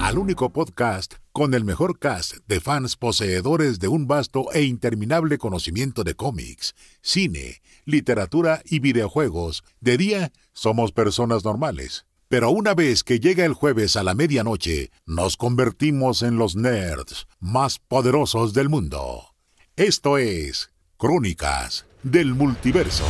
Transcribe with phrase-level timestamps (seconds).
[0.00, 5.38] Al único podcast con el mejor cast de fans poseedores de un vasto e interminable
[5.38, 9.64] conocimiento de cómics, cine, literatura y videojuegos.
[9.80, 14.90] De día somos personas normales, pero una vez que llega el jueves a la medianoche,
[15.06, 19.34] nos convertimos en los nerds más poderosos del mundo.
[19.76, 23.04] Esto es Crónicas del Multiverso.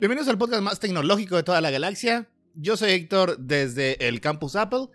[0.00, 2.26] Bienvenidos al podcast más tecnológico de toda la galaxia.
[2.54, 4.86] Yo soy Héctor desde el Campus Apple.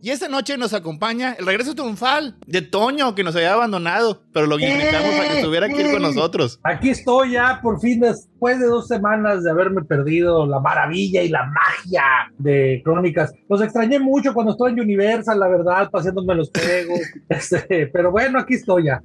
[0.00, 4.46] Y esta noche nos acompaña el regreso triunfal de Toño, que nos había abandonado, pero
[4.46, 6.60] lo invitamos para que estuviera aquí con nosotros.
[6.62, 11.30] Aquí estoy ya, por fin, después de dos semanas de haberme perdido la maravilla y
[11.30, 12.04] la magia
[12.38, 13.32] de Crónicas.
[13.48, 17.00] Los extrañé mucho cuando estuve en Universal, la verdad, paseándome los juegos.
[17.28, 19.02] Este, pero bueno, aquí estoy ya.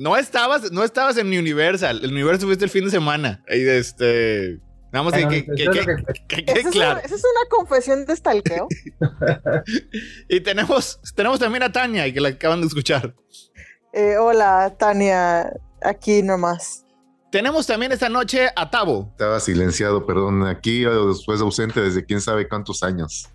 [0.00, 2.00] No estabas, no estabas en Universal.
[2.02, 3.44] El Universal fuiste el fin de semana.
[3.50, 4.58] Y este.
[4.92, 5.54] Vamos a que, que,
[6.26, 8.66] que, ¿Esa, es una, ¿Esa es una confesión de stalkeo?
[10.30, 13.14] y tenemos, tenemos también a Tania, que la acaban de escuchar.
[13.92, 16.86] Eh, hola, Tania, aquí nomás.
[17.30, 19.08] Tenemos también esta noche a Tavo.
[19.10, 23.28] Estaba silenciado, perdón, aquí después ausente desde quién sabe cuántos años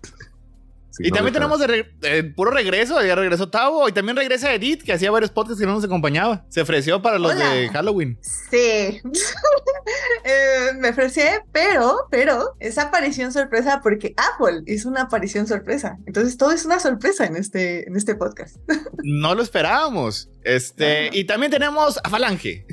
[0.98, 5.10] y también tenemos de puro regreso, ya regresó Tavo y también regresa Edith, que hacía
[5.10, 6.44] varios podcasts que no nos acompañaba.
[6.48, 8.18] Se ofreció para los de Halloween.
[8.22, 8.56] Sí,
[10.24, 11.20] eh, me ofrecí,
[11.52, 15.98] pero, pero, es aparición sorpresa porque Apple es una aparición sorpresa.
[16.06, 18.56] Entonces todo es una sorpresa en este, en este podcast.
[19.02, 20.28] no lo esperábamos.
[20.42, 22.64] Este, y también tenemos a Falange.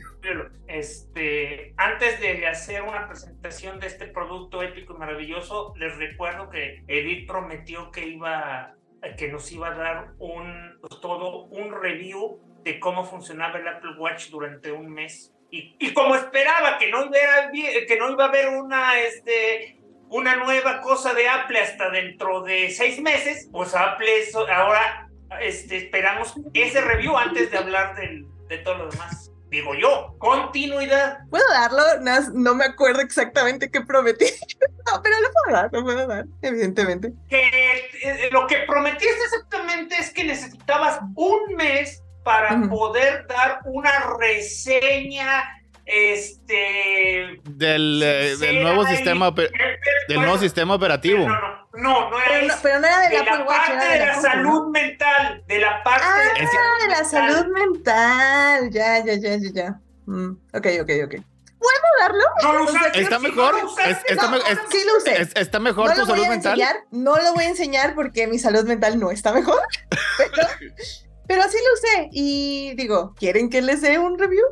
[0.67, 6.83] Este, antes de hacer una presentación de este producto épico y maravilloso, les recuerdo que
[6.87, 8.75] Edith prometió que iba,
[9.17, 14.29] que nos iba a dar un todo un review de cómo funcionaba el Apple Watch
[14.29, 15.33] durante un mes.
[15.51, 17.51] Y, como esperaba que no, iba,
[17.87, 19.77] que no iba a haber una, este,
[20.09, 24.07] una nueva cosa de Apple hasta dentro de seis meses, pues Apple
[24.49, 25.09] ahora
[25.41, 29.22] este, esperamos ese review antes de hablar del, de todo lo demás
[29.53, 31.19] digo yo, continuidad.
[31.29, 31.83] ¿Puedo darlo?
[32.33, 34.25] No, me acuerdo exactamente qué prometí.
[34.91, 37.13] no, pero lo puedo dar, lo puedo dar, evidentemente.
[37.29, 43.91] Que eh, lo que prometiste exactamente es que necesitabas un mes para poder dar una
[44.19, 45.43] reseña
[45.85, 51.27] este del, eh, del nuevo sistema del nuevo sistema operativo.
[51.27, 52.53] No, no, no, es.
[52.61, 56.19] Pero, no era de, de la parte de, la, salud mental, de la parte ah,
[56.81, 58.69] de, la, salud mental.
[58.71, 59.79] Ya, ya, ya, ya, ya.
[60.05, 61.15] Mm, ok, ok, ok.
[61.63, 62.23] ¿Puedo darlo?
[62.43, 63.01] No lo usaste.
[63.01, 63.55] Está mejor.
[63.55, 65.39] está, sí lo usé.
[65.39, 66.59] está mejor no tu salud mental.
[66.59, 69.61] Enseñar, no lo voy a enseñar porque mi salud mental no está mejor.
[70.17, 70.47] Pero,
[71.25, 72.09] pero así lo usé.
[72.11, 74.43] Y digo, ¿quieren que les dé un review?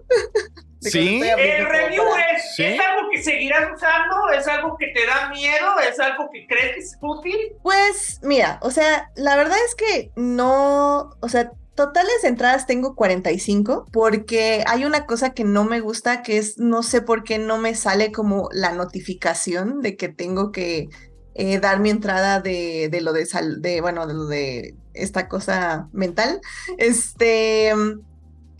[0.81, 1.21] Sí.
[1.21, 2.03] El review
[2.35, 4.29] es, ¿es algo que seguirás usando?
[4.35, 5.79] ¿Es algo que te da miedo?
[5.79, 7.37] ¿Es algo que crees que es útil?
[7.61, 13.87] Pues mira, o sea, la verdad es que no, o sea, totales entradas tengo 45
[13.91, 17.59] porque hay una cosa que no me gusta que es, no sé por qué no
[17.59, 20.89] me sale como la notificación de que tengo que
[21.35, 25.27] eh, dar mi entrada de, de lo de, sal, de, bueno, de lo de esta
[25.27, 26.41] cosa mental.
[26.77, 27.71] Este,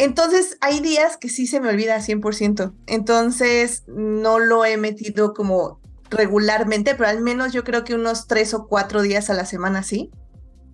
[0.03, 2.73] entonces, hay días que sí se me olvida 100%.
[2.87, 5.79] Entonces, no lo he metido como
[6.09, 9.83] regularmente, pero al menos yo creo que unos tres o cuatro días a la semana
[9.83, 10.09] sí.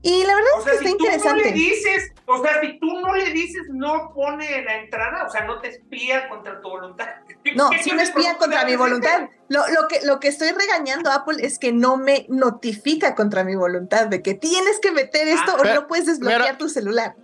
[0.01, 1.43] Y la verdad es que está interesante.
[1.43, 5.29] No le dices, o sea, si tú no le dices, no pone la entrada, o
[5.29, 7.07] sea, no te espía contra tu voluntad.
[7.53, 9.27] No, sí me espía contra mi voluntad.
[9.49, 13.43] Lo, lo, que, lo que estoy regañando a Apple es que no me notifica contra
[13.43, 17.15] mi voluntad de que tienes que meter esto o no puedes desbloquear tu celular.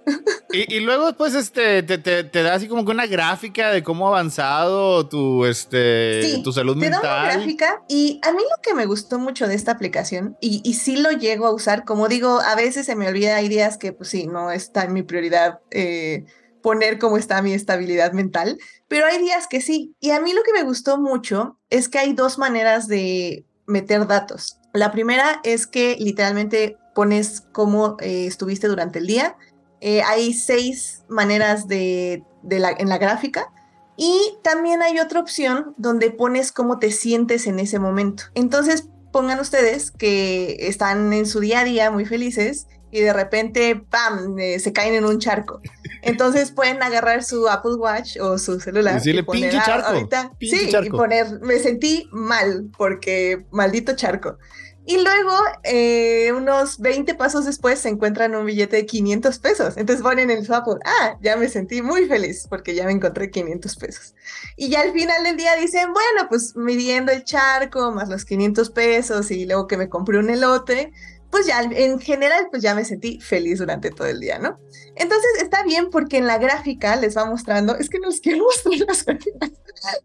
[0.52, 3.84] Y, y, luego después este, te, te, te, da así como que una gráfica de
[3.84, 7.02] cómo ha avanzado tu, este, tu salud te mental.
[7.02, 10.62] Da una gráfica y a mí lo que me gustó mucho de esta aplicación y,
[10.64, 13.78] y sí lo llego a usar, como digo, a veces se me olvida, hay días
[13.78, 15.60] que pues sí, no está en mi prioridad.
[15.72, 16.26] Eh,
[16.64, 18.58] poner cómo está mi estabilidad mental,
[18.88, 19.96] pero hay días que sí.
[20.00, 24.08] Y a mí lo que me gustó mucho es que hay dos maneras de meter
[24.08, 24.58] datos.
[24.74, 29.36] La primera es que literalmente pones cómo eh, estuviste durante el día.
[29.82, 33.52] Eh, hay seis maneras de, en la gráfica
[33.98, 38.24] Y también hay otra opción donde pones cómo te sientes en ese momento.
[38.34, 43.76] Entonces, pongan ustedes que están en su día a día muy felices y de repente,
[43.90, 45.60] ¡pam!, eh, se caen en un charco.
[46.04, 49.88] Entonces pueden agarrar su Apple Watch o su celular Decirle, y poner "Pinche "Ah, charco,
[49.90, 50.98] ahorita, pinche sí, y charco".
[50.98, 54.38] poner, me sentí mal porque maldito charco.
[54.86, 55.32] Y luego,
[55.64, 59.78] eh, unos 20 pasos después, se encuentran un billete de 500 pesos.
[59.78, 63.32] Entonces ponen en su Apple, ah, ya me sentí muy feliz porque ya me encontré
[63.32, 64.14] 500 pesos.
[64.58, 68.72] Y ya al final del día dicen, bueno, pues midiendo el charco, más los 500
[68.72, 70.92] pesos y luego que me compré un elote,
[71.34, 74.60] pues ya en general, pues ya me sentí feliz durante todo el día, ¿no?
[74.96, 78.44] Entonces está bien porque en la gráfica les va mostrando, es que no les quiero
[78.44, 79.52] mostrar las gráficas,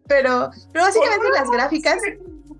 [0.07, 1.97] pero, pero básicamente las gráficas,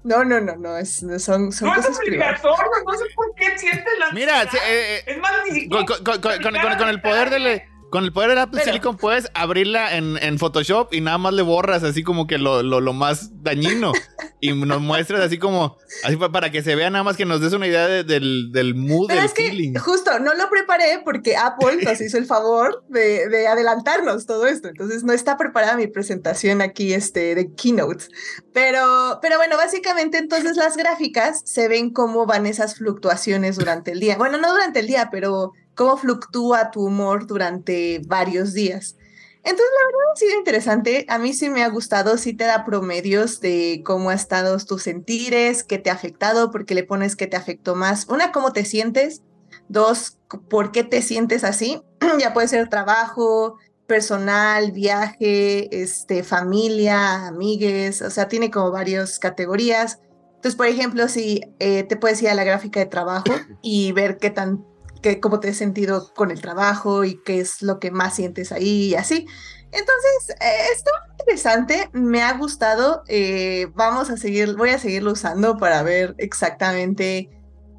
[0.04, 2.40] no, no, no, no, es, son, son No es cosas privadas.
[2.46, 6.04] obligatorio, no sé por qué sientes la Mira, eh, eh, es más, ni siquiera con,
[6.04, 8.98] con- con- con- con- con el poder del con el poder del Apple Pero- Silicon
[8.98, 12.82] puedes abrirla en, en Photoshop y nada más le borras así como que lo, lo,
[12.82, 13.92] lo más dañino
[14.42, 17.54] y nos muestras así como así para que se vea nada más que nos des
[17.54, 19.74] una idea de- del, del mood, Pero del es que feeling.
[19.76, 24.68] justo no lo preparé porque Apple nos hizo el favor de, de adelantarnos todo esto.
[24.70, 28.06] Entonces no está preparada mi presentación aquí este, de keynote.
[28.54, 34.00] Pero, pero bueno, básicamente entonces las gráficas se ven cómo van esas fluctuaciones durante el
[34.00, 34.18] día.
[34.18, 38.98] Bueno, no durante el día, pero cómo fluctúa tu humor durante varios días.
[39.36, 41.06] Entonces, la verdad ha sido interesante.
[41.08, 44.84] A mí sí me ha gustado, sí te da promedios de cómo ha estado tus
[44.84, 48.08] sentires, qué te ha afectado, porque le pones qué te afectó más.
[48.10, 49.22] Una, cómo te sientes.
[49.70, 50.18] Dos,
[50.50, 51.82] por qué te sientes así.
[52.20, 53.56] ya puede ser trabajo,
[53.88, 60.02] personal, viaje, este, familia, amigues, o sea, tiene como varias categorías.
[60.36, 63.32] Entonces, por ejemplo, si eh, te puedes ir a la gráfica de trabajo
[63.62, 64.66] y ver qué tan,
[65.02, 68.52] qué, cómo te has sentido con el trabajo y qué es lo que más sientes
[68.52, 69.26] ahí y así.
[69.72, 73.04] Entonces, eh, está interesante, me ha gustado.
[73.08, 77.30] eh, vamos a seguir, voy a seguirlo usando para ver exactamente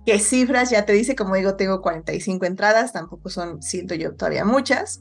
[0.07, 0.71] qué cifras.
[0.71, 5.01] Ya te dice, como digo, tengo 45 entradas, tampoco son, siento yo, todavía muchas.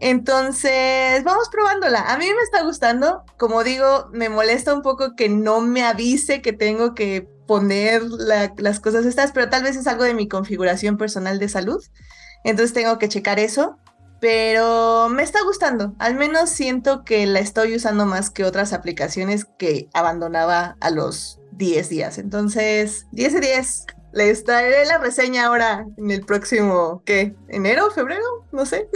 [0.00, 2.00] Entonces, vamos probándola.
[2.10, 3.22] A mí me está gustando.
[3.38, 8.52] Como digo, me molesta un poco que no me avise que tengo que poner la-
[8.58, 11.82] las cosas estas, pero tal vez es algo de mi configuración personal de salud.
[12.44, 13.76] Entonces tengo que checar eso.
[14.20, 15.94] Pero me está gustando.
[15.98, 21.40] Al menos siento que la estoy usando más que otras aplicaciones que abandonaba a los
[21.50, 22.18] 10 días.
[22.18, 23.86] Entonces, 10 de 10.
[24.12, 27.34] Les traeré la reseña ahora en el próximo, ¿qué?
[27.48, 27.90] ¿Enero?
[27.90, 28.22] ¿Febrero?
[28.52, 28.88] No sé.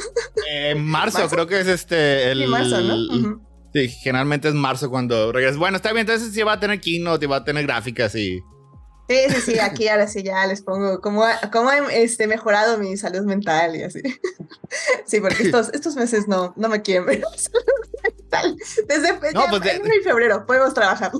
[0.49, 1.35] Eh, marzo, ¿Marzo?
[1.35, 2.95] creo que es este el Sí, marzo, ¿no?
[3.17, 3.41] Ujú.
[3.75, 5.59] Sí, generalmente es marzo cuando regresas.
[5.59, 8.41] Bueno, está bien, entonces sí va a tener keynote y va a tener gráficas y
[9.09, 12.79] Sí, sí, sí, aquí ahora sí ya les pongo cómo, ha- cómo he este, mejorado
[12.79, 14.00] mi salud mental y así.
[15.06, 17.23] Sí, porque estos, estos meses no, no me quieren ver.
[18.88, 21.12] Desde No, pues de- enero y febrero podemos trabajar.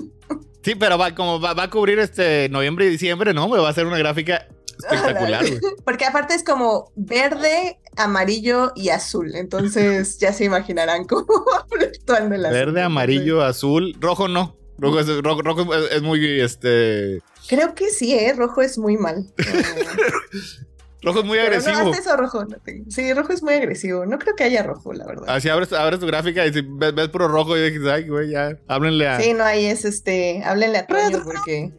[0.63, 3.47] Sí, pero va como va, va a cubrir este noviembre y diciembre, ¿no?
[3.47, 5.45] Me va a hacer una gráfica espectacular.
[5.85, 9.35] Porque aparte es como verde, amarillo y azul.
[9.35, 12.65] Entonces ya se imaginarán cómo va fluctuando el asunto.
[12.65, 14.57] Verde, amarillo, azul, rojo no.
[14.77, 18.33] Rojo es, rojo, rojo es, es muy este Creo que sí, ¿eh?
[18.35, 19.25] Rojo es muy mal.
[21.05, 21.89] rojo es muy Pero no, agresivo.
[21.91, 22.45] hasta eso rojo.
[22.45, 22.57] no.
[22.89, 24.05] Sí, rojo es muy agresivo.
[24.05, 25.25] No creo que haya rojo, la verdad.
[25.29, 28.31] Así abres, abres tu gráfica y si ves, ves puro rojo y dices, ay, güey,
[28.31, 29.19] ya, háblenle a.
[29.21, 30.41] Sí, no, ahí es este.
[30.43, 31.71] Háblenle a Toño porque.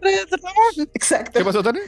[0.95, 1.39] Exacto.
[1.39, 1.81] ¿Qué pasó, Tony?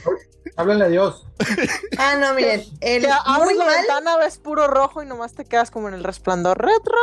[0.55, 1.25] Háblenle a Dios.
[1.97, 2.63] Ah, no, miren.
[2.81, 3.75] El Que abres muy la mal.
[3.77, 6.95] ventana, ves puro rojo y nomás te quedas como en el resplandor retro.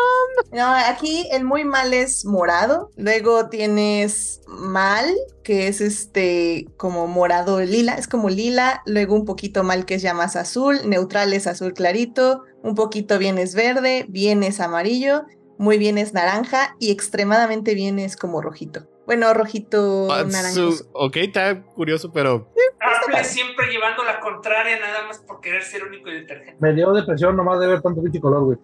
[0.52, 2.90] No, aquí el muy mal es morado.
[2.96, 5.06] Luego tienes mal,
[5.44, 8.82] que es este como morado lila, es como lila.
[8.86, 10.78] Luego un poquito mal, que es ya más azul.
[10.86, 12.42] Neutral es azul clarito.
[12.64, 14.06] Un poquito bien es verde.
[14.08, 15.22] Bien es amarillo.
[15.58, 16.74] Muy bien es naranja.
[16.80, 18.88] Y extremadamente bien es como rojito.
[19.06, 20.72] Bueno, rojito Ah, naranjoso.
[20.72, 25.84] su- ok, está curioso, pero Apple siempre llevando la contraria nada más por querer ser
[25.84, 26.56] único y detergente.
[26.58, 28.58] Me dio depresión nomás de ver tanto pinche color, güey.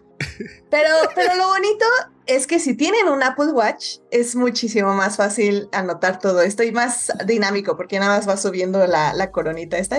[0.70, 1.84] Pero, pero lo bonito
[2.26, 6.70] es que si tienen un Apple Watch, es muchísimo más fácil anotar todo esto y
[6.72, 9.98] más dinámico, porque nada más va subiendo la, la coronita esta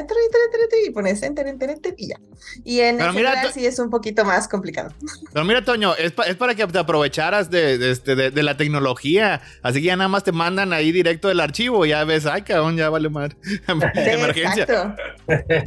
[0.85, 2.15] y pones enter, enter, enter y ya.
[2.63, 4.91] Y en Pero el mira, celular to- sí es un poquito más complicado.
[5.31, 8.43] Pero mira, Toño, es, pa- es para que te aprovecharas de, de, este, de, de
[8.43, 9.41] la tecnología.
[9.61, 11.85] Así que ya nada más te mandan ahí directo el archivo.
[11.85, 13.31] Ya ves, ay, cabrón, ya vale más.
[13.43, 14.63] Sí, Emergencia.
[14.63, 14.95] exacto.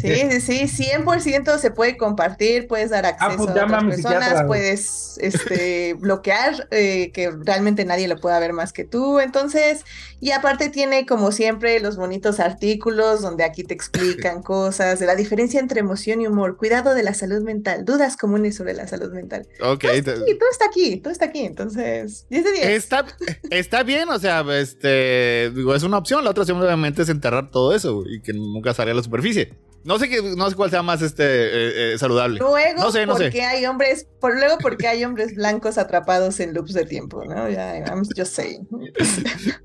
[0.01, 4.46] Sí, sí, sí, 100% se puede compartir, puedes dar acceso pues a otras personas.
[4.47, 9.21] Puedes este, bloquear, eh, que realmente nadie lo pueda ver más que tú.
[9.21, 9.85] Entonces,
[10.21, 15.15] y aparte tiene como siempre los bonitos artículos donde aquí te explican cosas de la
[15.15, 19.13] diferencia entre emoción y humor, cuidado de la salud mental, dudas comunes sobre la salud
[19.13, 19.47] mental.
[19.61, 19.85] Ok.
[19.85, 21.41] Todo está aquí, todo está aquí, todo está aquí.
[21.41, 22.67] Entonces, 10 de 10.
[22.69, 23.07] Está,
[23.51, 26.25] está bien, o sea, este, digo, es una opción.
[26.25, 29.53] La otra opción obviamente es enterrar todo eso y que nunca salga a la superficie.
[29.87, 32.39] No sé, qué, no sé cuál sea más este, eh, eh, saludable.
[32.41, 33.25] Luego, No sé, no sé.
[33.25, 37.49] porque hay hombres, por, luego porque hay hombres blancos atrapados en loops de tiempo, ¿no?
[37.49, 38.67] Ya, I'm just saying.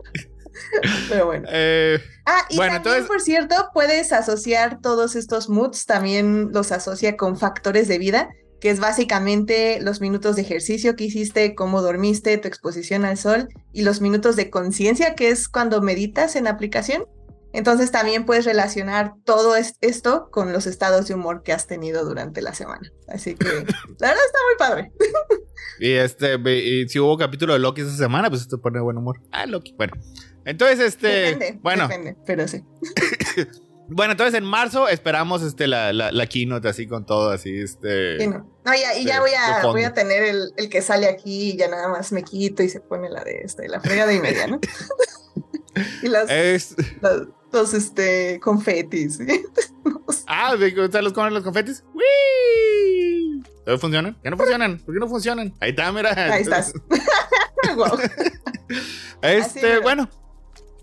[1.10, 1.48] Pero bueno.
[1.52, 6.72] Eh, Ah, y Bueno, también, entonces- por cierto, puedes asociar todos estos moods, también los
[6.72, 8.30] asocia con factores de vida,
[8.62, 13.48] que es básicamente los minutos de ejercicio que hiciste, cómo dormiste, tu exposición al sol
[13.74, 17.06] y los minutos de conciencia, que es cuando meditas en aplicación.
[17.54, 22.06] Entonces también puedes relacionar todo es- esto con los estados de humor que has tenido
[22.06, 22.92] durante la semana.
[23.08, 23.46] Así que
[24.00, 24.92] la verdad está muy padre.
[25.80, 29.20] y este, y si hubo capítulo de Loki esta semana, pues esto pone buen humor.
[29.32, 29.74] Ah, Loki.
[29.78, 29.94] Bueno.
[30.46, 31.08] Entonces, este.
[31.08, 32.64] Depende, bueno, depende, pero sí.
[33.90, 38.18] bueno, entonces en marzo esperamos este la, la, la keynote así con todo, así, este.
[38.20, 38.50] Sí, no.
[38.66, 41.52] No, ya, y ya de- voy a, voy a tener el, el que sale aquí
[41.52, 44.20] y ya nada más me quito y se pone la de este, la fregada y
[44.20, 44.60] media, ¿no?
[46.04, 49.20] y las, Es, las- los este, confetis.
[50.28, 51.84] ah, ¿de los comen los confetes?
[51.94, 53.44] ¡Wii!
[53.66, 54.18] ¿Todavía funcionan?
[54.24, 54.78] Ya no funcionan.
[54.80, 55.54] ¿Por qué no funcionan?
[55.60, 56.12] Ahí está, mira.
[56.34, 56.74] Ahí estás.
[57.76, 57.98] Guau.
[59.22, 60.10] Este, bueno.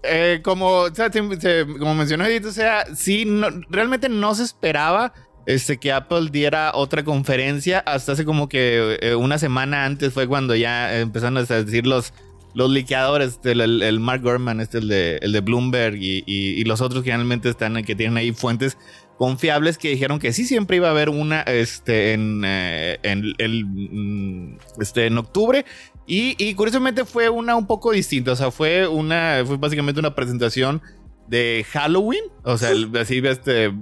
[0.02, 5.12] eh, como, o sea, como mencionó Edith, o sea, sí, no- realmente no se esperaba
[5.46, 7.80] este, que Apple diera otra conferencia.
[7.80, 12.12] Hasta hace como que eh, una semana antes fue cuando ya empezaron a decir los,
[12.58, 16.64] los liqueadores, este, el, Mark Gurman, este, el de, el de Bloomberg y, y- y
[16.64, 18.76] los otros que realmente están, que tienen ahí fuentes
[19.16, 23.64] confiables que dijeron que sí siempre iba a haber una este, en, eh, en, el,
[23.64, 25.64] mm, este, en octubre.
[26.06, 28.32] Y, y curiosamente fue una un poco distinta.
[28.32, 29.42] O sea, fue una.
[29.46, 30.82] Fue básicamente una presentación
[31.28, 32.24] de Halloween.
[32.42, 33.72] O sea, el- así este.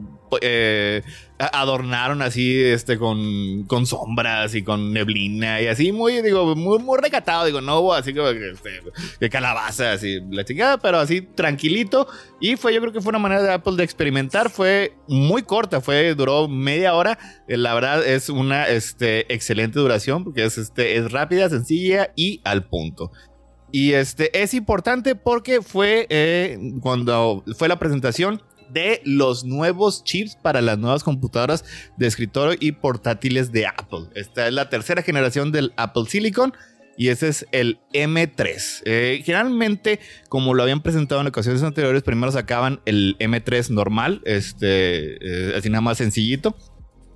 [0.42, 1.02] eh,
[1.38, 6.98] adornaron así este con, con sombras y con neblina y así muy digo muy muy
[6.98, 8.70] recatado digo no así como que, este,
[9.20, 12.06] de calabaza así la chingada pero así tranquilito.
[12.40, 14.50] Y fue yo creo que fue una manera de Apple de experimentar.
[14.50, 17.18] Fue muy corta fue duró media hora.
[17.48, 22.40] Eh, la verdad es una este, excelente duración porque es, este, es rápida, sencilla y
[22.44, 23.12] al punto.
[23.72, 28.40] Y este es importante porque fue eh, cuando fue la presentación
[28.70, 31.64] de los nuevos chips para las nuevas computadoras
[31.96, 34.06] de escritorio y portátiles de Apple.
[34.14, 36.52] Esta es la tercera generación del Apple Silicon
[36.96, 38.82] y ese es el M3.
[38.84, 45.16] Eh, generalmente, como lo habían presentado en ocasiones anteriores, primero sacaban el M3 normal, este,
[45.20, 46.56] eh, así nada más sencillito.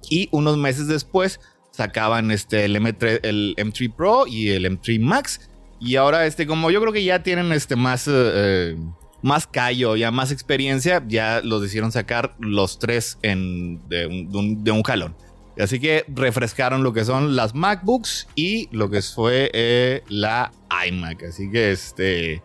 [0.08, 1.40] Y unos meses después
[1.70, 5.48] sacaban este, el, M3, el M3 Pro y el M3 Max.
[5.80, 8.76] Y ahora, este, como yo creo que ya tienen este, más, eh,
[9.22, 14.70] más callo, ya más experiencia, ya los hicieron sacar los tres en, de, un, de
[14.70, 15.14] un- jalón.
[15.58, 20.52] Así que refrescaron lo que son las MacBooks y lo que fue eh, la
[20.86, 21.24] iMac.
[21.24, 22.42] Así que este.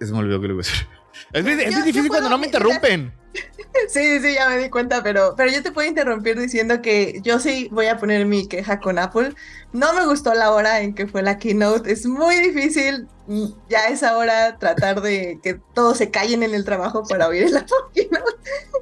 [0.00, 0.86] Se me olvidó que lo iba a decir.
[1.32, 3.12] Es, es difícil cuando no me interrumpen.
[3.88, 7.38] Sí, sí, ya me di cuenta, pero, pero yo te puedo interrumpir diciendo que yo
[7.38, 9.34] sí voy a poner mi queja con Apple.
[9.72, 11.90] No me gustó la hora en que fue la keynote.
[11.90, 16.54] Es muy difícil mm, ya a esa hora tratar de que todos se callen en
[16.54, 18.36] el trabajo para oír la keynote.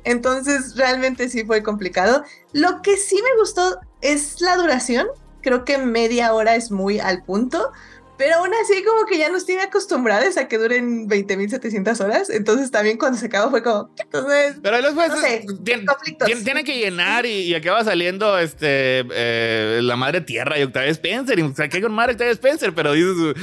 [0.04, 2.24] Entonces, realmente sí fue complicado.
[2.52, 5.06] Lo que sí me gustó es la duración.
[5.42, 7.72] Creo que media hora es muy al punto.
[8.18, 12.30] Pero aún así, como que ya nos tiene acostumbrados a que duren 20.700 horas.
[12.30, 13.90] Entonces, también cuando se acabó fue como.
[13.98, 16.28] Entonces, Pero después No sé, tien- conflictos.
[16.28, 20.90] tien- tiene que llenar y, y acaba saliendo este eh, la madre tierra y Octavia
[20.90, 21.38] Spencer.
[21.38, 22.74] Y o sea, ¿qué con madre Octavia Spencer?
[22.74, 23.34] Pero dices,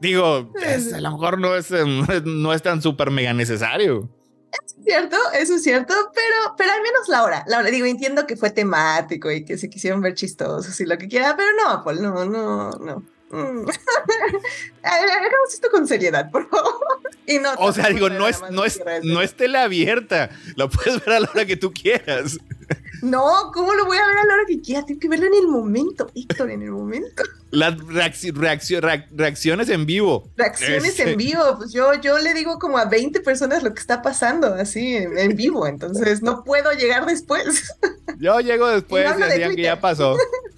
[0.00, 1.84] digo, es- a lo mejor no es, eh,
[2.24, 4.08] no es, es tan súper mega necesario.
[4.84, 7.44] cierto, eso es cierto, pero, pero al menos la hora.
[7.48, 10.96] La hora, digo, entiendo que fue temático y que se quisieron ver chistosos y lo
[10.98, 13.02] que quiera, pero no, Apple, no, no, no.
[13.32, 13.66] Mm.
[14.82, 16.74] Hagamos esto con seriedad, por favor.
[17.26, 20.30] Y no, O sea, digo, no es, no es, no es tele abierta.
[20.56, 22.38] Lo puedes ver a la hora que tú quieras.
[23.00, 24.84] No, ¿cómo lo voy a ver a la hora que quiera?
[24.84, 27.22] Tengo que verlo en el momento, Héctor, en el momento.
[27.50, 30.30] Las reacci- reaccio- reac- reacciones en vivo.
[30.36, 31.10] Reacciones Este.
[31.10, 34.54] en vivo, pues yo, yo le digo como a 20 personas lo que está pasando
[34.54, 37.74] así en, en vivo, entonces no puedo llegar después.
[38.18, 40.16] Yo llego después Y no y de que ya pasó.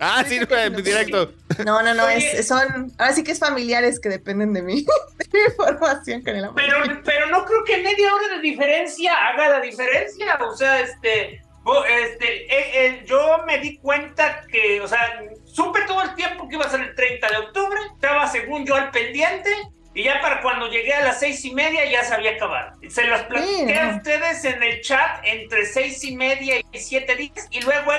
[0.00, 0.46] Ah, sí, no.
[0.82, 1.32] directo.
[1.64, 4.84] No, no, no, es, son, ahora sí que es familiares que dependen de mí,
[5.18, 6.56] de mi información con el amor.
[6.56, 10.38] Pero, pero no creo que media hora de diferencia haga la diferencia.
[10.40, 11.40] O sea, este,
[11.88, 16.56] este, eh, eh, yo me di cuenta que, o sea, supe todo el tiempo que
[16.56, 19.50] iba a ser el 30 de octubre, estaba según yo al pendiente,
[19.94, 22.76] y ya para cuando llegué a las seis y media ya se había acabado.
[22.88, 27.48] Se los platiqué a ustedes en el chat entre seis y media y siete días,
[27.50, 27.92] y luego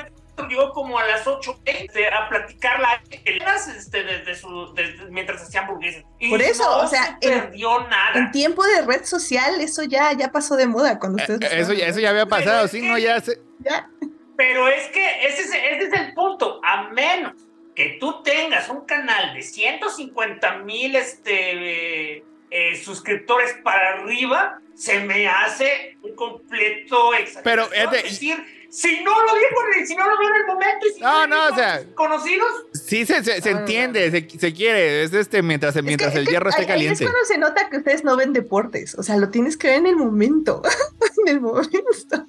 [0.49, 1.59] llegó como a las ocho
[2.13, 3.01] a platicar la
[3.75, 6.03] este, desde su, desde, mientras hacía hamburguesas.
[6.19, 8.11] Y Por eso, no o sea, se en- perdió nada.
[8.19, 11.51] En tiempo de red social, eso ya, ya pasó de moda cuando ustedes.
[11.51, 13.39] Eh, Eso, ya- eso ya había pasado, sí, no, ya se...
[13.59, 13.89] Ya.
[14.37, 16.59] Pero es que ese es, ese es el punto.
[16.63, 17.33] A menos
[17.73, 24.99] que tú tengas un canal de 150 mil este, eh, eh, suscriptores para arriba, se
[24.99, 27.43] me hace un completo exageración.
[27.43, 30.35] Pero, es de- Es decir, si no lo vi, por- si no lo vi en
[30.35, 33.49] el momento, y si No, lo vi no, o sea- conocidos, Sí, se, se, se
[33.49, 36.49] Ah, entiende, se, se quiere, es este mientras, Es mientras que- el es que hierro
[36.49, 37.03] esté ahí- ahí caliente.
[37.05, 38.95] Es cuando se nota que ustedes no ven deportes.
[38.95, 40.61] O sea, lo tienes que ver en el momento.
[41.25, 42.25] en el momento.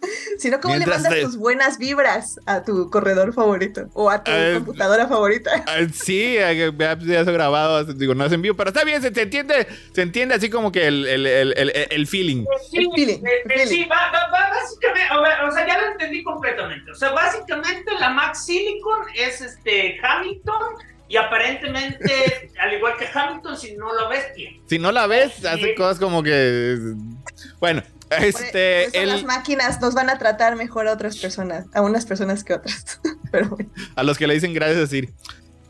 [0.38, 3.88] si no, ¿cómo Mientras le mandas te- tus buenas vibras a tu corredor favorito?
[3.94, 5.64] O a tu Eh, computadora favorita.
[5.66, 9.22] Ah, Sí, ya eso grabado, digo, no es en vivo, pero está bien, se, se
[9.22, 12.44] entiende, se entiende así como que el, el, el, el, el feeling.
[12.70, 13.66] sí, El feeling, el feeling.
[13.66, 15.08] sí, va, va- va básicamente,
[15.48, 16.90] o sea, ya lo entendí completamente.
[16.90, 20.74] O sea, básicamente la Max Silicon es este Hamilton
[21.08, 24.60] y aparentemente, al igual que Hamilton, si no lo ves, bien.
[24.66, 25.46] Si no la ves, Sí.
[25.46, 26.76] hace cosas como que...
[27.60, 28.88] Bueno, este...
[28.92, 32.06] por eso las el- máquinas nos van a tratar mejor a otras personas, a unas
[32.06, 33.00] personas que otras.
[33.32, 33.70] Pero bueno.
[33.96, 35.12] a los que le dicen gracias decir.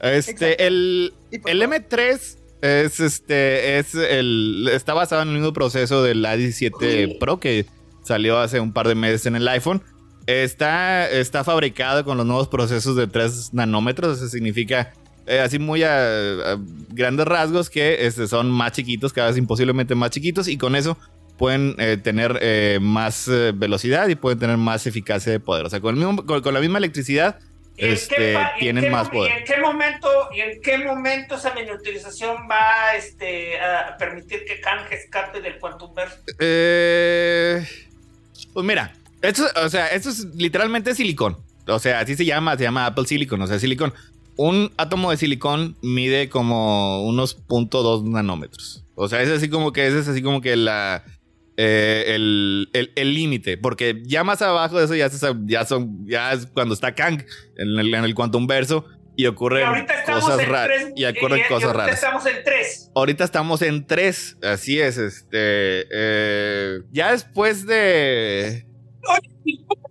[0.00, 0.64] Este, Exacto.
[0.64, 1.76] el, el favor.
[1.76, 7.66] M3 es este, es el, está basado en el mismo proceso del A17 Pro que
[8.04, 9.83] salió hace un par de meses en el iPhone.
[10.26, 14.92] Está, está fabricado con los nuevos procesos de 3 nanómetros, eso significa
[15.26, 16.59] eh, así muy a, a
[16.90, 20.99] grandes rasgos que este, son más chiquitos, cada vez imposiblemente más chiquitos y con eso
[21.38, 25.64] pueden eh, tener eh, más eh, velocidad y pueden tener más eficacia de poder.
[25.64, 27.38] O sea, con, el mismo- con- con la misma electricidad
[27.76, 29.33] ¿Y en qué este, tienen más poder.
[29.33, 34.61] ¿Y en qué momento, y en qué momento esa miniaturización va este, a permitir que
[34.61, 36.16] Kang escape del Quantum Verse?
[36.40, 37.64] Eh,
[38.52, 38.92] pues mira,
[39.23, 41.37] esto, o sea, esto es literalmente silicón.
[41.68, 43.40] O sea, así se llama, se llama Apple Silicon.
[43.42, 43.92] O sea, silicón.
[44.37, 48.85] Un átomo de silicón mide como unos 0.2 nanómetros.
[48.95, 51.04] O sea, es así como que es así como que la
[51.60, 53.59] eh, el el- el límite.
[53.59, 57.22] Porque ya más abajo de eso ya, se- ya son, ya es cuando está Kang
[57.56, 58.85] en el, en el quantum verso
[59.16, 60.68] y ocurren cosas raras.
[60.78, 60.92] tres.
[60.94, 61.94] Y ocurren y- y cosas ahorita raras.
[61.96, 62.90] estamos en tres.
[62.94, 64.37] Ahorita estamos en 3.
[64.42, 65.87] Así es, este.
[65.92, 68.64] eh, ya después de.
[69.09, 69.88] Oye, ¿y cómo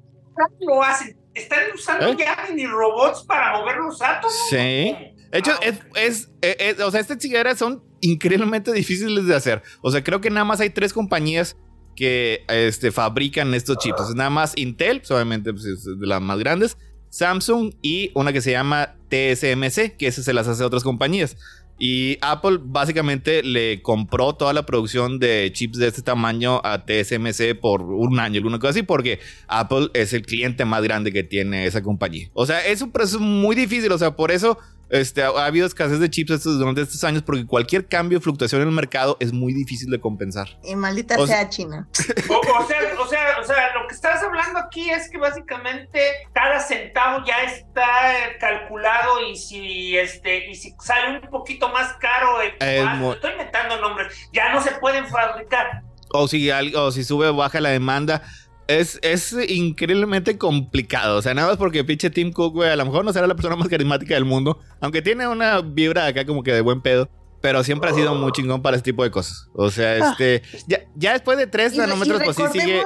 [0.62, 1.18] lo hacen?
[1.34, 2.16] ¿Están usando ¿Eh?
[2.18, 4.34] ya mini robots para mover los átomos?
[4.50, 4.56] Sí.
[4.56, 9.36] De hecho, Ah, es, es- es- es- O sea, estas chingaderas son increíblemente difíciles de
[9.36, 9.64] hacer.
[9.82, 11.58] O sea, creo que nada más hay tres compañías
[11.96, 14.10] que este, fabrican estos chips.
[14.10, 16.78] Es nada más Intel, pues, obviamente pues, es de las más grandes.
[17.10, 21.38] Samsung y una que se llama TSMC, que esa se las hace a otras compañías.
[21.80, 27.60] Y Apple básicamente le compró toda la producción de chips de este tamaño a TSMC
[27.60, 31.68] por un año, alguna cosa así, porque Apple es el cliente más grande que tiene
[31.68, 32.30] esa compañía.
[32.34, 34.58] O sea, es un proceso muy difícil, o sea, por eso
[34.90, 38.22] este, ha, ha habido escasez de chips estos- durante estos años, porque cualquier cambio o
[38.22, 40.48] fluctuación en el mercado es muy difícil de compensar.
[40.64, 41.88] Y maldita O sea- sea China.
[42.30, 46.00] O, o sea, o, sea, o sea, lo que estás hablando aquí es que básicamente
[46.34, 47.84] cada centavo ya está
[48.18, 52.96] eh, calculado y si este y si sale un poquito más caro el Es ah,
[52.96, 55.82] muy- estoy inventando nombres, ya no se pueden fabricar.
[56.10, 58.22] O si, algo, o si sube o baja la demanda.
[58.68, 61.18] Es, es increíblemente complicado.
[61.18, 63.36] O sea, nada más porque pinche Tim Cook, güey, a lo mejor no será la
[63.36, 64.60] persona más carismática del mundo.
[64.82, 67.10] Aunque tiene una vibra acá como que de buen pedo.
[67.40, 69.48] Pero siempre ha sido muy chingón para este tipo de cosas.
[69.54, 70.42] O sea, este.
[70.68, 72.82] Ya, ya después de 3 Y- nanómetros, pues sí sigue.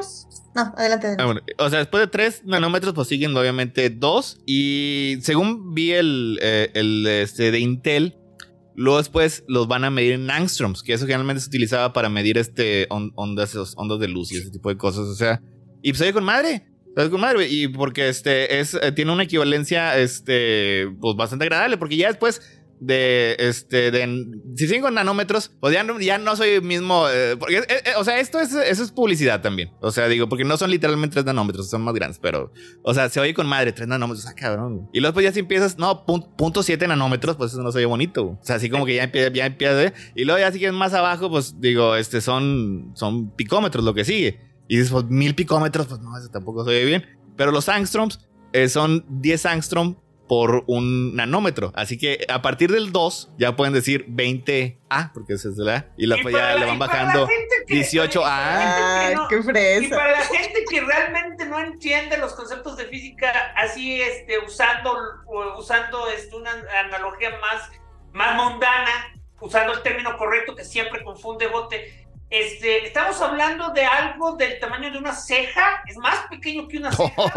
[0.54, 1.08] No, adelante.
[1.08, 1.16] adelante.
[1.20, 4.42] Ah, bueno, o sea, después de 3 nanómetros, pues siguen obviamente 2.
[4.46, 8.18] Y según vi el, eh, el este, de Intel,
[8.76, 12.38] luego después los van a medir en angstroms, que eso generalmente se utilizaba para medir
[12.38, 15.08] este on- ondas, ondas de luz y ese tipo de cosas.
[15.08, 15.42] O sea,
[15.82, 16.68] y pues oye con madre.
[16.96, 17.48] ¿Sabes con madre?
[17.48, 22.42] Y porque este es, eh, tiene una equivalencia este, pues bastante agradable, porque ya después
[22.84, 27.06] de este de si siguen con nanómetros pues ya no, ya no soy el mismo
[27.12, 30.28] eh, porque eh, eh, o sea esto es eso es publicidad también o sea digo
[30.28, 33.46] porque no son literalmente 3 nanómetros son más grandes pero o sea se oye con
[33.46, 36.88] madre 3 nanómetros ah cabrón y luego pues ya si empiezas no pun- punto 7
[36.88, 39.46] nanómetros pues eso no se oye bonito o sea así como que ya empieza ya
[39.46, 44.06] empieza y luego ya sigues más abajo pues digo este son son picómetros lo que
[44.06, 44.40] sigue
[44.72, 48.28] y dices pues mil picómetros pues no eso tampoco se oye bien pero los angstroms
[48.54, 49.96] eh, son 10 angstrom
[50.28, 51.74] por un nanómetro.
[51.76, 55.86] Así que a partir del 2 ya pueden decir 20A, porque esa es la A,
[55.98, 57.22] y la, Y ya la- le van y bajando.
[57.22, 59.96] La gente que 18, para la Ah, gente que no- qué Y fresa.
[59.98, 64.94] para la gente que realmente no entiende los conceptos de física, así este, usando,
[65.58, 66.52] usando este, una
[66.86, 67.70] analogía más,
[68.14, 68.92] más mundana,
[69.42, 72.01] usando el término correcto que siempre confunde bote,
[72.32, 76.92] este, estamos hablando de algo del tamaño de una ceja, es más pequeño que una
[76.92, 77.32] ceja.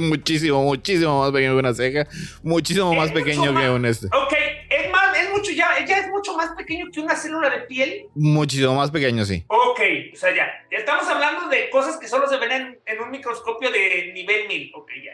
[0.00, 2.06] muchísimo, muchísimo más pequeño que una ceja.
[2.42, 4.06] Muchísimo Es más pequeño más- que un este.
[4.08, 4.32] Ok,
[4.70, 8.06] es más, es mucho, ya, ya es mucho más pequeño que una célula de piel.
[8.14, 9.44] Muchísimo más pequeño, sí.
[9.48, 9.80] Ok,
[10.12, 13.10] o sea, ya, ya estamos hablando de cosas que solo se ven en, en un
[13.10, 14.72] microscopio de nivel 1000.
[14.74, 15.12] Ok, ya.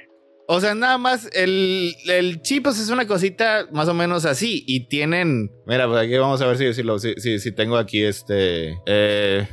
[0.50, 4.64] O sea, nada más el, el chip pues, es una cosita más o menos así.
[4.66, 5.50] Y tienen.
[5.66, 8.78] Mira, pues aquí vamos a ver si, si, si- si tengo aquí este.
[8.86, 9.46] Eh,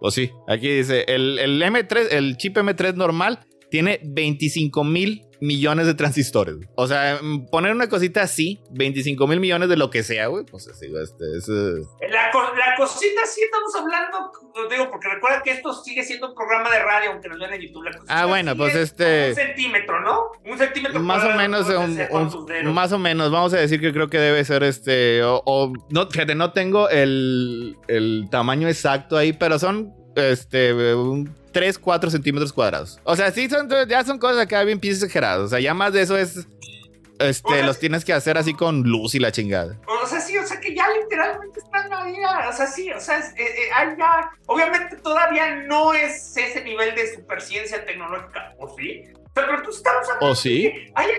[0.00, 5.86] o sí, aquí dice: el, el M3, el chip M3 normal tiene 25 mil millones
[5.86, 6.56] de transistores.
[6.74, 10.44] O sea, mm, poner una cosita así, 25 mil millones de lo que sea, güey.
[10.44, 11.48] Pues así, este, es.
[11.48, 14.30] eh, La, co- la cosita sí estamos hablando,
[14.70, 17.60] digo, porque recuerda que esto sigue siendo un programa de radio, aunque nos vean en
[17.62, 17.84] YouTube.
[17.84, 20.22] La cosita Ah, bueno, pues, es este- Un centímetro, ¿no?
[20.50, 21.00] Un centímetro.
[21.00, 22.00] Más o menos, un-
[22.66, 25.72] un- más o menos, vamos a decir que creo que debe ser este, o, o-
[25.90, 32.10] no, fíjate, no tengo el, el tamaño exacto ahí, pero son, este, un 3, 4
[32.10, 33.00] centímetros cuadrados.
[33.04, 35.92] O sea, sí, son, ya son cosas acá bien pinches exageradas, o sea, ya más
[35.92, 36.46] de eso es,
[37.18, 39.76] este, O sea, los tienes que hacer así con luz y la chingada.
[40.02, 42.14] O sea, sí, o sea que ya literalmente están ahí,
[42.48, 46.94] o sea, sí, o sea, es- eh, eh, ya, obviamente todavía no es ese nivel
[46.94, 49.02] de superciencia tecnológica, ¿o sí?
[49.46, 50.72] Pero tú estamos hablando ¿O sí?
[50.94, 51.10] hay-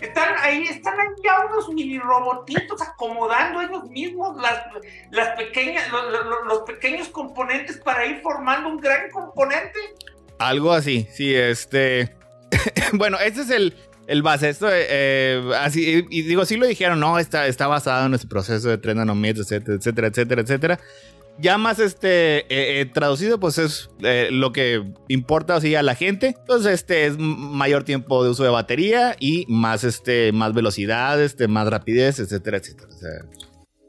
[0.00, 4.62] están ahí, están ahí ya unos mini robotitos acomodando ellos mismos las,
[5.10, 9.78] las pequeñas, los, los- los pequeños componentes para ir formando un gran componente.
[10.38, 12.14] Algo así, sí, este.
[12.92, 13.74] bueno, este es el,
[14.06, 14.48] el base.
[14.50, 18.14] Esto, eh, eh, así, y, y digo, sí lo dijeron, no, está, está basado en
[18.14, 20.80] este proceso de 3 nanómetros, etcétera, etcétera, etcétera, etcétera.
[21.38, 25.94] Ya más este eh, eh, traducido, pues es eh, lo que importa así a la
[25.94, 26.28] gente.
[26.28, 31.46] Entonces, este es mayor tiempo de uso de batería y más este, más velocidad, este,
[31.48, 32.88] más rapidez, etcétera, etcétera.
[32.88, 33.10] O sea,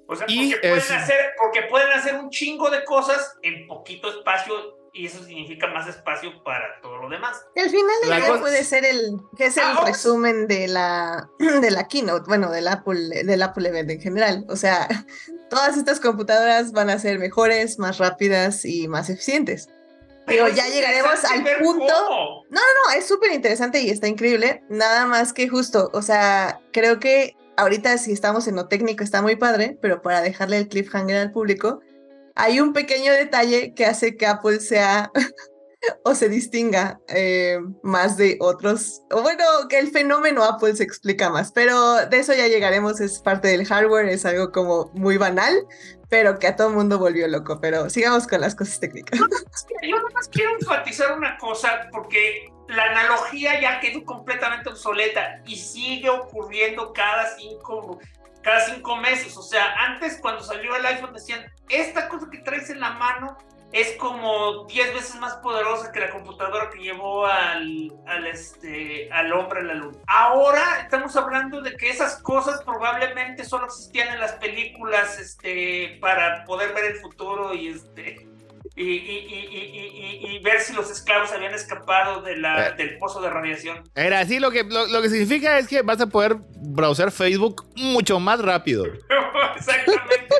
[0.09, 3.67] O sea, Y porque, pueden es- hacer, porque pueden hacer un chingo de cosas en
[3.67, 7.37] poquito espacio y eso significa más espacio para todo lo demás.
[7.55, 9.85] Al final del La cosa- puede ser el, que es el Ah, oh.
[9.85, 14.45] resumen de la, de la keynote, bueno, del Apple, del Apple Event en general.
[14.49, 14.87] O sea,
[15.49, 19.67] todas estas computadoras van a ser mejores, más rápidas y más eficientes.
[20.27, 21.93] Digo, Pero ya es llegaremos al punto.
[22.07, 22.43] cómo.
[22.49, 22.59] No,
[22.97, 24.61] es súper interesante y está increíble.
[24.69, 29.21] Nada más que justo, o sea, creo que ahorita si estamos en lo técnico está
[29.21, 31.79] muy padre, pero para dejarle el cliffhanger al público,
[32.37, 35.11] hay un pequeño detalle que hace que Apple sea
[36.03, 41.29] o se distinga eh, más de otros, o bueno, que el fenómeno Apple se explica
[41.29, 45.53] más, pero de eso ya llegaremos, es parte del hardware, es algo como muy banal,
[46.09, 49.19] pero que a todo el mundo volvió loco, pero sigamos con las cosas técnicas.
[49.81, 55.55] Yo nada más quiero enfatizar una cosa, porque la analogía ya quedó completamente obsoleta y
[55.57, 57.99] sigue ocurriendo cada cinco,
[58.41, 59.35] cada cinco meses.
[59.37, 63.37] O sea, antes cuando salió el iPhone decían, esta cosa que traes en la mano
[63.73, 69.33] es como 10 veces más poderosa que la computadora que llevó al, al, este, al
[69.33, 69.97] hombre a la luna.
[70.07, 76.45] Ahora estamos hablando de que esas cosas probablemente solo existían en las películas este, para
[76.45, 78.27] poder ver el futuro y este
[78.77, 82.73] y, y- y- y- y- y ver si los esclavos habían escapado de la, Eh.
[82.77, 83.83] del pozo de radiación.
[83.95, 87.65] era así, lo que, lo, lo que significa es que vas a poder browser Facebook
[87.75, 88.85] mucho más rápido.
[89.55, 90.35] Exactamente.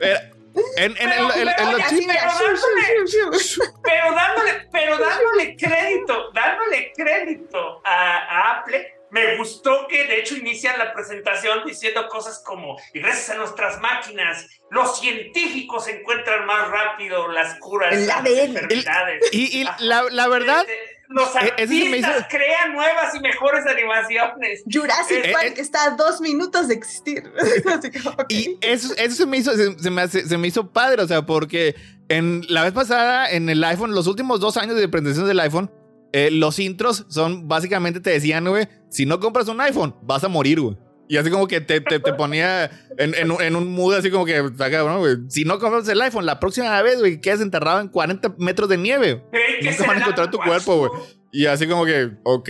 [0.00, 0.30] Era-
[0.76, 3.62] en, en- en- en- en- en los Pero, pero shu.
[3.84, 10.36] Pero dándole, pero dándole crédito, dándole crédito a, a Apple, me gustó que de hecho
[10.36, 16.68] inician la presentación diciendo cosas como, y gracias a nuestras máquinas, los científicos encuentran más
[16.68, 19.24] rápido las curas El las enfermedades.
[19.32, 21.70] y, y la, la verdad, Este, los Eh, artistas
[22.16, 24.62] hizo- crean nuevas y mejores animaciones.
[24.70, 27.24] Jurassic Eh, Park eh, está a dos minutos de existir.
[27.66, 27.90] Así.
[28.28, 31.08] Y eso, eso se me hizo, se, se me hace- se me hizo padre, o
[31.08, 31.74] sea, porque
[32.08, 35.70] en la vez pasada en el iPhone, los últimos dos años de presentación del iPhone,
[36.12, 40.28] eh, los intros son básicamente te decían, güey, si no compras un iPhone, vas a
[40.28, 40.76] morir, güey.
[41.08, 44.10] Y así como que te, te, te ponía en, en, un- en un mood así
[44.12, 45.16] como que, está cabrón, güey.
[45.28, 48.76] Si no compras el iPhone, la próxima vez, güey, quedas enterrado en 40 metros de
[48.78, 49.24] nieve.
[49.62, 50.90] Nunca van a encontrar tu cuerpo, güey.
[51.32, 52.48] Y así como que, ok,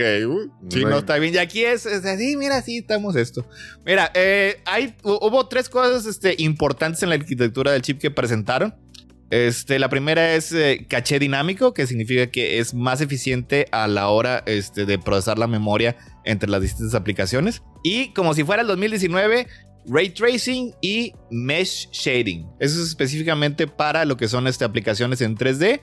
[0.69, 0.85] sí, Güey.
[0.85, 1.33] no está bien.
[1.33, 3.47] Y aquí es, es así, mira, sí, estamos esto.
[3.85, 8.11] Mira, eh, hay, hu- hubo tres cosas este, importantes en la arquitectura del chip que
[8.11, 8.75] presentaron.
[9.29, 14.09] Este, la primera es eh, caché dinámico, que significa que es más eficiente a la
[14.09, 15.95] hora este, de procesar la memoria
[16.25, 17.61] entre las distintas aplicaciones.
[17.83, 19.47] Y como si fuera el 2019,
[19.87, 22.47] ray tracing y mesh shading.
[22.59, 25.81] Eso es específicamente para lo que son este, aplicaciones en 3D.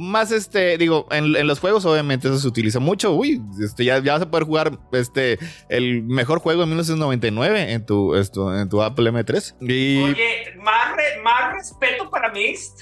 [0.00, 3.12] Más este, digo, en, en los juegos obviamente eso se utiliza mucho.
[3.14, 7.84] Uy, este, ya, ya vas a poder jugar este, el mejor juego de 1999 en
[7.84, 9.56] tu, esto, en tu Apple M3.
[9.60, 12.80] Y Oye, más, re- más respeto para Mist.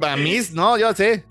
[0.00, 1.26] para mí, no, yo sé.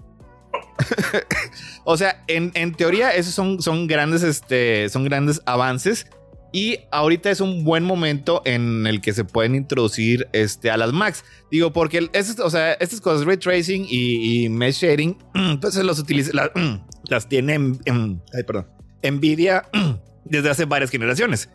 [1.84, 6.08] o sea, en, en teoría esos son, son, grandes, este, son grandes avances.
[6.52, 10.92] Y ahorita es un buen momento en el que se pueden introducir este, a las
[10.94, 11.24] Macs.
[11.52, 15.16] Digo, porque esas, o sea, estas cosas, ray tracing y, y mesh shading,
[15.62, 16.52] pues se los utiliza, la-
[17.10, 18.68] las tiene en- en- ay, perdón,
[19.04, 19.70] Nvidia
[20.26, 21.50] desde hace varias generaciones.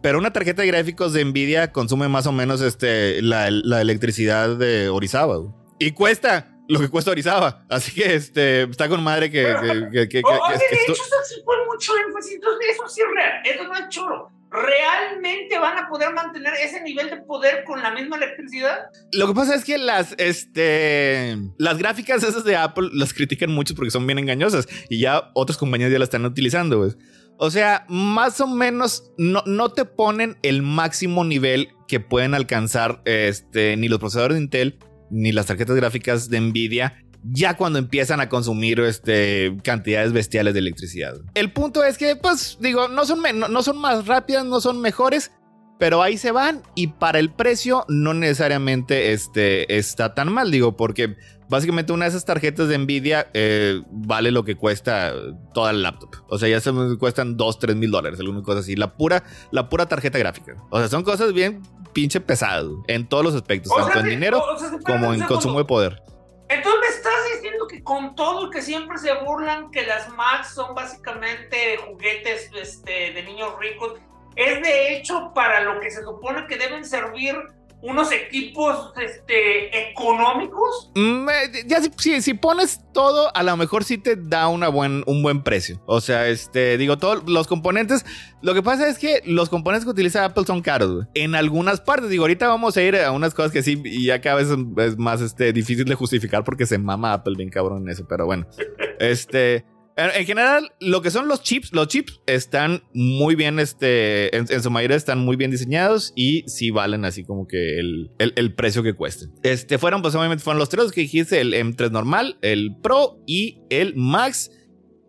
[0.00, 4.56] Pero una tarjeta de gráficos de Nvidia consume más o menos este, la, la electricidad
[4.56, 5.40] de Orizaba.
[5.78, 7.64] Y cuesta lo que cuesta Orizaba.
[7.68, 9.42] Así que este, está con madre que...
[9.42, 12.34] que- que- que- O- que- Oye, de esto- hecho, eso sí fue mucho énfasis.
[12.34, 13.32] Entonces, eso sí es real.
[13.44, 14.30] Eso no es choro.
[14.50, 18.78] ¿Realmente van a poder mantener ese nivel de poder con la misma electricidad?
[19.12, 23.74] Lo que pasa es que las, este, las gráficas esas de Apple las critican mucho
[23.74, 26.78] porque son bien engañosas y ya otras compañías ya las están utilizando.
[26.78, 26.92] güey.
[27.38, 33.00] O sea, más o menos no, no te ponen el máximo nivel que pueden alcanzar
[33.04, 34.78] este, ni los procesadores de Intel
[35.10, 40.60] ni las tarjetas gráficas de Nvidia ya cuando empiezan a consumir este, cantidades bestiales de
[40.60, 41.14] electricidad.
[41.34, 44.80] El punto es que, pues, digo, no son, no, no son más rápidas, no son
[44.80, 45.32] mejores,
[45.78, 50.76] pero ahí se van y para el precio no necesariamente este, está tan mal, digo,
[50.76, 51.16] porque
[51.48, 55.12] básicamente una de esas tarjetas de Nvidia eh, vale lo que cuesta
[55.54, 56.10] toda la laptop.
[56.28, 58.76] O sea, ya se me cuestan 2, 3 mil dólares, alguna cosa así.
[58.76, 60.56] La pura, la pura tarjeta gráfica.
[60.70, 61.62] O sea, son cosas bien
[61.98, 65.20] pinche güey, en todos los aspectos, O tanto sea, en dinero o- sea, como en
[65.22, 66.00] consumo de poder.
[66.48, 70.74] Entonces me estás diciendo que con todo que siempre se burlan que las Macs son
[70.74, 73.94] básicamente juguetes este, de niños ricos,
[74.36, 77.34] es de hecho para lo que se supone que deben servir
[77.80, 80.90] unos equipos este, económicos.
[80.96, 84.68] Mm, eh, ya si, si- si pones todo, a lo mejor sí te da una
[84.68, 85.80] buen, un buen precio.
[85.86, 88.04] O sea, este, digo, todos los componentes.
[88.42, 91.06] Lo que pasa es que los componentes que utiliza Apple son caros.
[91.14, 94.20] En algunas partes, digo, ahorita vamos a ir a unas cosas que sí, y ya
[94.20, 97.90] cada vez es más este, difícil de justificar porque se mama Apple bien cabrón en
[97.90, 98.46] eso, pero bueno.
[98.98, 99.64] Este.
[99.98, 104.62] En, en general, lo que son los chips, los chips están muy bien, este, en,
[104.62, 108.54] su mayoría están muy bien diseñados y sí valen así como que el, el- el
[108.54, 109.32] precio que cuesten.
[109.42, 113.58] Este, fueron, pues obviamente fueron los tres que dijiste, el M3 normal, el Pro y
[113.70, 114.50] el Max.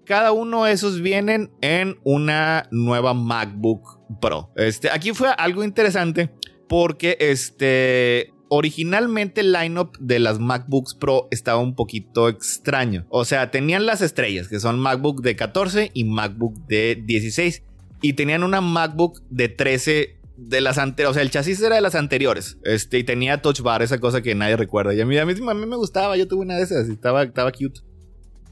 [0.06, 4.52] Cada uno de esos vienen en una nueva MacBook Pro.
[4.56, 6.32] Este, aquí fue algo interesante
[6.68, 13.06] porque este originalmente el lineup de las MacBooks Pro estaba un poquito extraño.
[13.10, 17.64] O sea, tenían las estrellas que son MacBook de 14 y MacBook de 16
[18.02, 21.82] y tenían una MacBook de 13 de las anteriores, o sea, el chasis era de
[21.82, 22.58] las anteriores.
[22.64, 24.94] Este, y tenía touch bar, esa cosa que nadie recuerda.
[24.94, 26.94] Y a mí, a mí, a mí me gustaba, yo tuve una de esas y
[26.94, 27.82] estaba, estaba cute.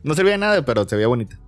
[0.04, 1.40] No servía de nada, pero se veía bonita.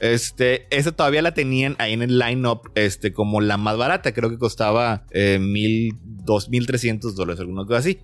[0.00, 4.12] Este, esa todavía la tenían ahí en el lineup, este, como la más barata.
[4.12, 7.98] Creo que costaba eh, mil, dos mil trescientos dólares, alguna cosa así.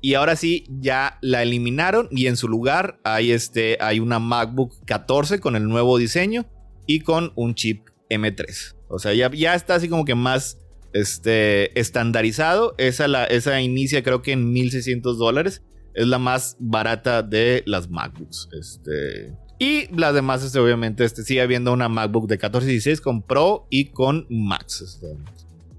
[0.00, 4.84] Y ahora sí, ya la eliminaron y en su lugar hay, este, hay una MacBook
[4.84, 6.46] 14 con el nuevo diseño
[6.86, 8.74] y con un chip M3.
[8.88, 10.58] O sea, ya, ya está así como que más
[10.92, 12.74] este, estandarizado.
[12.78, 15.62] Esa, la, esa inicia creo que en 1600 dólares.
[15.94, 18.48] Es la más barata de las MacBooks.
[18.58, 23.22] Este, y las demás, obviamente, este, sigue habiendo una MacBook de 14 y 16 con
[23.22, 25.00] Pro y con Max.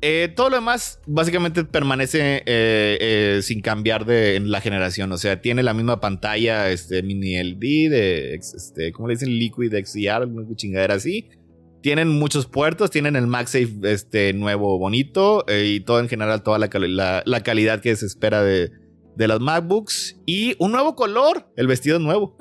[0.06, 5.12] Eh, todo lo demás básicamente permanece eh, eh, sin cambiar de en la generación.
[5.14, 9.30] O sea, tiene la misma pantalla este, mini LD de, este, ¿cómo le dicen?
[9.30, 11.30] Liquid XDR, chingadera así.
[11.82, 17.24] Tienen muchos puertos, tienen el MagSafe este, nuevo, bonito y todo en general, toda la-
[17.26, 18.72] la calidad que se espera de,
[19.16, 20.18] de las MacBooks.
[20.26, 22.38] Y un nuevo color, el vestido es nuevo.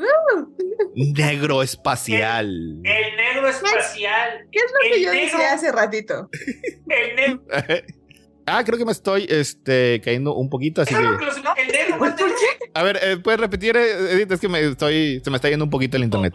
[0.95, 2.47] Negro espacial.
[2.85, 4.47] El negro espacial.
[4.51, 5.25] ¿Qué es lo que yo negro.
[5.39, 6.29] decía hace ratito?
[6.89, 7.43] El negro.
[8.47, 11.01] ah, creo que me estoy este, cayendo un poquito, así que...
[11.01, 12.35] que los- no, el negro ¿Por más negro.
[12.39, 12.71] qué?
[12.75, 14.33] A ver, eh, ¿puedes repetir, eh, Edith?
[14.33, 16.35] Es que me estoy, se me está yendo un poquito el internet.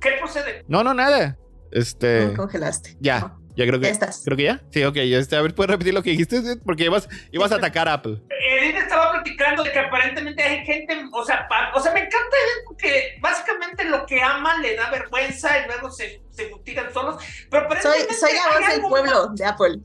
[0.00, 0.64] ¿Qué procede?
[0.68, 1.38] No, no, nada.
[1.72, 2.96] Este, Me congelaste.
[3.00, 3.86] ya, ya creo que...
[3.86, 4.22] Ya estás.
[4.24, 4.60] Creo que ya.
[4.70, 4.94] Sí, ok.
[4.96, 6.36] ya este, a ver, ¿puedes repetir lo que dijiste?
[6.36, 6.60] Edith?
[6.64, 8.18] Porque ibas, ibas a atacar a Apple.
[8.58, 12.18] Edith estaba platicando de que aparentemente hay gente, o sea, pa- o sea, me encanta
[12.36, 17.22] Edith porque básicamente lo que ama le da vergüenza y luego se, se solos.
[17.50, 19.78] Pero Soy, soy la hay voz del algo pueblo de Apple.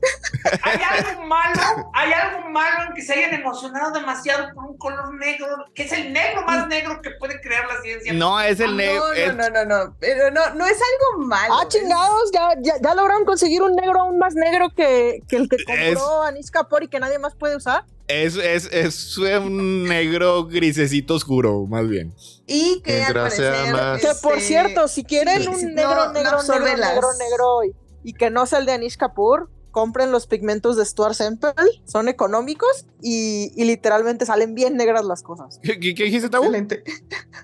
[0.62, 5.14] hay algo malo, hay algo malo en que se hayan emocionado demasiado por un color
[5.14, 8.12] negro, que es el negro más negro que puede crear la ciencia.
[8.12, 9.04] No, es el negro.
[9.06, 11.54] Ah, No, no, no, no, pero no, no es algo malo.
[11.60, 15.48] Ah, chingados, ya, ya, ya lograron conseguir un negro aún más negro que, que el
[15.48, 17.84] que Es- compró Anish Kapoor y que nadie más puede usar.
[18.08, 22.14] Es, es, es un negro grisecito oscuro, más bien.
[22.46, 25.94] Y que al parecer, más- Que por este, cierto, si quieren sí, un sí, negro,
[25.96, 28.96] no- no negro, negro, las- negro, negro y, y que no sea el de Anish
[28.96, 31.52] Kapoor, compren los pigmentos de Stuart Semple,
[31.84, 35.58] son económicos y, y literalmente salen bien negras las cosas.
[35.62, 36.44] ¿Qué, qué- qué dijiste, Tabo?
[36.44, 36.82] Excelente.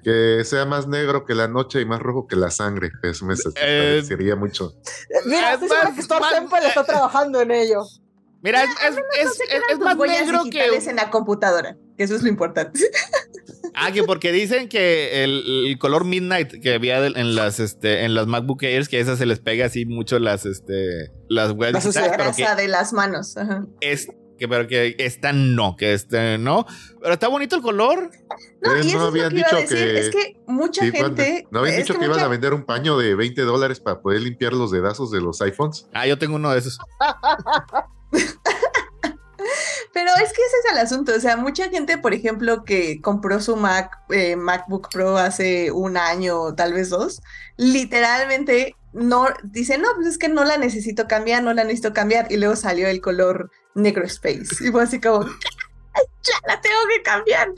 [0.05, 2.91] Que sea más negro que la noche y más rojo que la sangre.
[3.03, 4.03] Eso me Eh,
[4.37, 4.75] mucho.
[5.27, 7.83] Mira, es estoy segura más- que Stuart más- Semple está trabajando en ello.
[8.43, 8.71] Mira, es,
[9.21, 10.65] es, es, es- más negro que.
[10.65, 12.81] en la computadora, que eso es lo importante.
[13.75, 18.15] Ah, que porque dicen que el, el color Midnight que había en las este en
[18.15, 21.81] las MacBook Airs, que esas se les pega así mucho las este las huellas La
[21.81, 22.15] suciedad.
[22.19, 23.35] pero que Grasa de las manos.
[23.39, 23.65] ajá.
[23.81, 26.67] es que pero que esta no, que este no.
[27.01, 28.11] Pero está bonito el color.
[28.61, 30.11] No, Eh, y eso no es lo habían que iba a dicho decir, que- es
[30.11, 31.47] que mucha Sí, gente...
[31.51, 34.21] ¿No habían dicho que, iban mucha- a vender un paño de 20 dólares para poder
[34.21, 35.87] limpiar los dedazos de los iPhones?
[35.95, 36.79] Ah, yo tengo uno de esos.
[39.93, 43.41] Pero es que ese es el asunto, o sea, mucha gente, por ejemplo, que compró
[43.41, 47.21] su Mac, eh, MacBook Pro hace un año tal vez dos,
[47.59, 52.33] literalmente no, dice, no, pues es que no la necesito cambiar, no la necesito cambiar,
[52.33, 56.77] y luego salió el color negro space, y fue así como, "Ay, ya la tengo
[56.95, 57.49] que cambiar,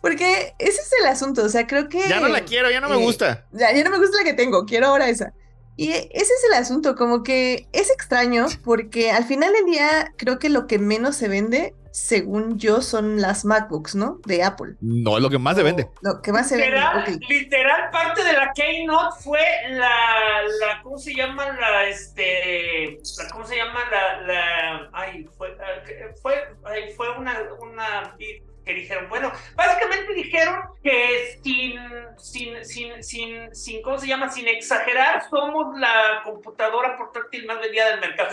[0.00, 2.08] porque ese es el asunto, o sea, creo que...
[2.08, 3.46] Ya no la quiero, ya no me eh, gusta.
[3.52, 5.32] Ya, ya no me gusta la que tengo, quiero ahora esa.
[5.76, 10.38] Y ese es el asunto, como que es extraño porque al final del día creo
[10.38, 14.20] que lo que menos se vende, según yo, son las MacBooks, ¿no?
[14.26, 14.74] De Apple.
[14.80, 15.88] No, es lo que más se vende.
[16.00, 16.70] Lo que más se vende.
[16.76, 17.22] Literal, ok.
[17.28, 21.46] literal, parte de la Keynote fue la, la ¿cómo se llama?
[21.52, 23.80] La, este, la, ¿cómo se llama?
[23.90, 26.34] La, la, ay, fue, ah, que- fue,
[26.64, 28.16] ay, fue una, una,
[28.64, 31.78] que dijeron, bueno, básicamente dijeron que sin,
[32.16, 34.30] sin, sin, sin, sin, ¿cómo se llama?
[34.30, 38.30] Sin exagerar, somos la computadora portátil más vendida del mercado.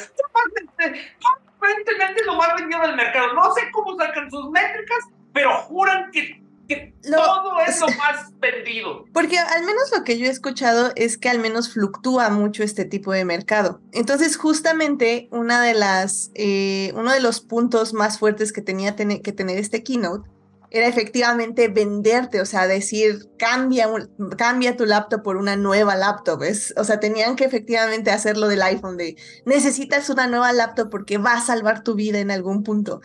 [1.58, 3.34] Aparentemente lo más vendido del mercado.
[3.34, 5.00] No sé cómo sacan sus métricas,
[5.34, 6.41] pero juran que,
[6.76, 9.06] que Lo- todo es lo más vendido.
[9.14, 12.86] Porque al menos lo que yo he escuchado es que al menos fluctúa mucho este
[12.86, 13.82] tipo de mercado.
[13.92, 19.22] Entonces, justamente una de las, eh, uno de los puntos más fuertes que tenía tene-
[19.22, 20.30] que tener este keynote
[20.74, 26.44] era efectivamente venderte, o sea, decir, cambia, un- cambia tu laptop por una nueva laptop.
[26.44, 31.18] Es, o sea, tenían que efectivamente hacerlo del iPhone, de necesitas una nueva laptop porque
[31.18, 33.02] va a salvar tu vida en algún punto.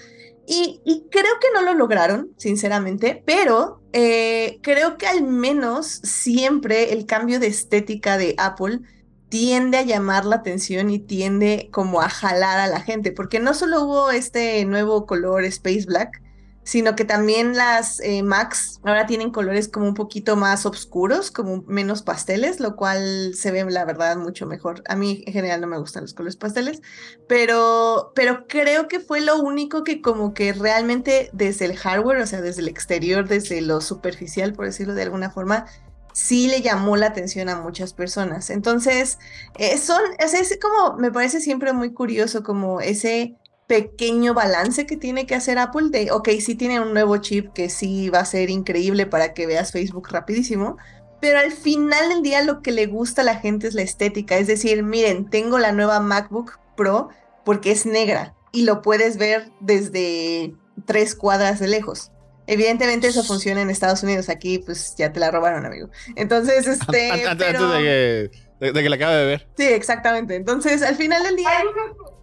[0.49, 0.81] Y,
[1.11, 7.41] creo que no lo lograron, sinceramente, pero eh, creo que al menos siempre el cambio
[7.41, 8.81] de estética de Apple
[9.29, 13.55] tiende a llamar la atención y tiende como a jalar a la gente, porque no
[13.55, 16.23] solo hubo este nuevo color Space Black,
[16.66, 21.62] sino que también las eh, Macs ahora tienen colores como un poquito más oscuros, como
[21.68, 24.83] menos pasteles, lo cual se ve la verdad mucho mejor.
[24.88, 26.83] A mí en general no me gustan los colores pasteles,
[27.29, 32.26] pero, pero creo que fue lo único que como que realmente desde el hardware, o
[32.26, 35.66] sea, desde el exterior, desde lo superficial, por decirlo de alguna forma,
[36.12, 38.50] sí le llamó la atención a muchas personas.
[38.50, 39.20] Entonces,
[39.57, 45.26] eh, son, es como, me parece siempre muy curioso como ese pequeño balance que tiene
[45.26, 48.50] que hacer Apple de, ok, sí tiene un nuevo chip que sí va a ser
[48.50, 50.76] increíble para que veas Facebook rapidísimo,
[51.20, 54.37] pero al final del día lo que le gusta a la gente es la estética,
[54.37, 57.09] es decir, miren, tengo la nueva MacBook Pro
[57.44, 62.12] porque es negra y lo puedes ver desde tres cuadras de lejos.
[62.46, 65.88] Evidentemente eso funciona en Estados Unidos, aquí pues ya te la robaron, amigo.
[66.14, 67.11] Entonces, este...
[67.11, 69.49] Antes, antes pero- de, que, de, de que la acabe de ver.
[69.57, 70.35] Sí, exactamente.
[70.37, 71.51] Entonces, al final del día,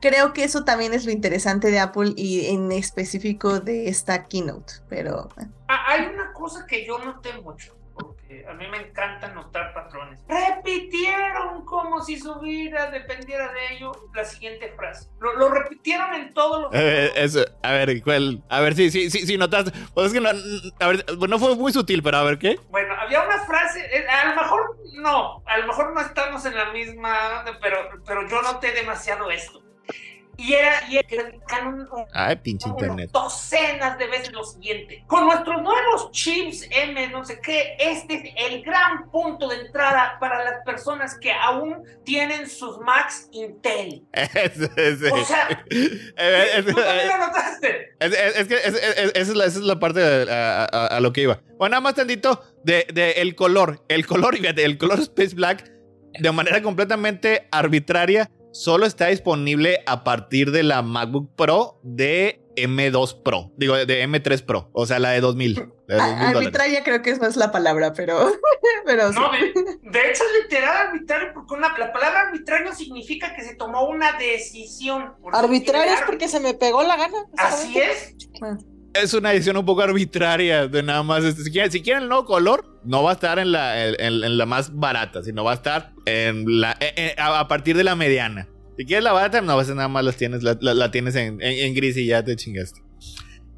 [0.02, 4.74] creo que eso también es lo interesante de Apple y en específico de esta keynote.
[4.90, 5.30] Pero
[5.68, 7.76] Ah, Hay una cosa que yo noté mucho,
[8.50, 10.20] a mí me encanta notar patrones.
[10.28, 15.10] Repitieron como si su vida dependiera de ello la siguiente frase.
[15.20, 16.72] Lo, lo repitieron en todos los...
[16.74, 18.44] Eh, eso, a ver, ¿cuál?
[18.50, 19.72] A ver, sí, sí, sí, sí, notaste.
[19.94, 22.60] Pues es que no, a ver, no fue muy sutil, pero a ver, ¿qué?
[22.70, 26.56] Bueno, había una frase, eh, a lo mejor no, a lo mejor no estamos en
[26.56, 29.63] la misma, pero, pero yo noté demasiado esto.
[30.46, 31.32] Y era, y era
[31.70, 33.10] un- un- Ay, pinche internet.
[33.14, 35.04] docenas de veces lo siguiente.
[35.08, 40.18] Con nuestros nuevos chips M, no sé qué, este es el gran punto de entrada
[40.20, 44.04] para las personas que aún tienen sus Macs Intel.
[44.14, 45.12] Ese, ese.
[45.12, 47.96] O sea, Eh, es- ¿tú también eh, lo notaste?
[48.00, 50.32] es- es- es que es- es- es- esa es la, esa es la parte de-
[50.32, 51.40] a, a- a lo que iba.
[51.58, 53.84] Bueno, nada más tantito de, de el color.
[53.88, 55.72] El color, fíjate, el color Space Black
[56.20, 63.24] de manera completamente arbitraria, solo está disponible a partir de la MacBook Pro de M2
[63.24, 63.52] Pro.
[63.58, 64.70] Digo, de M3 Pro.
[64.74, 65.56] O sea, la de 2000.
[65.56, 66.36] La de 2000 dólares.
[66.38, 68.32] Arbitraria creo que es la palabra, pero,
[68.86, 69.20] pero sí.
[69.20, 69.40] No, de,
[69.92, 74.14] de hecho es literal arbitrario, porque una- la palabra arbitrario significa que se tomó una
[74.20, 75.14] decisión.
[75.22, 77.18] Por Arbitrario es porque se me pegó la gana.
[77.38, 78.16] Así es.
[78.94, 81.24] Es una edición un poco arbitraria de nada más.
[81.24, 83.96] este, si, quieren, si quieren el nuevo color, no va a estar en la, en,
[84.00, 87.84] en la más barata, sino va a estar en la, eh, eh, a partir de
[87.84, 88.48] la mediana.
[88.78, 91.42] Si quieres la barata, no, pues nada más las tienes, la, la- la tienes en,
[91.42, 92.82] en- en gris y ya te chingaste.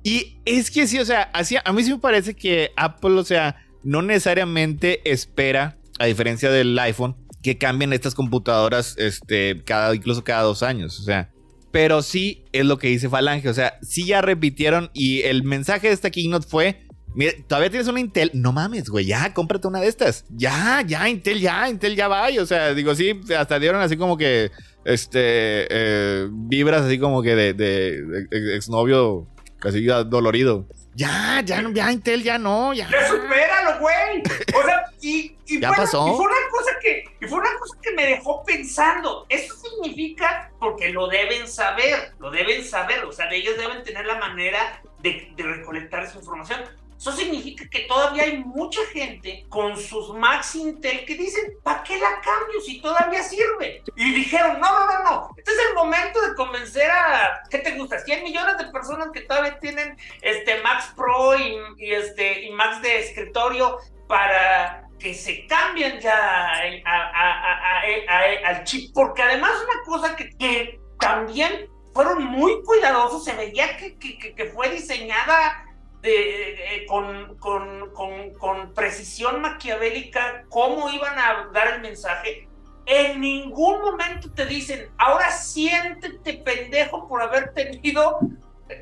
[0.04, 3.24] Y es que sí, o sea, así, a mí sí me parece que Apple, o
[3.26, 10.24] sea, no necesariamente espera, a diferencia del iPhone, que cambien estas computadoras, este, cada, incluso
[10.24, 11.00] cada dos años.
[11.00, 11.32] O sea,
[11.72, 13.50] pero sí es lo que dice Falange.
[13.50, 17.88] O sea, sí ya repitieron y el mensaje de esta keynote fue: Mira, todavía tienes
[17.88, 18.32] una Intel.
[18.34, 20.26] No mames, güey, ya cómprate una de estas.
[20.30, 22.28] Ya, ya, Intel, ya, Intel ya va.
[22.42, 24.50] O sea, digo, sí, hasta dieron así como que
[24.86, 29.28] este eh, vibras así como que de, de- de exnovio
[29.60, 30.66] casi dolorido.
[30.94, 32.88] Ya, ya, no, ya, Intel, ya no, ya.
[32.90, 34.24] Ya supéralo, güey.
[34.58, 36.08] O sea, y, y Ya fue, pasó.
[36.08, 39.26] y fue una cosa que, y fue una cosa que me dejó pensando.
[39.28, 43.04] Eso significa porque lo deben saber, lo deben saber.
[43.04, 46.62] O sea, ellos deben tener la manera de, de recolectar esa información.
[46.98, 51.98] Eso significa que todavía hay mucha gente con sus Max Intel que dicen, ¿para qué
[51.98, 53.84] la cambio si todavía sirve?
[53.96, 57.72] Y dijeron, no, no, no, no, este es el momento de convencer a, ¿qué te
[57.78, 58.00] gusta?
[58.00, 62.82] 100 millones de personas que todavía tienen este Max Pro y, y este, y Max
[62.82, 63.78] de escritorio
[64.08, 70.30] para que se cambien ya a- a- a- al chip, porque además una cosa que,
[70.38, 75.62] que también fueron muy cuidadosos, se veía que- que- que fue diseñada
[76.06, 82.48] de- eh, con, con- con- con precisión maquiavélica cómo iban a dar el mensaje.
[82.86, 88.20] En ningún momento te dicen, ahora siéntete pendejo por haber tenido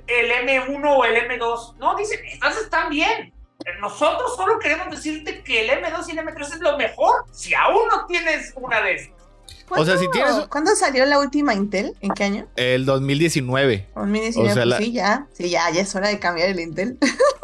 [0.08, 1.76] el M1 o el M2.
[1.78, 3.34] No, dicen, estas están bien.
[3.80, 7.24] Nosotros solo queremos decirte que el M2 y el M3 es lo mejor.
[7.32, 9.23] Si aún no tienes una de estas.
[9.70, 11.96] O sea, si ¿Cuándo- tienes- ¿Cuándo salió la última Intel?
[12.02, 12.48] ¿En qué año?
[12.56, 13.88] El 2019.
[13.96, 15.28] 2019, O sea, pues la- sí, ya.
[15.34, 16.98] Sí, ya, ya es hora de cambiar el Intel.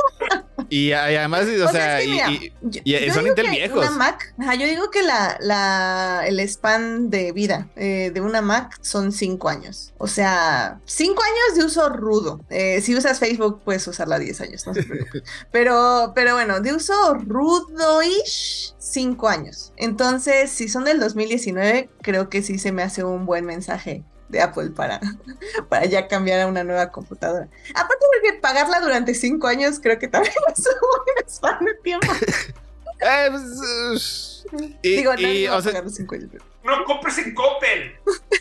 [0.70, 3.24] Y, además, o, O sea, sea, es que y- mira, y- Yo, y, yo son
[3.24, 3.78] digo Intel viejos.
[3.80, 8.41] Una Mac, ajá, yo digo que la, la, el span de vida eh, de una
[8.41, 9.93] Mac son cinco años.
[9.97, 12.41] O sea, cinco años de uso rudo.
[12.49, 14.86] Eh, si usas Facebook, puedes usarla 10 años, no se
[15.51, 19.74] pero, pero bueno, de uso rudo-ish, cinco años.
[19.78, 24.42] Entonces, si son del 2019, creo que sí se me hace un buen mensaje de
[24.42, 25.00] Apple para,
[25.70, 27.48] para ya cambiar a una nueva computadora.
[27.76, 30.74] Aparte de que pagarla durante cinco años, creo que también es un
[31.16, 32.08] buen span de tiempo.
[33.02, 37.94] Eh, pues, eh, y, Digo, no, y, no o sea, No compres en Coppel.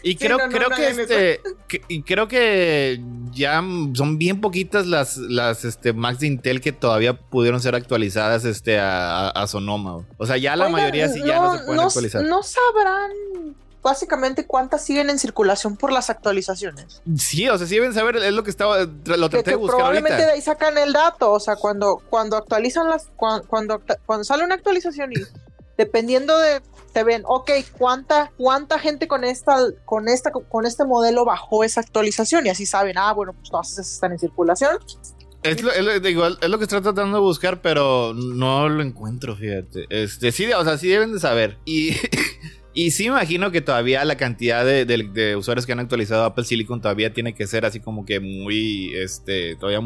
[0.03, 3.63] y Sí, creo, no, no, creo no que este que- y creo que ya
[3.95, 8.81] son bien poquitas las las este Macs de Intel que todavía pudieron ser actualizadas este
[8.81, 10.05] a, a- a Sonoma.
[10.17, 12.23] O sea, ya la Oigan, mayoría sí ya no, se pueden no- actualizar.
[12.25, 13.11] no sabrán
[13.83, 17.01] básicamente cuántas siguen en circulación por las actualizaciones.
[17.17, 19.77] Sí, o sea, sí deben saber, es lo que estaba lo traté que de buscar
[19.77, 20.27] probablemente ahorita.
[20.27, 24.25] de ahí sacan el dato, o sea, cuando, cuando actualizan las, cuan- cuando, acta- cuando,
[24.25, 25.17] sale una actualización y
[25.77, 26.61] dependiendo de,
[26.93, 31.81] te ven, ok, cuánta, cuánta gente con esta, con esta, con este modelo bajó esa
[31.81, 34.77] actualización y así saben, ah, bueno, pues todas esas están en circulación.
[35.45, 38.83] Es lo, es lo- digo, es lo que estoy tratando de buscar, pero no lo
[38.83, 39.87] encuentro, fíjate.
[39.89, 41.59] Este, sí, o sea, sí deben de saber.
[41.65, 41.93] Y,
[42.75, 46.81] y sí imagino que todavía la cantidad de, de- usuarios que han actualizado Apple Silicon
[46.81, 49.81] todavía tiene que ser así como que muy, este, todavía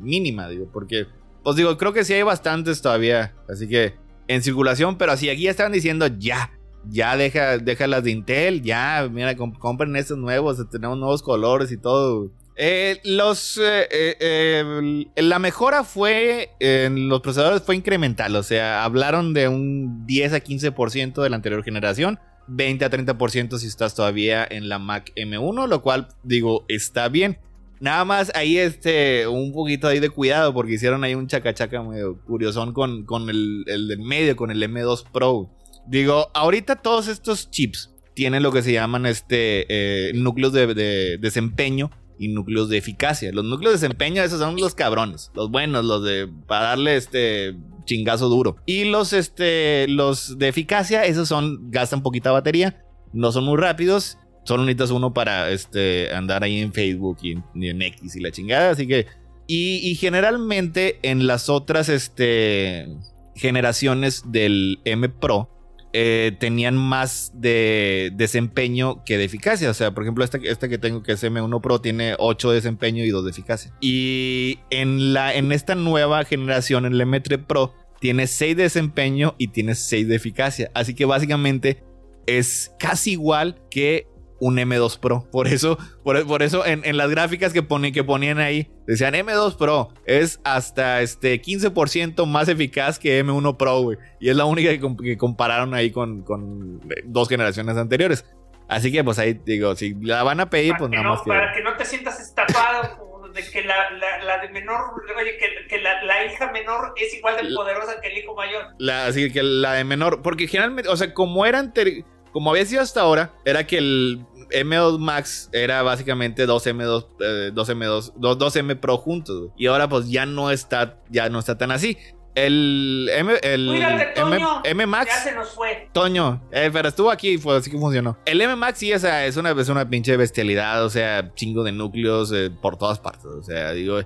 [0.00, 1.06] mínima, digo, porque,
[1.44, 3.94] pues digo, creo que sí hay bastantes todavía, así que
[4.28, 6.52] en circulación, pero así aquí ya estaban diciendo ya.
[6.90, 11.70] Ya deja, deja las de Intel, ya, mira, comp- compren estos nuevos, tenemos nuevos colores
[11.72, 12.30] y todo.
[12.60, 18.82] Eh, los eh, eh, eh, la mejora fue en los procesadores fue incremental, o sea,
[18.82, 23.94] hablaron de un 10 a 15% de la anterior generación, 20 a 30% si estás
[23.94, 27.38] todavía en la Mac M1, lo cual digo, está bien.
[27.78, 32.20] Nada más ahí este un poquito ahí de cuidado porque hicieron ahí un chacachaca medio
[32.24, 35.48] curiosón con, con el, el del medio, con el M2 Pro.
[35.86, 41.18] Digo, ahorita todos estos chips tienen lo que se llaman este eh, núcleos de, de
[41.18, 43.32] desempeño y núcleos de eficacia.
[43.32, 47.56] Los núcleos de desempeño, esos son los cabrones, los buenos, los de para darle este
[47.84, 48.56] chingazo duro.
[48.66, 54.18] Y los este los de eficacia, esos son gastan poquita batería, no son muy rápidos,
[54.44, 58.70] solo necesitas uno para este andar ahí en Facebook y en, X y la chingada,
[58.70, 59.06] así que
[59.46, 62.88] y, y generalmente en las otras este
[63.34, 65.57] generaciones del M Pro
[66.00, 69.68] eh, tenían más de desempeño que de eficacia.
[69.68, 72.54] O sea, por ejemplo, esta, esta que tengo que es M1 Pro tiene 8 de
[72.54, 73.72] desempeño y 2 de eficacia.
[73.80, 79.74] Y en, esta nueva generación, en el M3 Pro, tiene 6 de desempeño y tiene
[79.74, 80.70] 6 de eficacia.
[80.72, 81.82] Así que básicamente
[82.28, 84.06] es casi igual que
[84.40, 85.26] un M2 Pro.
[85.30, 89.14] Por eso, por, por eso en, en, las gráficas que, pone, que ponían ahí, decían
[89.14, 93.98] M2 Pro es hasta este 15% más eficaz que M1 Pro, güey.
[94.20, 98.24] Y es la única que, que compararon ahí con, con, dos generaciones anteriores.
[98.68, 101.22] Así que pues ahí digo, si la van a pedir, para pues nada no, más.
[101.22, 104.80] Para que no te sientas estafado de que la, la, la, de menor,
[105.18, 108.66] oye, que, que la, la, hija menor es igual de poderosa que el hijo mayor.
[108.78, 112.04] La, así que la de menor, porque generalmente, o sea, como era anterior
[112.38, 118.12] como había sido hasta ahora, era que el M2 Max era básicamente 2M2, eh, 2M2,
[118.14, 119.50] 2, 2M Pro juntos.
[119.56, 121.98] Y ahora pues ya no está, ya no está tan así.
[122.36, 124.60] El M, el Cuídate, Toño.
[124.62, 125.10] M, M, Max.
[125.10, 125.88] Ya se nos fue.
[125.92, 128.16] Toño, eh, pero estuvo aquí y fue así que funcionó.
[128.24, 131.64] El M Max sí, o sea, es una, es una pinche bestialidad, o sea, chingo
[131.64, 133.26] de núcleos eh, por todas partes.
[133.26, 133.98] O sea, digo.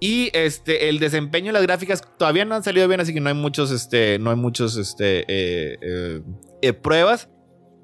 [0.00, 3.28] Y este, el desempeño de las gráficas todavía no han salido bien, así que no
[3.28, 6.20] hay muchos, este, no hay muchos, este, eh,
[6.62, 7.30] eh, pruebas.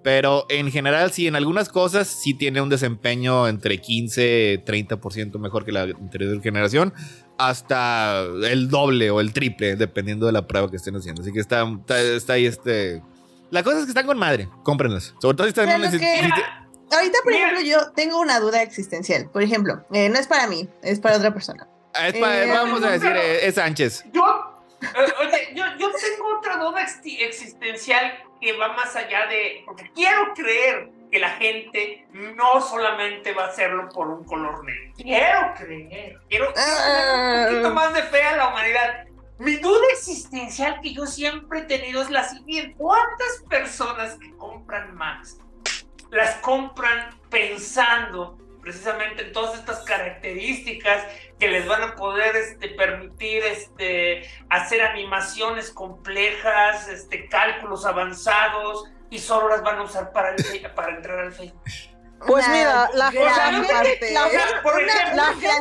[0.02, 5.38] Pero en general, sí, en algunas cosas sí tiene un desempeño entre 15 y 30%
[5.38, 6.92] mejor que la anterior generación,
[7.38, 11.22] hasta el doble o el triple, dependiendo de la prueba que estén haciendo.
[11.22, 13.02] Así que está, está, está ahí este.
[13.50, 15.14] La cosa es que están con madre, cómprenlas.
[15.20, 15.84] Sobre todo si están en.
[15.84, 19.30] Ahorita, por ejemplo, yo tengo una duda existencial.
[19.30, 21.66] Por ejemplo, eh, no es para mí, es para otra persona.
[21.94, 24.04] Es para, Eh, vamos a decir, eh, es Sánchez.
[24.12, 24.22] Yo,
[24.82, 24.86] eh,
[25.20, 28.12] oye, yo, yo tengo otra duda ex- existencial
[28.42, 29.62] que va más allá de.
[29.64, 34.92] Porque quiero creer que la gente no solamente va a hacerlo por un color negro.
[34.96, 36.18] Quiero creer.
[36.28, 39.06] Quiero, tener un poquito más de fe a la humanidad.
[39.38, 44.94] Mi duda existencial que yo siempre he tenido es la siguiente: ¿Cuántas personas que compran
[44.94, 45.38] Max
[46.10, 51.04] las compran pensando precisamente en todas estas características
[51.38, 59.18] que les van a poder este, permitir este, hacer animaciones complejas, este, cálculos avanzados y
[59.18, 61.60] solo las van a usar para, el- para entrar al Facebook.
[62.24, 64.12] Pues Una mira, la, gran gente, parte.
[64.12, 64.28] la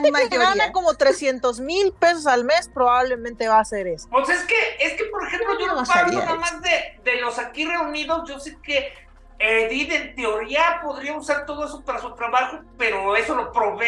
[0.04, 0.40] que mayoría.
[0.40, 4.08] gana como 300 mil pesos al mes probablemente va a hacer eso.
[4.12, 7.20] Pues es que, es que por ejemplo, Yo no no hablo nada más de, de
[7.20, 8.94] los aquí reunidos, yo sé que
[9.42, 13.86] Edith en teoría podría usar todo eso para su trabajo, pero eso lo provee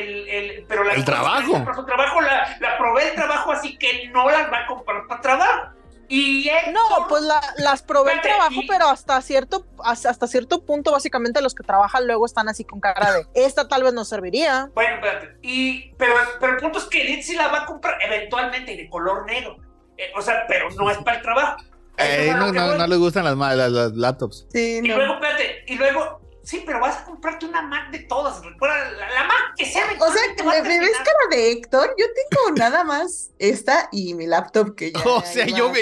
[0.00, 1.52] el, el- pero la El trabajo.
[1.64, 5.06] Para su trabajo la, la provee el trabajo, así que no las va a comprar
[5.08, 5.70] para trabajo.
[6.06, 10.62] Y No, pues la- las probé el trabajo, y- pero hasta cierto, hasta hasta cierto
[10.64, 14.04] punto, básicamente los que trabajan luego están así con cara de esta tal vez no
[14.04, 14.68] serviría.
[14.74, 15.38] Bueno, espérate.
[15.42, 18.76] Y, pero, pero el punto es que Edith sí la va a comprar eventualmente y
[18.76, 19.56] de color negro.
[19.96, 21.56] Eh, o sea, pero no es para el trabajo.
[21.98, 24.46] Eh, no, no, no les gustan las, ma- las, las laptops.
[24.52, 24.96] Sí, Y no.
[24.96, 28.44] luego, espérate, y luego, sí, pero vas a comprarte una Mac de todas.
[28.44, 29.84] Recuerda, la, la Mac que sea.
[29.98, 31.94] O sea, que me, me ves cara de Héctor.
[31.98, 35.00] Yo tengo nada más esta y mi laptop que ya.
[35.04, 35.80] O sea, yo, me-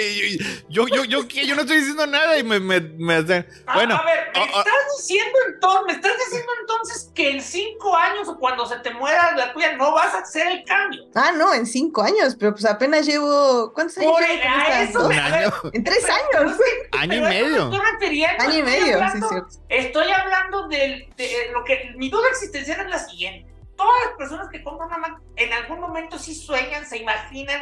[0.69, 3.47] yo, yo, yo, yo no estoy diciendo nada y me, me, me hacen.
[3.73, 8.27] Bueno, a ver, me estás diciendo entonces, me estás diciendo entonces que en cinco años
[8.27, 11.03] o cuando se te muera la tuya no vas a hacer el cambio.
[11.15, 13.71] Ah, no, en cinco años, pero pues apenas llevo.
[13.73, 16.57] ¿Cuántos años Por llevo a eso un año, En tres pero- años.
[16.91, 17.83] año y pero a eso me medio.
[18.39, 19.47] Año y medio, sí, cierto.
[19.69, 21.07] Estoy hablando de,
[21.53, 23.51] lo que mi duda existencial es la siguiente.
[23.75, 27.61] Todas las personas que compran una Mac en algún momento sí sueñan, se imaginan.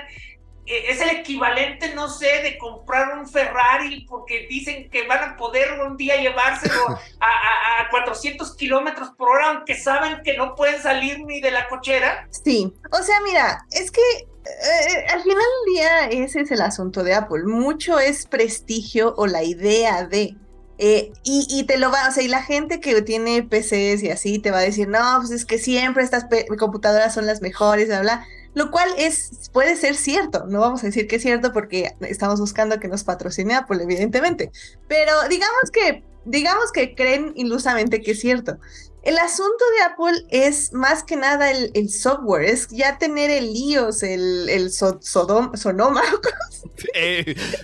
[0.66, 5.38] eh, Es el equivalente, no sé, de comprar un Ferrari porque dicen que van a
[5.38, 6.88] poder un día llevárselo
[7.20, 11.52] a, a- a 400 kilómetros por hora, aunque saben que no pueden salir ni de
[11.52, 12.28] la cochera.
[12.30, 14.02] Sí, o sea, mira, es que
[14.44, 15.36] eh, al final
[15.66, 17.44] del día ese es el asunto de Apple.
[17.46, 20.36] Mucho es prestigio o la idea de.
[20.84, 24.10] Eh, y, y te lo va, o sea, y la gente que tiene PCs y
[24.10, 26.26] así te va a decir, no, pues es que siempre estas
[26.58, 28.26] computadoras son las mejores, bla, bla.
[28.56, 32.40] Lo cual es, puede ser cierto, no vamos a decir que es cierto porque estamos
[32.40, 34.52] buscando que nos patrocine Apple, evidentemente.
[34.90, 38.58] Pero digamos que, digamos que creen ilusamente que es cierto.
[39.04, 43.56] El asunto de Apple es más que nada el, el software, es ya tener el
[43.56, 46.02] iOS, el, el so- Sodom- Sonoma.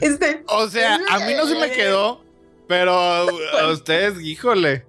[0.02, 2.22] Este, o sea, a mí no se me quedó,
[2.68, 4.86] pero a ustedes, híjole.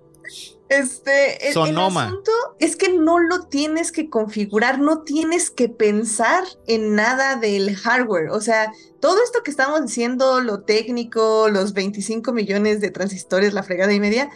[0.69, 1.75] este, el, el
[2.09, 7.75] asunto es que no lo tienes que configurar, no tienes que pensar en nada del
[7.77, 8.31] hardware.
[8.31, 13.63] O sea, todo esto que estamos diciendo, lo técnico, los 25 millones de transistores, la
[13.63, 14.29] fregada y media,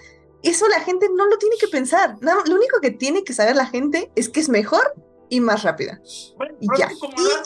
[0.42, 2.16] eso la gente no lo tiene que pensar.
[2.20, 4.94] Nada- lo único que tiene que saber la gente es que es mejor
[5.32, 5.98] y más rápida.
[6.36, 6.90] Bueno, Y ya.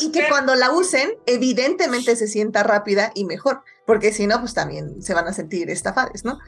[0.00, 4.54] y que cuando la usen, evidentemente se sienta rápida y mejor, porque si no, pues
[4.54, 6.40] también se van a sentir estafadas, ¿no?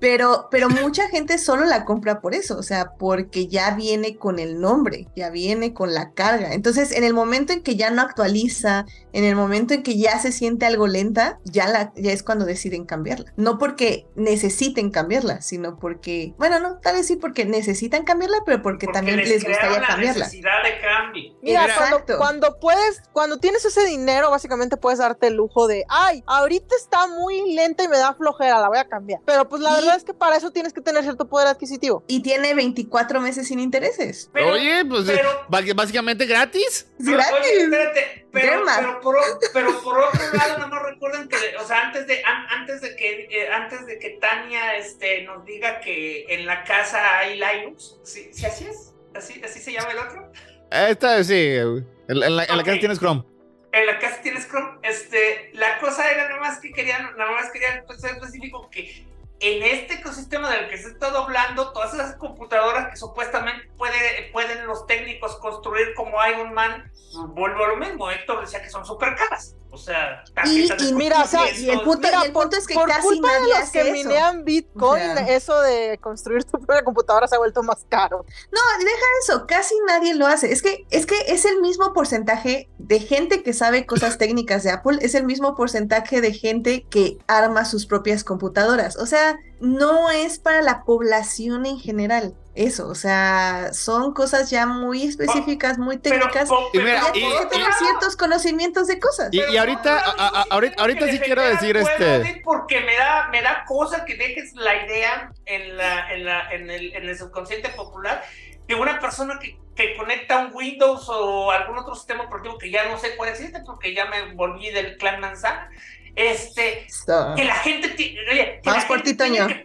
[0.00, 4.38] Pero, pero mucha gente solo la compra por eso, o sea, porque ya viene con
[4.38, 6.52] el nombre, ya viene con la carga.
[6.52, 10.18] Entonces, en el momento en que ya no actualiza, en el momento en que ya
[10.20, 13.32] se siente algo lenta, ya, la, ya es cuando deciden cambiarla.
[13.36, 18.62] No porque necesiten cambiarla, sino porque, bueno, no, tal vez sí porque necesitan cambiarla, pero
[18.62, 20.24] porque, porque también les les gustaría la cambiarla.
[20.26, 21.32] necesidad de cambio.
[21.42, 26.22] Mira, cuando, cuando puedes, cuando tienes ese dinero, básicamente puedes darte el lujo de, ay,
[26.26, 29.20] ahorita está muy lenta y me da flojera, la voy a cambiar.
[29.24, 32.04] Pero pues la Y- verdad es que para eso tienes que tener cierto poder adquisitivo.
[32.06, 34.30] Y tiene 24 meses sin intereses.
[34.32, 36.88] Pero- Oye, pues pero- eh, básicamente gratis.
[36.98, 37.32] Gratis.
[37.32, 39.20] Oye, espérate, pero, pero, por, o-
[39.52, 43.28] pero por otro lado, más recuerden que, o sea, antes de, an- antes de que,
[43.30, 48.28] eh, antes de que Tania este, nos diga que en la casa hay Linux, ¿sí,
[48.32, 48.94] sí así es?
[49.14, 50.32] ¿Así, ¿Así se llama el otro?
[50.70, 52.64] Esta sí, en, en la, en la Ok.
[52.66, 53.24] casa tienes Chrome.
[53.72, 57.50] En la casa tienes Chrome, este, la cosa era nada más que querían, nada más
[57.50, 59.06] querían pues, ser específico que
[59.40, 64.66] en este ecosistema del que se está doblando, todas esas computadoras que supuestamente puede, pueden
[64.66, 66.90] los técnicos construir como Iron Man,
[67.28, 69.54] vuelvo a lo mismo, Héctor decía que son súper caras.
[69.70, 72.66] O sea, de y mira, o sea, y el punto- Mira, y el punto es
[72.66, 73.92] que por casi culpa de nadie los hace que eso.
[73.92, 75.28] minean Bitcoin, O sea.
[75.36, 78.24] eso de construir tu propia computadora se ha vuelto más caro.
[78.50, 80.52] No, deja eso, casi nadie lo hace.
[80.52, 84.70] Es que, es que es el mismo porcentaje de gente que sabe cosas técnicas de
[84.70, 88.96] Apple, es el mismo porcentaje de gente que arma sus propias computadoras.
[88.96, 92.34] O sea, no es para la población en general.
[92.58, 96.48] Eso, o sea, son cosas ya muy específicas, muy Pero, técnicas.
[96.48, 99.28] po- Y mira, ya pero y- tener ciertos conocimientos de cosas.
[99.30, 102.40] Y, pero ahorita, a- a- ahorita, sí quiero decir este.
[102.42, 106.68] Porque me da, me da cosa que dejes la idea en, la, en, la, en,
[106.68, 108.24] el, en el subconsciente popular
[108.66, 112.88] de una persona que, que conecta un Windows o algún otro sistema operativo que ya
[112.88, 115.70] no sé cuál existe porque ya me volví del clan manzana.
[116.16, 116.88] Este,
[117.36, 119.64] que la gente tiene, oye, que Vamos la por gente tiene que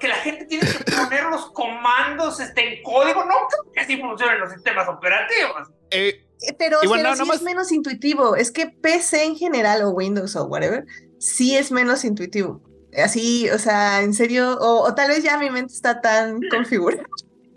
[0.00, 3.96] que la gente tiene que poner los comandos este, en código, no creo que así
[3.98, 5.68] funcionen los sistemas operativos.
[5.90, 8.36] eh, Eh, Pero, nada sí es menos intuitivo.
[8.36, 10.84] Es que PC en general o Windows o whatever,
[11.18, 12.60] sí es menos intuitivo.
[13.02, 17.04] Así, o sea, en serio, o, o tal vez ya mi mente está tan configurada.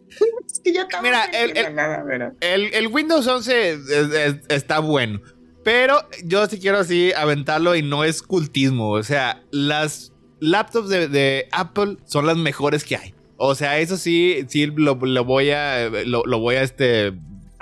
[0.47, 4.79] es que ya Mira, el- el- nada, pero- el, el Windows 11 es- es- está
[4.79, 5.19] bueno.
[5.63, 8.91] Pero yo sí quiero así aventarlo y no es cultismo.
[8.91, 13.13] O sea, las laptops de, de Apple son las mejores que hay.
[13.37, 15.89] O sea, eso sí, sí lo, lo voy a.
[16.05, 17.13] Lo, lo voy a este.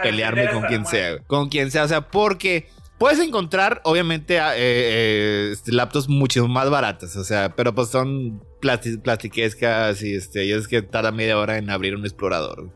[0.02, 1.20] Pelearme con quien sea.
[1.28, 1.84] Con quien sea.
[1.84, 2.68] O sea, porque.
[2.98, 8.42] Puedes encontrar, obviamente, eh, eh, este, laptops mucho más baratas, o sea, pero pues son
[8.62, 12.70] plasti- plastiquescas y este, y es que tarda media hora en abrir un explorador.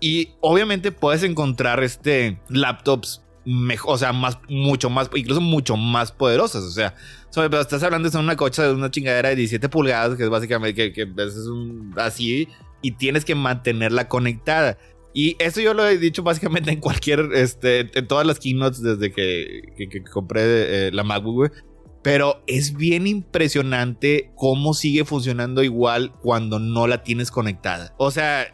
[0.00, 6.12] Y obviamente puedes encontrar este laptops mejor, o sea, más, mucho más, incluso mucho más
[6.12, 6.64] poderosas.
[6.64, 6.94] O sea,
[7.34, 10.92] pero estás hablando de una cocha de una chingadera de 17 pulgadas, que es básicamente
[10.92, 12.48] que, que es un, así,
[12.82, 14.76] y tienes que mantenerla conectada.
[15.14, 19.12] Y eso yo lo he dicho básicamente en cualquier, este, en todas las keynotes desde
[19.12, 21.50] que, que- que compré eh, la MacBook, güey.
[22.02, 27.94] Pero es bien impresionante cómo sigue funcionando igual cuando no la tienes conectada.
[27.98, 28.46] O sea,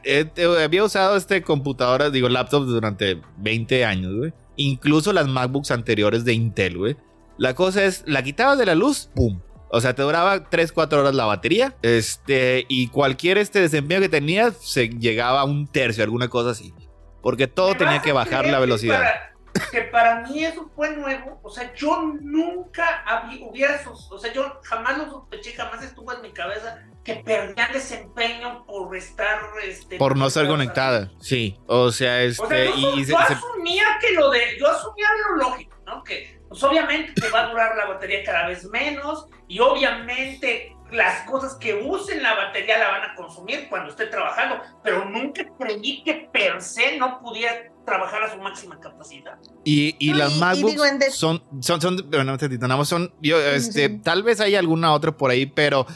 [0.62, 4.32] había usado este computadora, digo, laptops durante 20 años, güey.
[4.56, 6.96] Incluso las MacBooks anteriores de Intel, güey.
[7.38, 9.40] La cosa es, la quitabas de la luz, ¡pum!
[9.70, 11.74] O sea, te duraba 3, 4 horas la batería.
[11.82, 16.74] Este, y cualquier este desempeño que tenías se llegaba a un tercio, alguna cosa así.
[17.22, 18.98] Porque todo ¿Me tenía que bajar la que velocidad.
[18.98, 19.28] para-
[19.72, 21.40] que para mí eso fue nuevo.
[21.42, 23.80] O sea, yo nunca había, hubiera,
[24.10, 28.94] o sea, yo jamás lo sospeché, jamás estuvo en mi cabeza que perdían desempeño por
[28.96, 31.06] estar, este, Por no ser conectadas.
[31.08, 31.22] conectada.
[31.24, 31.58] Sí.
[31.66, 32.42] O sea, este.
[32.42, 35.36] O sea, yo, y, y se- yo se- asumía que lo de, yo asumía lo
[35.48, 36.04] lógico, ¿no?
[36.04, 41.28] Que pues obviamente te va a durar la batería cada vez menos y obviamente las
[41.28, 46.02] cosas que usen la batería la van a consumir cuando esté trabajando, pero nunca creí
[46.02, 47.52] que per se no pudiera
[47.84, 49.38] trabajar a su máxima capacidad.
[49.64, 52.36] Y, y las MacBooks son, son, son, bueno,
[52.84, 53.98] son, yo, este, sí.
[53.98, 55.86] tal vez hay alguna otra por ahí, pero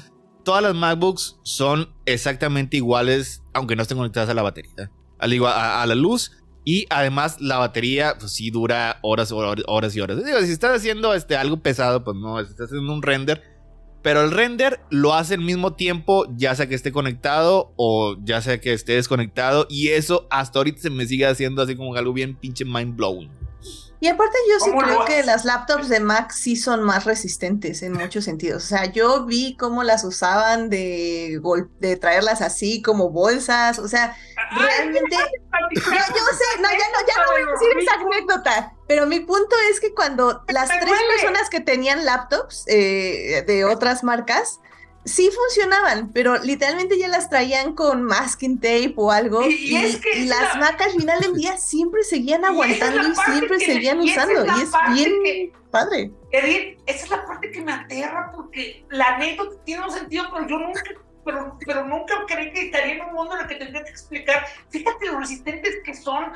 [0.44, 5.52] todas las MacBooks son exactamente iguales, aunque no estén conectadas a la batería, al igual,
[5.54, 6.32] a, a la luz.
[6.64, 10.24] Y además la batería, pues sí dura horas, horas, horas y horas.
[10.24, 13.42] Digo, si estás haciendo este, algo pesado, pues no, si estás haciendo un render.
[14.02, 18.40] Pero el render lo hace al mismo tiempo, ya sea que esté conectado o ya
[18.42, 19.66] sea que esté desconectado.
[19.70, 23.30] Y eso hasta ahorita se me sigue haciendo así como algo bien pinche mind blowing.
[24.02, 27.04] Y aparte yo sí ¿Cómo lo creo que las laptops de Mac sí son más
[27.04, 28.64] resistentes en muchos sentidos.
[28.64, 33.78] O sea, yo vi cómo las usaban de, gol- de traerlas así como bolsas.
[33.78, 34.16] O sea,
[34.56, 35.14] realmente...
[35.16, 38.74] Yo, yo sé, no, ya no, ya no voy a decir esa anécdota.
[38.88, 44.02] Pero mi punto es que cuando las tres personas que tenían laptops eh, de otras
[44.02, 44.58] marcas,
[45.04, 49.42] sí funcionaban, pero literalmente ya las traían con masking tape o algo.
[49.46, 52.02] Y- Y, y es que y es las la- Mac al final del día siempre
[52.04, 54.46] seguían aguantando y, siempre que- seguían es usando.
[54.46, 56.10] y es bien que- padre.
[56.30, 60.46] Edith, esa es la parte que me aterra porque la anécdota tiene un sentido, pero
[60.48, 60.82] yo nunca,
[61.24, 64.44] pero, pero nunca creí que estaría en un mundo en el que tendría que explicar.
[64.70, 66.32] Fíjate lo resistentes que son.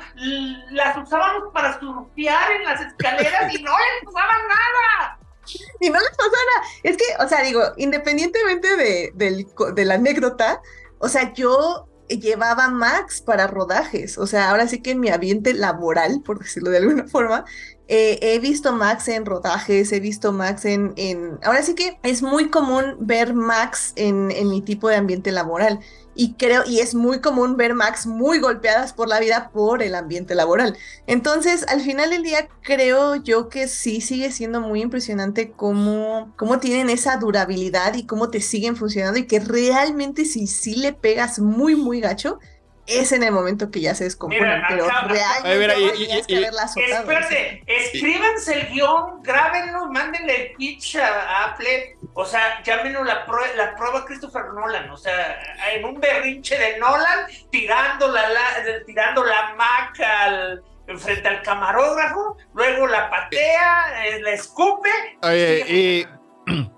[0.71, 5.19] Las usábamos para surfear en las escaleras y no les usaban nada.
[5.79, 6.67] Y no les pasó nada.
[6.83, 10.61] Es que, o sea, digo, independientemente de, de la anécdota,
[10.99, 14.17] o sea, yo llevaba Max para rodajes.
[14.17, 17.45] O sea, ahora sí que en mi ambiente laboral, por decirlo de alguna forma,
[17.87, 21.39] eh, he visto Max en rodajes, he visto Max en, en...
[21.43, 25.79] Ahora sí que es muy común ver Max en, en mi tipo de ambiente laboral.
[26.19, 29.93] Y creo, y es muy común ver Max muy golpeadas por la vida por el
[29.93, 30.75] ambiente laboral.
[31.05, 36.59] Entonces, al final del día, creo yo que sí sigue siendo muy impresionante cómo, cómo
[36.59, 41.37] tienen esa durabilidad y cómo te siguen funcionando y que realmente si sí le pegas
[41.37, 42.39] muy, muy gacho,
[42.87, 46.23] es en el momento que ya se descomponen, Mira, pero acá- realmente mira, y- tienes
[46.23, 47.01] y- que y- haberla azotado.
[47.01, 51.96] Espérate, escríbanse el guion, grábenlo, mándenle el pitch a, a Apple.
[52.19, 54.89] O sea, llámenlo la, prue- la prueba Christopher Nolan.
[54.89, 55.39] O sea,
[55.75, 60.63] en un berrinche de Nolan, tirando la, la- tirando la Mac al,
[60.97, 64.89] frente al camarógrafo, luego la patea, eh, la escupe.
[65.21, 66.07] Oye, y,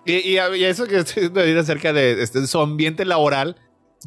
[0.06, 3.56] y, y- y eso que estoy diciendo acerca de este, su ambiente laboral,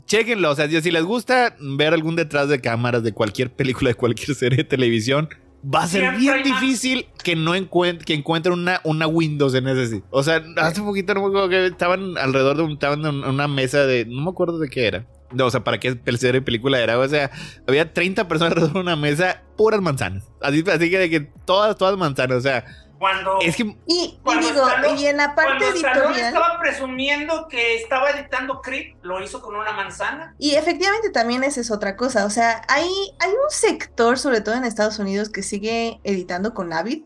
[0.05, 0.51] chequenlo.
[0.51, 4.37] O sea, si les gusta ver algún detrás de cámaras de cualquier película, de cualquier
[4.37, 5.31] serie de televisión,
[5.65, 9.69] va a ser Siempre bien difícil que no encuent- que encuentren una, una Windows en
[9.69, 10.05] ese sitio.
[10.11, 13.49] O sea, hace poquito no me acuerdo que estaban alrededor de un, estaban en una
[13.49, 14.05] mesa de.
[14.07, 15.07] No me acuerdo de qué era.
[15.33, 16.99] No, o sea, para qué de película era.
[16.99, 17.31] O sea,
[17.67, 20.31] había 30 personas alrededor de una mesa, puras manzanas.
[20.43, 22.37] Así, así que, de que todas, todas manzanas.
[22.37, 22.65] O sea,
[23.03, 26.15] Cuando, es que Y, y Cuando digo, Stallone- y en la parte editorial...
[26.15, 30.37] estaba presumiendo que estaba editando Creed, lo hizo con una manzana.
[30.39, 32.25] Y efectivamente también esa es otra cosa.
[32.25, 32.87] O sea, hay,
[33.19, 37.03] hay un sector, sobre todo en Estados Unidos, que sigue editando con Avid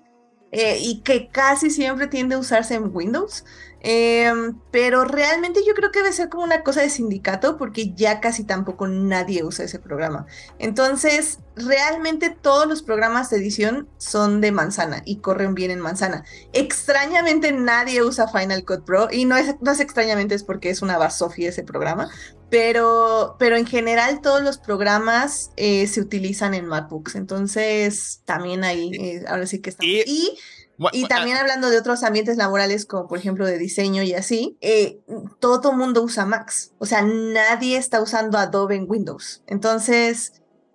[0.52, 3.46] eh, y que casi siempre tiende a usarse en Windows.
[3.88, 8.18] Em, pero realmente yo creo que debe ser como una cosa de sindicato porque ya
[8.20, 10.26] casi tampoco nadie usa ese programa.
[10.58, 16.24] Entonces, realmente todos los programas de edición son de manzana y corren bien en manzana.
[16.52, 20.82] Extrañamente nadie usa Final Cut Pro y no es, no es extrañamente es porque es
[20.82, 22.10] una basofia ese programa,
[22.50, 28.90] pero, pero en general todos los programas eh, se utilizan en MacBooks, entonces también ahí,
[28.94, 29.92] eh, ahora sí que estamos.
[29.92, 30.36] Y-
[30.92, 34.56] Y, bu- también hablando de otros ambientes laborales, como por ejemplo de diseño y así,
[34.60, 35.00] eh,
[35.40, 39.42] todo el mundo usa Macs, o sea, nadie está usando Adobe en Windows.
[39.46, 40.32] Entonces,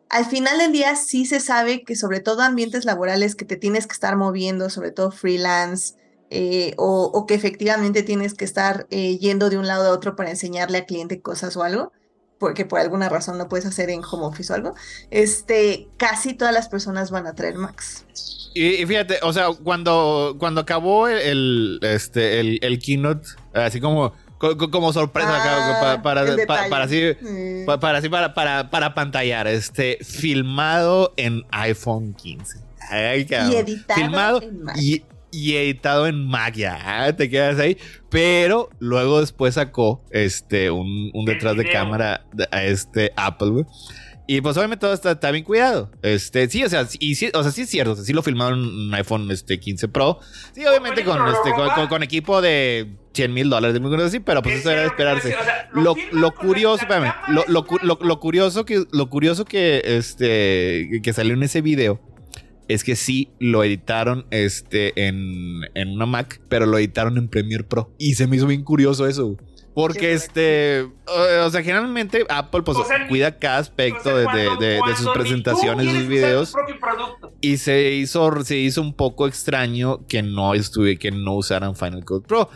[0.10, 3.88] al final del día sí se sabe que sobre todo ambientes laborales que te tienes
[3.88, 5.96] que estar moviendo, sobre todo freelance,
[6.30, 10.16] eh, o, o que efectivamente tienes que estar eh, yendo de un lado a otro
[10.16, 11.92] para enseñarle al cliente cosas o algo,
[12.38, 14.74] porque por alguna razón no puedes hacer en home office o algo,
[15.12, 18.06] este, casi todas las personas van a traer Macs.
[18.54, 23.80] Y, y fíjate, o sea, cuando, cuando acabó el, el, este, el, el keynote, así
[23.80, 26.70] como, co- co- como sorpresa acá, Ah, para, para, pa- detalle.
[26.70, 27.02] para así,
[27.66, 32.60] pa- para así, para, para, para pantallar, este, filmado en iPhone 15.
[32.90, 34.76] Ay, y editado filmado en Mac.
[34.78, 37.78] y, y editado en Mac, ya te quedas ahí.
[38.10, 43.66] Pero luego después sacó este un, un detrás de cámara a este Apple, güey.
[44.28, 45.92] Y pues obviamente todo está, está bien cuidado.
[46.04, 47.92] Este, sí, o sea, sí- y sí, o sea, sí es cierto.
[47.94, 50.20] o sea, sí lo filmaron en un iPhone este, 15 Pro.
[50.54, 51.76] Sí, obviamente con, este, con, robaron.
[51.76, 54.88] con- con equipo de 100 mil dólares, de así, pero pues Es eso era de
[54.88, 55.28] esperarse.
[55.30, 59.82] decía, o sea, Lo, lo curioso, espérame, lo, lo- lo curioso que, lo curioso que,
[59.86, 62.00] este, que salió en ese video
[62.68, 67.66] es que sí lo editaron este, en, en una Mac, pero lo editaron en Premiere
[67.66, 67.94] Pro.
[67.98, 69.36] Y se me hizo bien curioso eso.
[69.74, 74.16] Porque este, o, o sea, generalmente Apple pues O sea, cuida cada O aspecto sea,
[74.16, 76.54] de, cuando- de- de- de cuando sus presentaciones, sus videos.
[77.40, 82.04] Y se hizo, se hizo un poco extraño que no estuve, que no usaran Final
[82.04, 82.50] Cut Pro.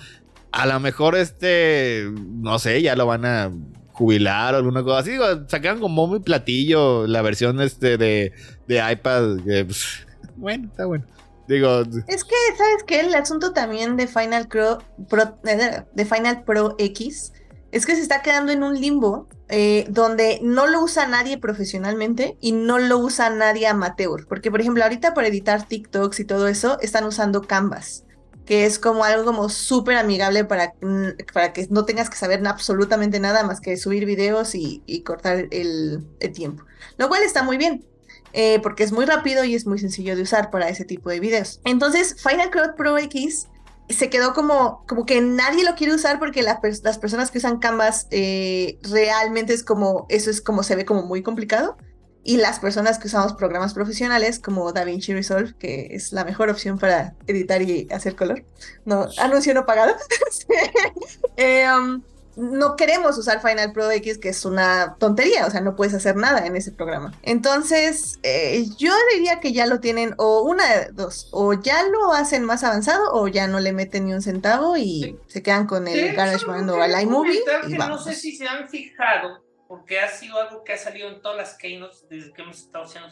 [0.51, 3.51] A lo mejor este, no sé, ya lo van a
[3.93, 5.11] jubilar o alguna cosa así.
[5.11, 8.33] Digo, sacaron como muy platillo la versión este de,
[8.67, 9.37] de iPad.
[9.45, 10.05] que, pues,
[10.35, 11.05] bueno, está bueno.
[11.47, 13.01] Digo, Es que, ¿sabes qué?
[13.01, 14.79] El asunto también de Final Pro,
[15.09, 17.33] Pro- eh, de Final Pro X
[17.71, 22.37] es que se está quedando en un limbo eh, donde no lo usa nadie profesionalmente
[22.39, 24.25] y no lo usa nadie amateur.
[24.27, 28.05] Porque, por ejemplo, ahorita para editar TikToks y todo eso, están usando Canvas
[28.45, 32.45] que es como algo como súper amigable para, mm, para que no tengas que saber
[32.47, 36.63] absolutamente nada más que subir videos y, cortar el, tiempo.
[36.97, 37.85] Lo cual está muy bien,
[38.37, 41.21] eh, porque es muy rápido y es muy sencillo de usar para ese tipo de
[41.21, 41.61] videos.
[41.63, 43.47] Entonces, Final Cut Pro X
[43.87, 48.07] se quedó como, como que nadie lo quiere usar porque las personas que usan Canvas
[48.11, 51.77] eh, realmente es como, eso es como se ve como muy complicado
[52.25, 56.77] y las personas que usamos programas profesionales como DaVinci Resolve, que es la mejor opción
[56.77, 58.43] para editar y hacer color.
[58.83, 59.95] No, anuncio no pagado.
[61.37, 62.01] Eh, um,
[62.35, 66.15] no queremos usar Final Pro X, que es una tontería, o sea, no puedes hacer
[66.15, 67.13] nada en ese programa.
[67.23, 72.13] Entonces, eh, yo diría que ya lo tienen, o una de dos, o ya lo
[72.13, 75.87] hacen más avanzado, o ya no le meten ni un centavo y se quedan con
[75.87, 77.41] el GarageBand o el iMovie.
[77.77, 81.37] No sé si se han fijado porque ha sido algo que ha salido en todas
[81.37, 83.09] las keynotes desde que hemos estado haciendo.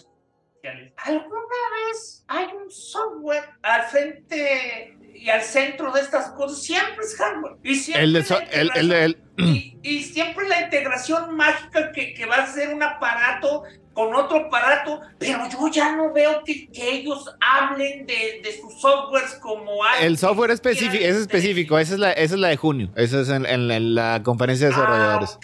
[0.98, 6.62] ¿Alguna vez hay un software al frente y al centro de estas cosas?
[6.62, 7.58] Siempre es hardware.
[7.64, 8.04] Y siempre
[8.52, 12.84] el, el, el, y, y, siempre la integración mágica que, que va a ser un
[12.84, 13.64] aparato
[13.94, 19.36] con otro aparato, pero yo ya no veo que, ellos hablen de, de, sus softwares
[19.36, 20.06] como algo.
[20.06, 23.30] El software específico, es específico, esa es, la, esa es la de junio, esa es
[23.30, 25.40] en, la conferencia de ah, desarrolladores.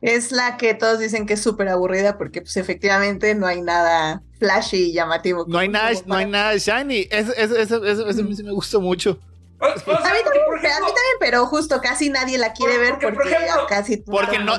[0.00, 4.22] Es la que todos dicen que es súper aburrida porque pues efectivamente no hay nada
[4.38, 5.44] flashy y llamativo.
[5.46, 9.18] No hay nada, no hay nada shiny, eso, eso, eso, eso, me gustó mucho
[9.60, 13.36] a, mí también, pero justo casi nadie la quiere ver porque,
[13.68, 14.56] casi porque no,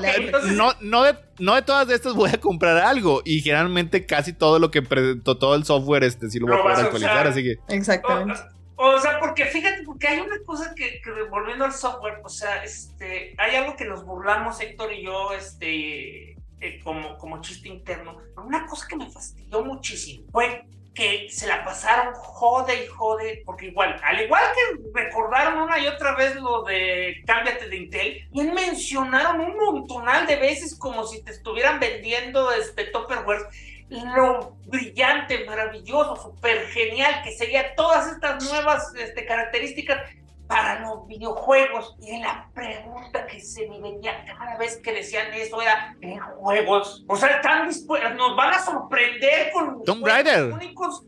[0.52, 4.58] no, no, de, no de todas estas voy a comprar algo y generalmente casi todo
[4.58, 4.82] lo que
[5.22, 8.40] todo el software este sí lo voy a poder actualizar, así que exactamente.
[8.76, 12.64] O, sea, porque fíjate, porque hay una cosa que, que, volviendo al software, o sea,
[12.64, 16.32] este, hay algo que nos burlamos Héctor y yo, este,
[16.62, 18.18] eh, como, como chiste interno.
[18.36, 20.64] Una cosa que me fastidió muchísimo fue
[20.94, 25.86] que se la pasaron jode y jode, porque igual, al igual que recordaron una y
[25.86, 31.22] otra vez lo de cámbiate de Intel, y mencionaron un montonal de veces como si
[31.22, 33.48] te estuvieran vendiendo este Topperware
[33.88, 40.00] lo brillante, maravilloso, súper genial que sería todas estas nuevas este, características
[40.46, 41.96] para los videojuegos.
[42.00, 47.04] Y la pregunta que se me venía cada vez que decían eso era, ¿en juegos?
[47.08, 50.52] O sea, están dispuestos, nos van a sorprender con Tomb Raider.
[50.52, 51.04] únicos.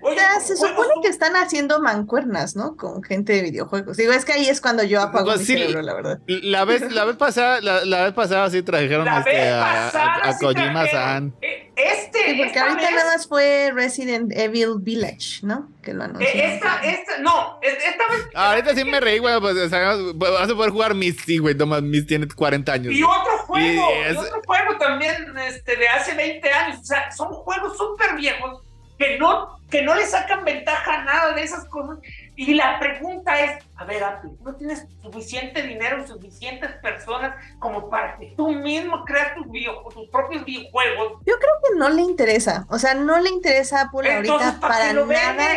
[0.00, 2.76] Oye, se supone que están haciendo mancuernas, ¿no?
[2.76, 3.96] Con gente de videojuegos.
[3.96, 6.20] Digo, es que ahí es cuando yo apago pues mi cerebro, la verdad.
[6.26, 11.34] La vez, la vez pasada, la, vez pasada sí trajeron este, a, a, Kojima-san.
[11.40, 12.34] Eh, este.
[12.36, 15.70] porque ahorita nada más fue Resident Evil Village, ¿no?
[15.82, 16.28] Que lo anunció.
[16.28, 18.28] Eh, esta, esta, no, esta vez.
[18.34, 19.38] ahorita sí me reí, güey.
[19.40, 21.54] Pues, o sea, vas a poder jugar Misty, güey.
[21.54, 22.92] Tomás Misty tiene 40 años.
[22.92, 25.14] Y otro juego, y otro juego también
[25.46, 26.80] este, de hace 20 años.
[26.80, 28.62] O sea, son juegos súper viejos
[29.02, 31.98] que no, que no le sacan ventaja a nada de esas cosas.
[32.36, 38.16] Y la pregunta es, a ver, Apple, ¿no tienes suficiente dinero, suficientes personas como para
[38.16, 39.46] que tú mismo creas tus,
[39.92, 41.20] tus propios videojuegos?
[41.26, 44.92] Yo creo que no le interesa, o sea, no le interesa a Apple ahorita para,
[44.92, 45.48] nada.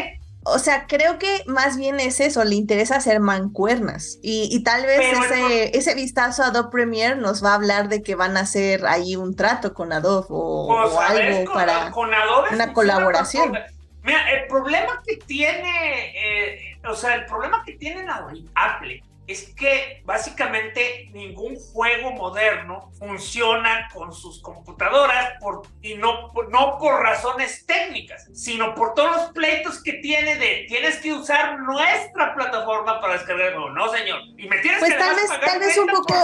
[0.48, 4.20] O sea, creo que más bien es eso, le interesa hacer mancuernas.
[4.22, 8.14] Y, tal vez ese, ese, vistazo a Adobe Premiere nos va a hablar de que
[8.14, 11.91] van a hacer ahí un trato con Adobe o, pues, algo para
[12.52, 13.58] una colaboración.
[14.04, 18.06] Mira, el problema que tiene, eh, o sea, el problema que tiene
[18.54, 26.78] Apple es que básicamente ningún juego moderno funciona con sus computadoras por, y no, no
[26.78, 32.36] por razones técnicas, sino por todos los pleitos que tiene de tienes que usar nuestra
[32.36, 33.74] plataforma para descargarlo.
[33.74, 34.20] No, señor.
[34.38, 36.16] Y me tienes pues que tal vez, tal vez un poco,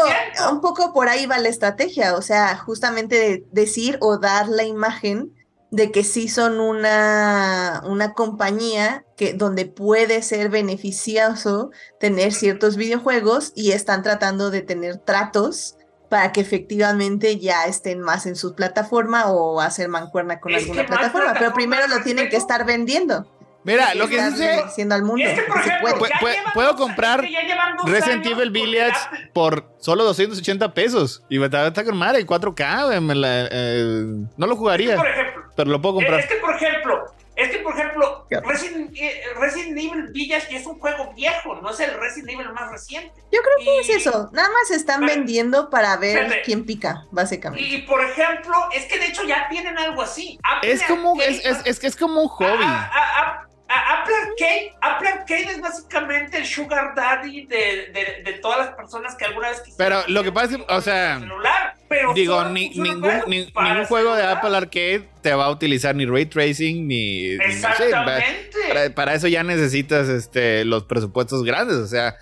[0.51, 5.33] un poco por ahí va la estrategia, o sea, justamente decir o dar la imagen
[5.71, 13.53] de que sí son una, una compañía que, donde puede ser beneficioso tener ciertos videojuegos
[13.55, 15.77] y están tratando de tener tratos
[16.09, 21.33] para que efectivamente ya estén más en su plataforma o hacer mancuerna con alguna plataforma,
[21.39, 23.25] pero primero lo tienen que estar vendiendo.
[23.63, 24.63] Mira, lo que dice.
[24.73, 25.23] Siendo al mundo.
[26.53, 27.23] puedo comprar
[27.85, 28.97] Resident Evil Village
[29.33, 31.23] por solo 280 pesos.
[31.29, 33.49] Y está con madre, 4K.
[33.51, 34.97] Eh, no lo jugaría.
[35.55, 36.19] Pero lo puedo comprar.
[36.19, 40.77] Es que, por ejemplo, es que, por ejemplo, Resident, eh, Resident, Evil Village es un
[40.79, 43.13] juego viejo, no es el Resident Evil más reciente.
[43.31, 44.29] Yo creo que es eso.
[44.31, 47.65] Nada más están vendiendo para ver quién pica, básicamente.
[47.65, 50.37] Y, por ejemplo, es que de hecho ya tienen algo así.
[50.61, 52.65] es como, es, es, es, que es como un hobby.
[53.73, 59.15] Apple Arcade, Apple Arcade es básicamente el sugar daddy de, de, de todas las personas
[59.15, 62.69] que alguna vez Pero lo que pasa es que, o sea, celular, pero digo, ni-
[62.69, 64.23] ningún, ni- ningún juego de.
[64.23, 67.35] Apple Arcade te va a utilizar ni ray tracing ni.
[67.35, 68.57] no sé, Exactamente.
[68.69, 71.75] para, para eso ya necesitas este, los presupuestos grandes.
[71.77, 72.15] O sea,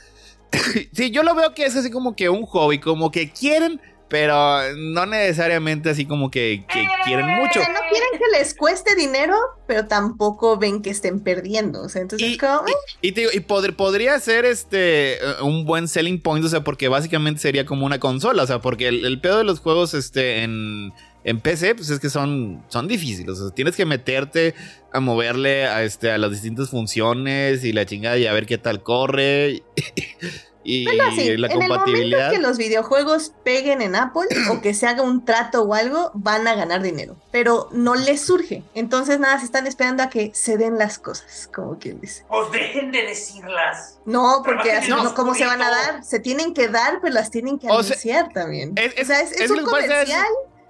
[0.93, 3.79] sí, yo lo veo que es así como que un hobby, como que quieren,
[4.09, 7.59] pero no necesariamente así como que, que quieren mucho.
[7.59, 9.35] O sea, no quieren que les cueste dinero,
[9.67, 11.83] pero tampoco ven que estén perdiendo.
[11.83, 15.19] O sea, entonces Y- como, "Eh, Y, te digo, y pod- podría ser este eh,
[15.41, 18.87] un buen selling point, o sea, porque básicamente sería como una consola, o sea, porque
[18.87, 20.91] el, el pedo de los juegos este, en,
[21.23, 24.55] en PC, pues es que son, son difíciles, o sea, tienes que meterte
[24.91, 28.57] a moverle a, este, a las distintas funciones y la chingada y a ver qué
[28.57, 29.61] tal corre
[30.63, 32.31] y, Bueno, sí, la en el momento compatibilidad.
[32.31, 36.47] que los videojuegos peguen en Apple o que se haga un trato o algo, van
[36.47, 37.15] a ganar dinero.
[37.31, 38.63] Pero no les surge.
[38.75, 42.25] Entonces nada, se están esperando a que se den las cosas, como quien dice.
[42.27, 43.99] Pues dejen de decirlas.
[44.05, 46.03] No, porque así no, ¿cómo se van a dar?
[46.03, 48.73] Se tienen que dar, pero las tienen que O sea, anunciar también.
[48.75, 50.27] es- es- o sea, es, es es un comercial.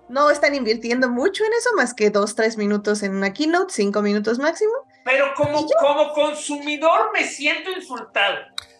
[0.07, 4.01] No están invirtiendo mucho en eso, más que dos, tres minutos en una keynote, cinco
[4.01, 4.71] minutos máximo.
[5.05, 8.37] Pero como, como consumidor me siento insultado.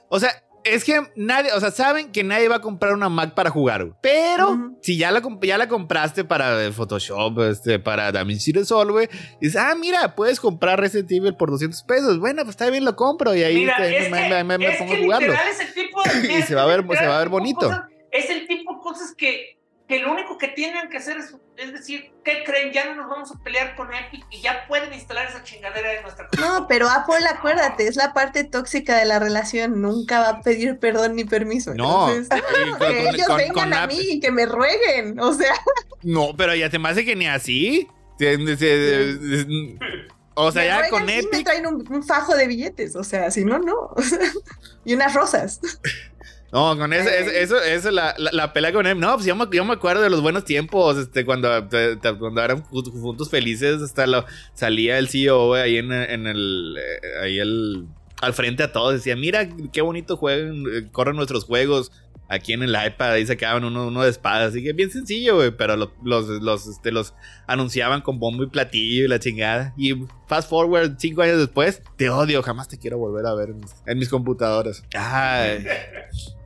[0.10, 0.32] O sea,
[0.64, 3.96] es que nadie, o sea, saben que nadie va a comprar una Mac para jugar.
[4.02, 9.10] Pero si ya la, ya la compraste para Photoshop, este, para DaVinci Resolve, güey,
[9.42, 12.20] dices, ah, mira, puedes comprar Resident Evil por 200 pesos.
[12.20, 14.68] Bueno, pues está bien, lo compro y ahí Mira, es me, que, me- me- me
[14.74, 15.34] es pongo a jugarlo.
[15.34, 17.60] es el tipo de- Y se va a ver- se va a bonito.
[17.62, 17.82] cosas-
[18.12, 19.58] es el tipo de cosas que,
[19.88, 22.72] que lo único que tienen que hacer es, es decir, ¿qué creen?
[22.72, 26.04] Ya no nos vamos a pelear con Epic y ya pueden instalar esa chingadera en
[26.04, 29.82] nuestra No, pero Apple, acuérdate, es la parte tóxica de la relación.
[29.82, 31.74] Nunca va a pedir perdón ni permiso.
[31.74, 35.20] No, Entonces, con- que con- ellos con- vengan con a mí y que me rueguen.
[35.20, 35.54] O sea,
[36.04, 37.88] No, pero ya te me hace que ni así.
[40.36, 41.44] O sea, me ya con y me Epic.
[41.44, 42.96] traen un, un fajo de billetes.
[42.96, 43.94] O sea, si no, no.
[44.86, 45.60] Y unas rosas.
[46.52, 49.00] No, con eso, eso, eso, eso, la, la, la pelea con él.
[49.00, 52.16] No, pues yo me, yo me acuerdo de los buenos tiempos, este, cuando, te- te-
[52.18, 54.26] cuando eran ju- juntos felices, hasta lo,
[54.56, 57.86] salía el CEO ahí en, en el, eh, ahí el,
[58.22, 61.92] al frente a todos, decía, mira qué bonito juegan, eh, corren nuestros juegos
[62.32, 65.36] aquí en el iPad, ahí se quedaban uno, uno de espadas, así que bien sencillo,
[65.36, 67.14] güey, pero lo- los, los, este, los
[67.48, 69.74] anunciaban con bombo y platillo y la chingada.
[69.78, 69.94] Y
[70.28, 73.76] fast forward cinco años después, te odio, jamás te quiero volver a ver en mis,
[73.86, 74.84] en mis computadoras.
[74.96, 75.66] Ay.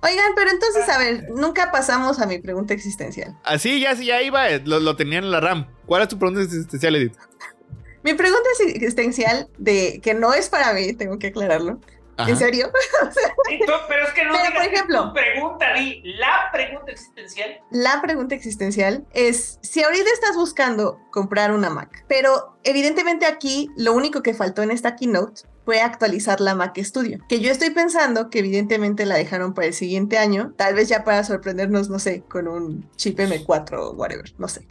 [0.00, 3.36] Oigan, pero entonces, a ver, nunca pasamos a mi pregunta existencial.
[3.44, 5.66] Así, ya, sí, ya iba, eh, lo, lo tenían en la RAM.
[5.86, 7.16] ¿Cuál es tu pregunta existencial, Edith?
[8.04, 11.80] Mi pregunta es existencial de que no es para mí, tengo que aclararlo.
[12.16, 12.30] Ajá.
[12.30, 12.70] ¿En serio?
[13.88, 17.60] Pero es que no Pero, por ejemplo- tu pregunta, di la pregunta existencial.
[17.70, 23.92] La pregunta existencial es, si ahorita estás buscando comprar una Mac, pero evidentemente aquí lo
[23.92, 28.30] único que faltó en esta keynote fue actualizar la Mac Studio, que yo estoy pensando
[28.30, 32.22] que evidentemente la dejaron para el siguiente año, tal vez ya para sorprendernos, no sé,
[32.26, 34.66] con un chip M4 o whatever, no sé.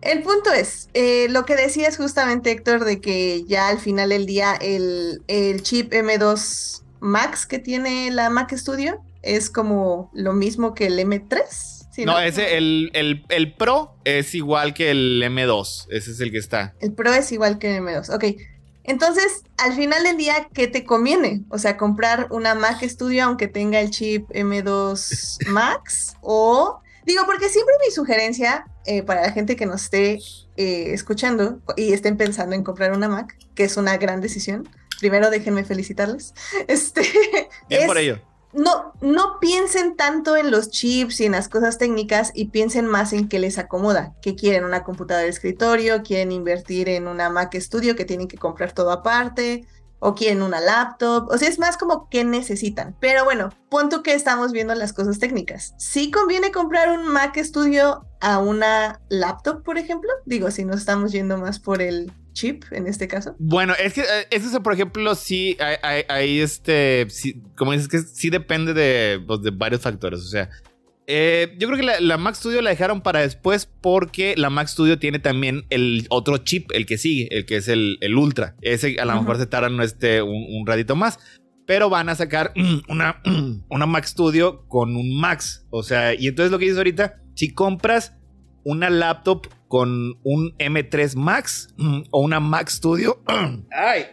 [0.00, 4.24] El punto es, eh, lo que decías justamente Héctor, de que ya al final del
[4.24, 10.72] día el, el chip M2 Max que tiene la Mac Studio es como lo mismo
[10.72, 11.42] que el M3.
[11.90, 15.88] ¿sí, no, ese, el, el, el Pro es igual que el M2.
[15.90, 16.76] Ese es el que está.
[16.80, 18.14] El Pro es igual que el M2.
[18.14, 18.51] Ok.
[18.84, 21.42] Entonces, al final del día, ¿qué te conviene?
[21.50, 26.80] O sea, comprar una Mac Studio aunque tenga el chip M2 Max o...
[27.04, 30.20] Digo, porque siempre mi sugerencia eh, para la gente que nos esté
[30.56, 34.68] eh, escuchando y estén pensando en comprar una Mac, que es una gran decisión,
[35.00, 36.32] primero déjenme felicitarles,
[36.68, 37.02] este,
[37.68, 38.20] Bien es- por ello.
[38.52, 43.12] No, no piensen tanto en los chips y en las cosas técnicas y piensen más
[43.12, 44.14] en qué les acomoda.
[44.20, 48.38] Que quieren una computadora de escritorio, quieren invertir en una Mac Studio que tienen que
[48.38, 49.66] comprar todo aparte,
[50.04, 51.28] o quieren una laptop.
[51.30, 52.96] O sea, es más como qué necesitan.
[52.98, 55.74] Pero bueno, punto que estamos viendo las cosas técnicas.
[55.78, 60.10] Sí conviene comprar un Mac Studio a una laptop, por ejemplo.
[60.26, 63.36] Digo, si no estamos yendo más por el chip en este caso.
[63.38, 68.28] Bueno, es que eh, eso, por ejemplo, sí, hay este, sí, como dices, que sí
[68.28, 70.20] depende de, pues, de varios factores.
[70.20, 70.50] O sea,
[71.06, 74.68] eh, yo creo que la, la Mac Studio la dejaron para después porque la Mac
[74.68, 78.56] Studio tiene también el otro chip, el que sigue, el que es el, el Ultra.
[78.60, 81.18] Ese a lo mejor se tardan este, un, un ratito más.
[81.66, 82.52] Pero van a sacar
[82.88, 83.20] una,
[83.68, 85.66] una Mac Studio con un Max.
[85.70, 88.16] O sea, y entonces lo que dices ahorita, si compras
[88.64, 91.74] una laptop con un M3 Max
[92.10, 93.22] o una Mac Studio
[93.72, 94.06] ay,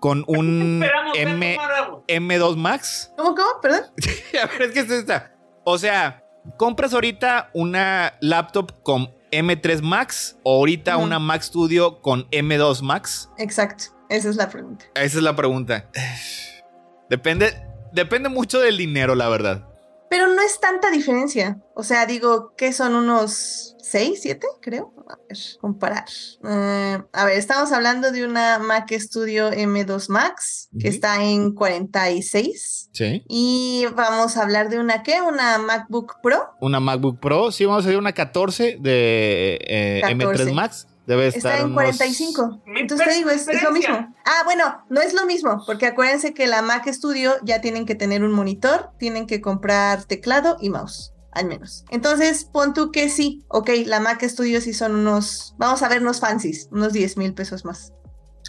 [0.00, 2.04] con un Esperamos M, tomar agua.
[2.06, 3.12] M2 Max.
[3.16, 3.60] ¿Cómo, cómo?
[3.60, 3.82] Perdón.
[4.42, 5.35] A ver, es que es esta.
[5.68, 6.22] O sea,
[6.58, 13.28] compras ahorita una laptop con M3 Max o ahorita una Mac Studio con M2 Max.
[13.36, 13.86] Exacto.
[14.08, 14.84] Esa es la pregunta.
[14.94, 15.90] Esa es la pregunta.
[17.10, 17.52] Depende,
[17.92, 19.68] depende mucho del dinero, la verdad.
[20.08, 21.58] Pero no es tanta diferencia.
[21.74, 24.92] O sea, digo, que son unos 6, 7, creo.
[25.08, 26.04] A ver, comparar.
[26.44, 30.94] Eh, a ver, estamos hablando de una Mac Studio M2 Max, que Ujú.
[30.96, 32.90] está en 46.
[32.92, 33.24] Sí.
[33.28, 35.20] Y vamos a hablar de una, ¿qué?
[35.20, 36.50] Una MacBook Pro.
[36.60, 37.52] Una MacBook Pro.
[37.52, 40.44] Sí, vamos a hacer una 14 de eh, 14.
[40.44, 40.86] M3 Max.
[41.06, 42.62] Debe estar Está en unos- 45.
[42.66, 43.94] Mi Entonces te digo, es, es lo mismo.
[44.24, 47.94] Ah, bueno, no es lo mismo, porque acuérdense que la Mac Studio ya tienen que
[47.94, 51.84] tener un monitor, tienen que comprar teclado y mouse, al menos.
[51.90, 56.02] Entonces, pon tú que sí, ok, la Mac Studio sí son unos, vamos a ver,
[56.02, 57.92] unos fancies, unos 10 mil pesos más.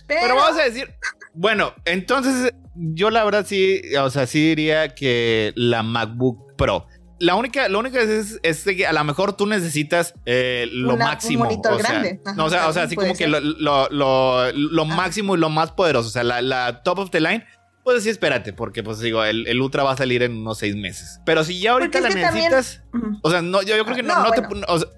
[0.07, 0.93] Pero, Pero vamos a decir,
[1.33, 6.87] bueno, entonces yo la verdad sí, o sea, sí diría que la MacBook Pro.
[7.19, 11.05] La única, lo único es, es que a lo mejor tú necesitas eh, lo Una-
[11.05, 11.43] un máximo.
[11.45, 12.21] monitor o sea, grande.
[12.25, 13.29] Ajá, no, o sea, o sea, también así como que ser.
[13.29, 14.95] lo, lo, lo- lo Ajá.
[14.95, 16.09] máximo y lo más poderoso.
[16.09, 17.43] O sea, la, la top of the line.
[17.83, 20.75] Pues sí, espérate, porque pues digo, el, el Ultra va a salir en unos seis
[20.75, 21.21] meses.
[21.25, 23.17] Pero si ya ahorita la es que también- necesitas, Ujú.
[23.23, 24.65] o sea, no, yo, yo creo que no, No, no te, bueno.
[24.67, 24.89] o sea,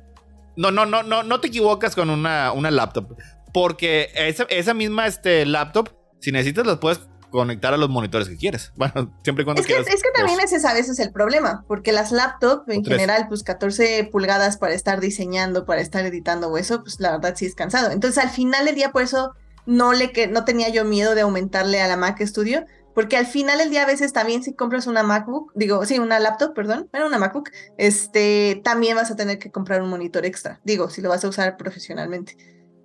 [0.58, 3.16] no, no, no, no, no te equivocas con una, una laptop.
[3.54, 5.90] Porque esa, esa misma este, laptop,
[6.20, 7.00] si necesitas, las puedes
[7.30, 8.72] conectar a los monitores que quieres.
[8.80, 10.52] Bueno, siempre y cuando Es que, quieras es que también dos.
[10.52, 15.00] ese a veces el problema, porque las laptops en general, pues 14 pulgadas para estar
[15.00, 17.92] diseñando, para estar editando o eso, pues la verdad sí es cansado.
[17.92, 19.34] Entonces al final del día, por eso
[19.66, 22.66] no, le que, no tenía yo miedo de aumentarle a la Mac Studio,
[22.96, 26.20] porque al final del día a veces también si compras una MacBook, digo, sí, una
[26.20, 30.60] laptop, perdón, bueno, una MacBook, este, también vas a tener que comprar un monitor extra,
[30.64, 32.36] digo, si lo vas a usar profesionalmente.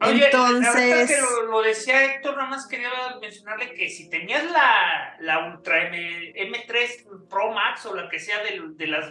[0.00, 2.88] Oye, Entonces- que lo, lo decía Héctor, nada más quería
[3.20, 8.42] mencionarle que si tenías la, la Ultra M, M3 Pro Max o la que sea
[8.42, 9.10] de, de las,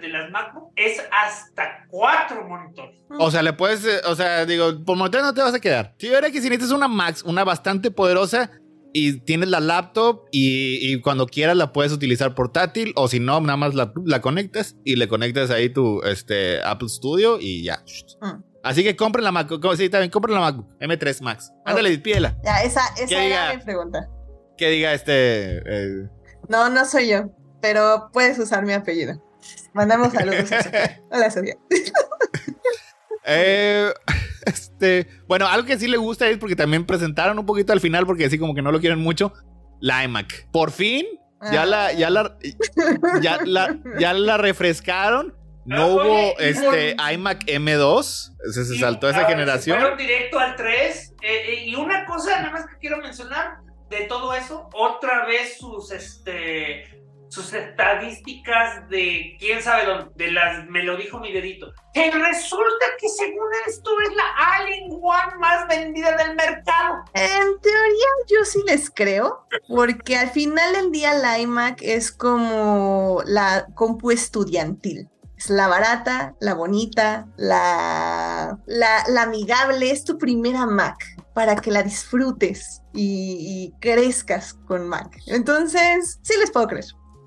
[0.00, 3.00] de las MacBook, es hasta cuatro monitores.
[3.18, 5.94] O sea, le puedes, eh, o sea, digo, por monitor no te vas a quedar.
[5.98, 8.50] Si yo era que si necesitas una Max, una bastante poderosa
[8.92, 13.40] y tienes la laptop y, y cuando quieras la puedes utilizar portátil o si no,
[13.40, 17.82] nada más la, la conectas y le conectas ahí tu este, Apple Studio y ya.
[18.20, 18.42] Mm.
[18.68, 21.52] Así que compren la Mac, co- sí, también compren la MacBook M3 Max.
[21.64, 22.36] Ándale, pídela.
[22.44, 24.08] Ya, esa, esa era diga- mi pregunta.
[24.56, 25.58] Que diga este...
[25.64, 26.08] eh,
[26.48, 27.30] No, no soy yo,
[27.62, 29.22] pero puedes usar mi apellido.
[29.72, 31.00] Mandamos saludos a Sofía.
[31.10, 31.54] Hola, Sofía.
[33.30, 33.92] Eh,
[34.46, 38.06] este, bueno, algo que sí le gusta es porque también presentaron un poquito al final,
[38.06, 39.32] porque así como que no lo quieren mucho,
[39.80, 40.48] la iMac.
[40.50, 41.04] Por fin,
[41.52, 41.66] ya Ah.
[41.66, 42.38] la, ya la,
[43.20, 45.34] ya la, ya la refrescaron.
[45.68, 49.76] No hubo este iMac M2, se, se Y, saltó esa generación.
[49.76, 51.14] Se fueron directo al 3.
[51.20, 53.58] eh, eh, y una cosa nada más que quiero mencionar
[53.90, 56.98] de todo eso, otra vez sus este
[57.30, 61.72] sus estadísticas de quién sabe dónde, de las me lo dijo mi dedito.
[61.92, 67.04] Que resulta que según esto es la All-in-One más vendida del mercado.
[67.12, 73.22] En teoría yo sí les creo, porque al final del día la iMac es como
[73.26, 75.08] la compu estudiantil.
[75.38, 80.96] Es la barata, la bonita, la, la, la amigable, es tu primera Mac
[81.32, 83.36] para que la disfrutes y,
[83.72, 85.16] y crezcas con Mac.
[85.28, 86.86] Entonces, sí les puedo creer.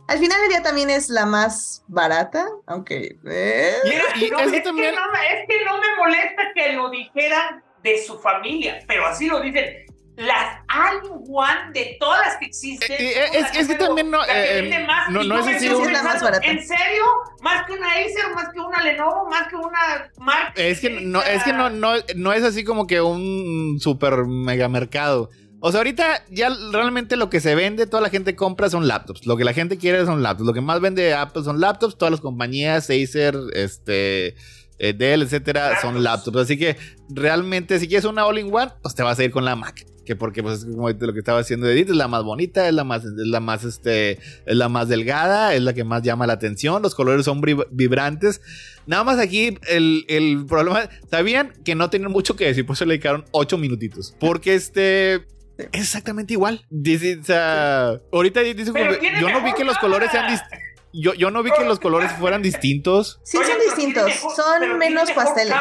[0.09, 3.17] Al final del día también es la más barata, aunque...
[3.25, 8.19] eh, Y no, que no es que no me molesta que lo dijeran de su
[8.19, 9.85] familia, pero así lo dicen.
[10.17, 12.91] Las All-in-One de todas las que existen.
[12.91, 16.45] Eh, eh, es- que también no, que eh, más, no- no yo es más barata.
[16.45, 17.03] ¿En serio?
[17.41, 18.35] ¿Más que una Acer?
[18.35, 19.29] ¿Más que una Lenovo?
[19.29, 20.53] ¿Más que una Mark?
[20.55, 24.67] Es que no, es que no, no, no es así como que un super mega
[24.67, 25.29] mercado.
[25.61, 29.25] O sea, ahorita ya realmente lo que se vende, toda la gente compra son laptops.
[29.25, 30.47] Lo que la gente quiere son laptops.
[30.47, 31.97] Lo que más vende Apple son laptops.
[31.97, 34.35] Todas las compañías, Acer, este,
[34.79, 36.25] Dell, etcétera, son Laptops.
[36.33, 36.37] laptops.
[36.37, 36.77] Así que
[37.09, 39.85] realmente, si quieres una all-in-one, pues te vas a ir con la Mac.
[40.05, 42.83] Que porque, pues, como lo que estaba haciendo Edith, es la más bonita, es la
[42.83, 46.33] más, es la más, este, es la más delgada, es la que más llama la
[46.33, 46.81] atención.
[46.81, 47.41] Los colores son
[47.71, 48.41] vibrantes.
[48.87, 52.85] Nada más aquí el, el problema, sabían que no tenían mucho que decir, por eso
[52.85, 54.15] le dedicaron ocho minutitos.
[54.19, 55.27] Porque este
[55.71, 56.65] es exactamente igual.
[56.69, 58.83] Dice, o sea, ahorita dice como
[59.19, 60.59] yo no vi que los colores sean distintos.
[60.93, 63.21] Yo, yo no vi que los colores fueran distintos.
[63.23, 65.55] sí son distintos, son menos pasteles.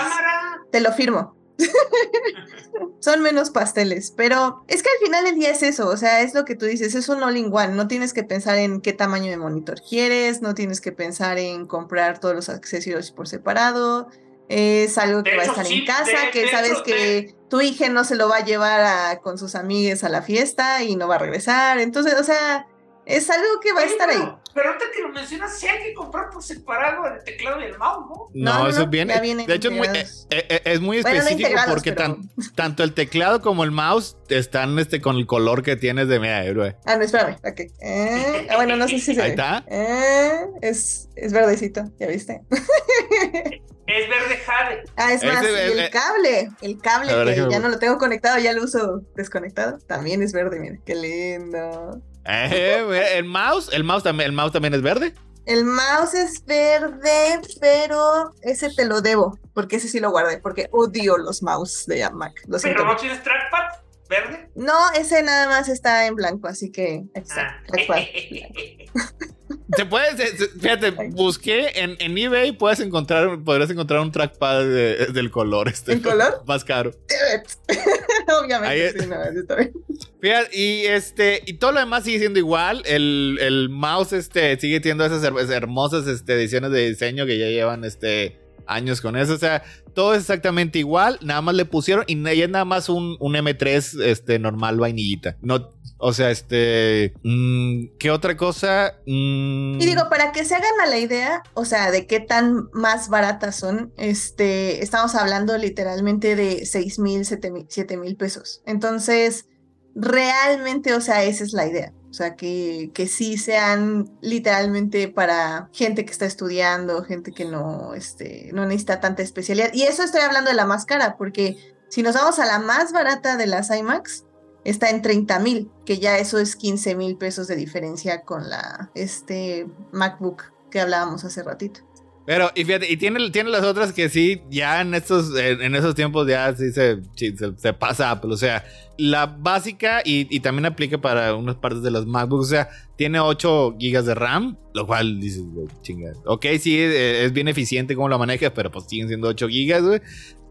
[0.73, 1.40] Te lo firmo.
[3.01, 6.35] Son menos pasteles, pero es que al final del día es eso, o sea, es
[6.35, 9.37] lo que tú dices, es un all-in-one, no tienes que pensar en qué tamaño de
[9.37, 14.09] monitor quieres, no tienes que pensar en comprar todos los accesorios por separado,
[14.49, 16.83] es algo que De va a estar sí, en casa, de- que de sabes hecho,
[16.85, 20.23] que tu hija no se lo va a llevar a- con sus amigues a la
[20.23, 22.67] fiesta y no va a regresar, entonces, o sea,
[23.07, 24.19] Es algo que va a estar ahí.
[24.55, 27.79] pero- ahorita que lo mencionas, sí hay que comprar por separado el teclado y el
[27.79, 28.17] mouse, ¿no?
[28.35, 29.47] No, No, no, eso no, viene.
[29.47, 32.83] de hecho, es muy, eh, eh, es muy Bueno, no específico porque pero- tan- tanto
[32.85, 36.77] el teclado como el mouse están este, con el color que tienes de media héroe.
[36.85, 37.37] Ah, no, espérame.
[37.45, 37.61] Ok.
[37.81, 39.65] Eh, ah, bueno, no sé si se Ahí está.
[39.69, 42.41] Eh, es, es verdecito, ¿ya viste?
[43.93, 44.83] Es verde jade.
[44.97, 45.91] Ah, es Ese- más, y eh, el eh.
[45.91, 50.33] cable, el cable que ya no lo tengo conectado, ya lo uso desconectado, también es
[50.33, 52.01] verde, mira, qué lindo.
[52.33, 55.15] Eh, güey, el mouse, el mouse también, el mouse también es verde.
[55.47, 60.69] El mouse es verde, pero ese te lo debo, porque ese sí lo guardé, porque
[60.71, 62.33] odio los mouse de Mac.
[62.47, 62.83] Lo siento.
[62.83, 64.51] Pero no tienes trackpad verde.
[64.55, 67.63] No, ese nada más está en blanco, así que está, Ah.
[67.67, 67.99] trackpad.
[69.77, 74.61] Se puede, se- se- fíjate, busqué en, en eBay, puedes encontrar, podrías encontrar un trackpad
[74.65, 75.93] de- del color este.
[75.93, 76.43] ¿En color?
[76.47, 76.91] Más caro.
[78.43, 79.73] Obviamente, sí, no, está bien.
[80.21, 82.83] Fíjate, y este, y todo lo demás sigue siendo igual.
[82.87, 87.47] El, el mouse, este, sigue teniendo esas her- hermosas este, ediciones de diseño que ya
[87.47, 89.35] llevan este años con eso.
[89.35, 89.63] O sea,
[89.95, 91.19] todo es exactamente igual.
[91.23, 95.37] Nada más le pusieron, y es nada más un, un M3 este, normal vainillita.
[95.43, 95.71] No,
[96.01, 97.13] o sea, este.
[97.23, 98.95] mm, ¿Qué otra cosa?
[99.07, 102.69] Mm, Y digo, para que se hagan a la idea, o sea, de qué tan
[102.73, 108.63] más baratas son, este, estamos hablando literalmente de 6 mil, 7 mil pesos.
[108.67, 109.47] Entonces,
[109.95, 111.93] realmente, o sea, esa es la idea.
[112.11, 117.95] O sea, que, que sí sean literalmente para gente que está estudiando, gente que no,
[117.95, 119.71] este, no necesita tanta especialidad.
[119.73, 121.57] Y eso estoy hablando de la más cara, porque
[121.89, 124.25] si nos vamos a la más barata de las iMacs,
[124.65, 128.91] está en 30 mil, que ya eso es 15 mil pesos de diferencia con la
[128.95, 131.81] este MacBook que hablábamos hace ratito.
[132.27, 135.97] Pero, y fíjate, y tiene, tiene las otras que sí, ya en estos, en, esos
[135.97, 138.33] tiempos ya sí se, se, se pasa Apple.
[138.33, 138.65] O sea,
[138.99, 142.47] la básica y, y también aplica para unas partes de los MacBooks.
[142.47, 146.13] O sea, tiene 8 GB de RAM, lo cual dices, güey, chinga.
[146.27, 149.81] Ok, sí, eh, es bien eficiente como lo manejas, pero pues siguen siendo 8 GB,
[149.83, 150.01] güey.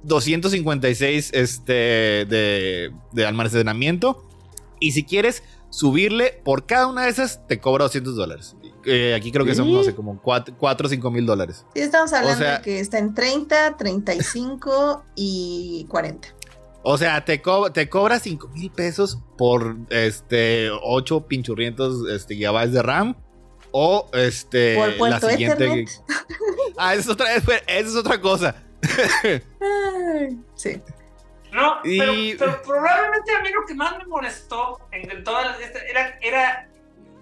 [0.03, 4.25] 256 este, de, de almacenamiento.
[4.79, 8.55] Y si quieres subirle por cada una de esas, te cobra 200 dólares.
[8.85, 11.65] Eh, aquí creo que son, no sé, como 4 o 5 mil dólares.
[11.75, 16.29] Sí, estamos hablando sea- de que está en 30, 35 y 40.
[16.81, 22.71] O sea, te, co- te cobra 5 mil pesos por este 8 pinchurrientos este, gigabytes
[22.71, 23.15] de RAM.
[23.71, 24.75] O este.
[24.97, 25.65] Por la siguiente.
[25.65, 25.89] Ethernet.
[26.77, 28.63] Ah, esa es otra, esa es otra cosa.
[30.55, 30.81] Sí.
[31.51, 35.45] No, pero, Y- pero probablemente a mí lo que más me molestó en, en todas
[35.47, 36.69] las estas era, era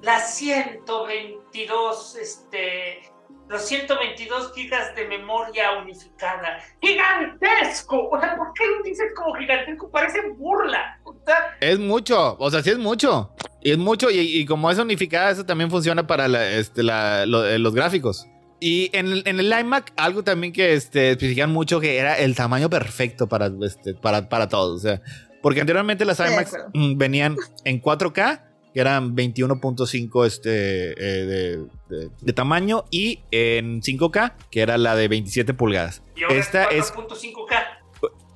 [0.02, 3.04] las 122, este,
[3.48, 6.60] los 122 gigas de memoria unificada.
[6.82, 8.10] ¡Gigantesco!
[8.10, 9.90] O sea, ¿por qué lo dices como gigantesco?
[9.90, 11.00] Parece burla.
[11.06, 12.36] O sea, Es mucho.
[12.38, 13.34] O sea, sí es mucho.
[13.62, 14.10] Y es mucho.
[14.12, 17.74] Y, y como es unificada, eso también funciona para la- este, la- lo- eh, los
[17.74, 18.28] gráficos.
[18.60, 22.36] Y en el, en el iMac, algo también que este, especifican mucho que era el
[22.36, 24.78] tamaño perfecto para, este, para, para todos.
[24.78, 25.02] O sea,
[25.42, 26.70] porque anteriormente las iMacs acuerdo.
[26.74, 27.36] mm, venían
[27.66, 28.42] en 4K,
[28.74, 30.50] que eran 21.5 este,
[30.92, 31.58] eh, de,
[31.90, 36.02] de- de tamaño, y en 5K, que era la de 27 pulgadas.
[36.16, 37.56] y ahora Esta es- 4.5K.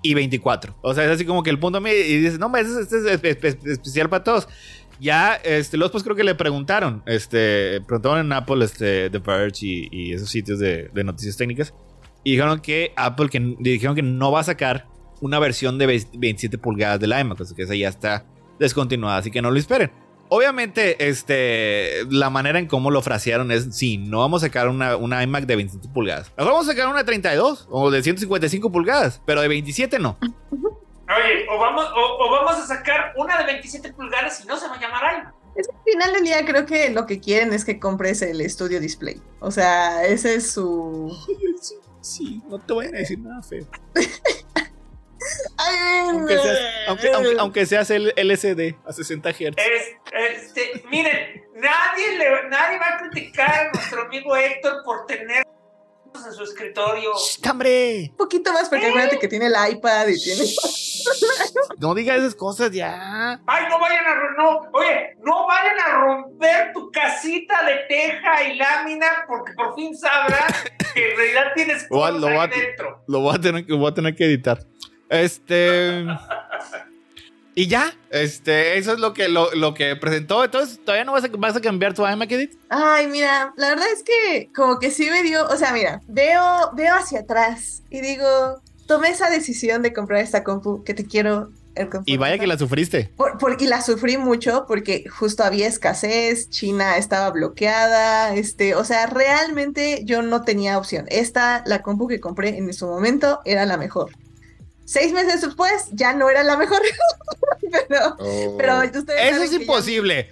[0.03, 0.75] y 24.
[0.81, 2.91] O sea, es así como que el punto medio y dices, no, hombre, este, es
[3.21, 4.47] espe- espe- especial para todos.
[5.01, 9.65] Ya, este, los pues creo que le preguntaron, este, preguntaron en Apple, este, The Verge
[9.65, 11.73] y, y esos sitios de, de noticias técnicas.
[12.23, 14.85] Y dijeron que Apple, que dijeron que no va a sacar
[15.19, 18.27] una versión de 20 27 pulgadas del iMac, sea que esa ya está
[18.59, 19.91] descontinuada, así que no lo esperen.
[20.29, 24.97] Obviamente, este, la manera en cómo lo frasearon es, sí, no vamos a sacar una,
[24.97, 26.31] una iMac de 27 pulgadas.
[26.37, 30.19] Mejor vamos a sacar una de 32 o de 155 pulgadas, pero de 27 no.
[31.17, 34.67] Oye, o vamos, o, o vamos a sacar una de 27 pulgadas y no se
[34.67, 35.33] va a llamar iMac.
[35.55, 38.47] Es que al final del día creo que lo que quieren es que compres el
[38.49, 39.21] Studio Display.
[39.41, 41.13] O sea, ese es su...
[41.61, 43.65] Sí, sí, no te voy a decir nada feo.
[45.57, 45.75] Ay,
[46.09, 49.39] Aunque seas, aunque, aunque, aunque seas el LCD a 60 Hz.
[49.57, 55.45] Es- este, miren, nadie, le, nadie va a criticar a nuestro amigo Héctor por tener
[56.13, 57.11] en su escritorio.
[57.15, 58.07] ¡Shh, hombre!
[58.11, 60.43] Un poquito más, porque acuérdate que tiene el iPad y tiene...
[61.79, 63.39] No digas esas cosas ya.
[63.47, 68.55] Ay, no vayan a no, oye, no vayan a romper tu casita de teja y
[68.57, 70.63] lámina porque por fin sabrás
[70.93, 73.03] que en realidad tienes Lo va- cosas lo va- ahí dentro.
[73.07, 74.59] Lo voy a tener, que- voy a tener que editar.
[75.09, 76.05] Este.
[77.53, 80.43] Y ya, este, eso es lo que, lo, lo que presentó.
[80.43, 82.53] Entonces, ¿todavía no vas a, vas a cambiar tu iMac Edit?
[82.69, 86.71] Ay, mira, la verdad es que como que sí me dio, o sea, mira, veo,
[86.73, 91.49] veo hacia atrás y digo, tomé esa decisión de comprar esta compu que te quiero
[92.05, 93.11] Y vaya que la sufriste.
[93.15, 98.83] Por- por- y la sufrí mucho porque justo había escasez, China estaba bloqueada, este, o
[98.85, 101.05] sea, realmente yo no tenía opción.
[101.09, 104.11] Esta, la compu que compré en su momento, era la mejor.
[104.85, 106.81] Seis meses después, ya no era la mejor.
[107.87, 108.55] pero, Oh.
[108.57, 110.29] pero ustedes Eso es ya- imposible.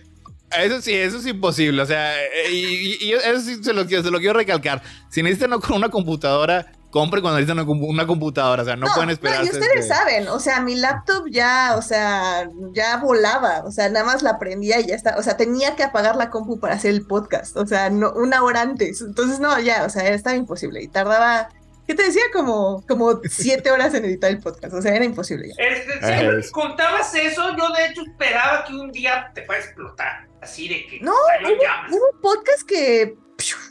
[0.58, 1.82] Eso sí, eso es imposible.
[1.82, 4.82] O sea, eh, y, eso sí se lo, quiero- se lo quiero recalcar.
[5.10, 8.64] Si necesitan una- computadora, compren cuando necesitan una, compu- una computadora.
[8.64, 9.46] O sea, no, pueden esperar.
[9.46, 14.04] y ustedes saben, o sea, mi laptop ya, o sea, ya volaba, o sea, nada
[14.08, 16.90] más la prendía y ya está, o sea, tenía que apagar la compu para hacer
[16.90, 20.82] el podcast, o sea, no, una hora antes, entonces no, ya, o sea, estaba imposible
[20.82, 21.50] y tardaba,
[21.90, 22.22] ¿qué te decía?
[22.32, 25.64] Como, como siete horas en editar el podcast, o sea, era imposible ya.
[25.64, 30.28] Es- que contabas eso, yo de hecho esperaba que un día te fuera a explotar.
[30.40, 31.92] Así de que No, llamas.
[31.92, 33.18] Hubo un podcast que,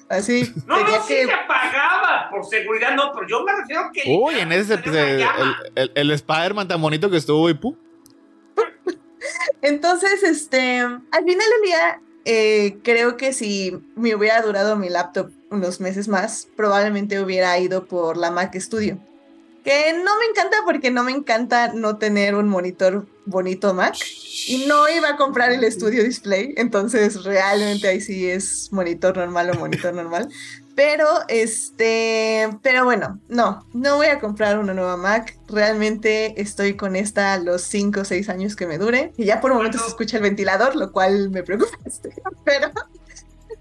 [0.08, 1.26] así, No, no, sí que...
[1.26, 4.02] se apagaba por seguridad, no, pero yo me refiero que.
[4.04, 7.76] Uy, en ese el, el, el Spider-Man tan bonito que estuvo y ¡pum!
[9.62, 15.30] Entonces, este, al final del día, eh, creo que si me hubiera durado mi laptop
[15.50, 18.98] unos meses más, probablemente hubiera ido por la Mac Studio.
[19.64, 23.96] Que no me encanta porque no me encanta no tener un monitor bonito Mac.
[24.46, 29.48] Y no iba a comprar el Studio Display, entonces realmente ahí sí es monitor normal
[29.48, 30.28] o monitor normal.
[30.78, 35.36] Pero, este, pero bueno, no, no voy a comprar una nueva Mac.
[35.48, 39.10] Realmente estoy con esta los 5 o 6 años que me dure.
[39.16, 41.76] Y ya por momentos se escucha el ventilador, lo cual me preocupa.
[41.84, 42.10] este,
[42.44, 42.70] Pero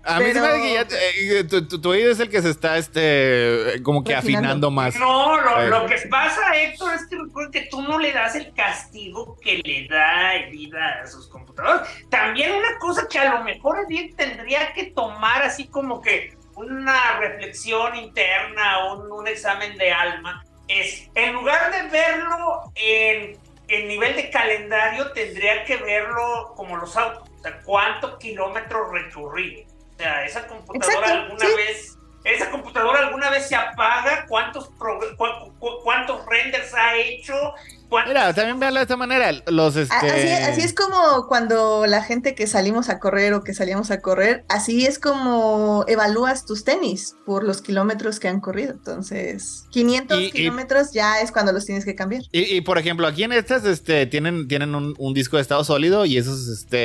[0.03, 2.51] A mí se me que ya eh, tu, tu- tu oído es el que se
[2.51, 4.95] está este como que afinando más.
[4.95, 5.69] No, lo, Eh.
[5.69, 9.59] lo que pasa, Héctor, es que recuerda que tú no le das el castigo que
[9.65, 11.89] le da vida a sus computadoras.
[12.11, 17.19] También una cosa que a lo mejor Edith tendría que tomar así como que una
[17.19, 24.15] reflexión interna, un, un examen de alma, es en lugar de verlo en, en nivel
[24.15, 27.29] de calendario, tendría que verlo como los autos.
[27.29, 29.71] O sea, cuántos kilómetros recorridos.
[29.95, 31.55] O sea, esa computadora Exacto, alguna sí.
[31.55, 31.93] vez
[32.23, 34.25] ¿Esa computadora alguna vez se apaga?
[34.27, 37.53] ¿Cuántos, cu- cu- cuántos renders ha hecho?
[37.89, 39.31] ¿Cuántos- Mira, también véanlo de esta manera.
[39.47, 39.95] Los este.
[39.95, 44.01] Así, así es como cuando la gente que salimos a correr o que salíamos a
[44.01, 48.71] correr, así es como evalúas tus tenis por los kilómetros que han corrido.
[48.73, 52.23] Entonces, 500 Y- y- kilómetros ya es cuando los tienes que cambiar.
[52.31, 55.63] Y, y, por ejemplo, aquí en estas este, tienen, tienen un, un disco de estado
[55.63, 56.77] sólido y esos este,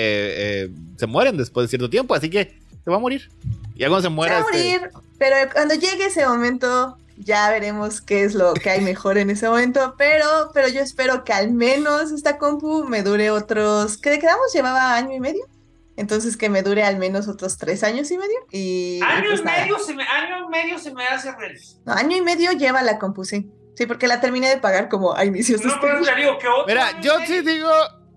[0.64, 3.28] eh, se mueren después de cierto tiempo, así que se va a morir.
[3.74, 4.36] Ya cuando se Se va muera.
[4.36, 8.80] a este, morir, pero cuando llegue ese momento ya veremos qué es lo que hay
[8.80, 13.30] mejor en ese momento, pero, pero yo espero que al menos esta compu me dure
[13.30, 15.46] otros, que de quedamos llevaba año y medio,
[15.96, 18.38] entonces que me dure al menos otros tres años y medio.
[18.50, 21.80] Y, y año pues y medio se me, año y medio se me hace realista.
[21.84, 23.50] No, año y medio lleva la compu, sí.
[23.74, 26.38] Sí, porque la terminé de pagar como a inicios de No, este pero te digo
[26.38, 27.70] que otro Mira, año y yo medio, sí digo.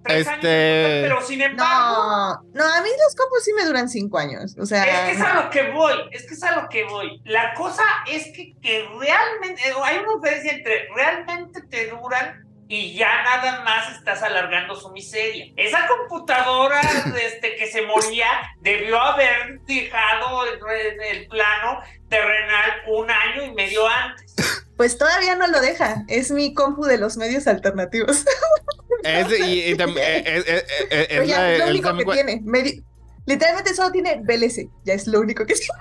[0.05, 1.01] Tres años, Este.
[1.03, 4.55] pero sin embargo, No, no, a mí los compus sí me duran cinco años.
[4.59, 6.83] O sea, Es que es a lo que voy, es que es a lo que
[6.85, 7.21] voy.
[7.25, 12.95] La cosa es que, que realmente, eh, hay una diferencia entre realmente te duran y
[12.95, 15.51] ya nada más estás alargando su miseria.
[15.55, 16.81] Esa computadora
[17.25, 18.25] este, que se moría
[18.61, 20.59] debió haber dejado el,
[21.17, 21.79] el plano
[22.09, 24.35] terrenal un año y medio antes.
[24.77, 26.03] pues todavía no lo deja.
[26.07, 28.25] Es mi compu de los medios alternativos.
[29.03, 32.41] Es, y, eh, eh, eh, es ya, la- es lo único que tiene.
[32.41, 32.83] Medi-
[33.27, 34.67] Literalmente solo tiene VLC.
[34.83, 35.73] Ya es lo único que tiene.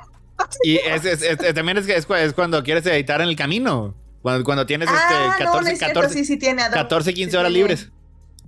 [0.63, 3.37] Y es, es- es- también es, que es, cu- es cuando quieres editar en el
[3.37, 3.95] camino.
[4.25, 6.01] Cuando, cuando tienes ah, este, no, no 14, es cierto.
[6.01, 6.81] 14, Sí, sí tiene Adobe.
[6.81, 7.59] 14, 15 Sí horas tiene.
[7.59, 7.93] libres.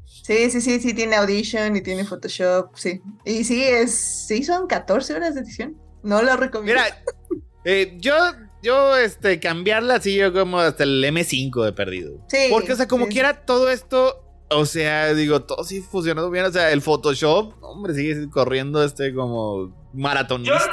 [0.06, 3.02] Sí, sí, sí, sí tiene Audition y tiene Photoshop, sí.
[3.26, 3.94] Y sí, es,
[4.26, 5.76] sí son 14 horas de edición.
[6.02, 6.80] No lo recomiendo.
[6.82, 7.02] Mira,
[7.66, 8.14] eh, yo,
[8.62, 12.24] yo, este, cambiarla así yo como hasta el M5 de perdido.
[12.28, 16.30] Sí, Porque, o sea, como sí, quiera todo esto, o sea, digo, todo sí funcionando
[16.30, 16.44] bien.
[16.46, 20.72] O sea, el Photoshop, hombre, sigue corriendo este como maratonista.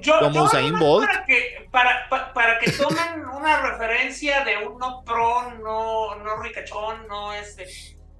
[0.00, 1.06] Yo, Como yo Usain Bolt.
[1.06, 6.42] Para que, para, pa- para que tomen una referencia de un no pro, no, no
[6.42, 7.66] ricachón, no este.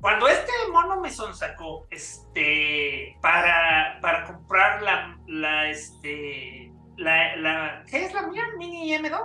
[0.00, 8.04] Cuando este mono me sacó, este, para, para comprar la, la, este, la, la, ¿qué
[8.04, 8.42] es la mía?
[8.58, 9.18] Mini M2.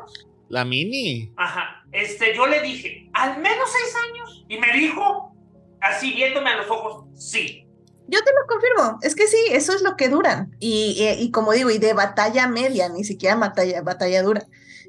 [0.49, 1.31] La mini.
[1.37, 1.83] Ajá.
[1.91, 4.45] Este, yo le dije, al menos seis años.
[4.49, 5.30] Y me dijo,
[5.81, 7.65] así viéndome a los ojos, sí.
[8.07, 10.55] Yo te lo confirmo, es que sí, eso es lo que duran.
[10.59, 14.45] Y, y- y como digo, y de batalla media, ni siquiera batalla, batalla dura.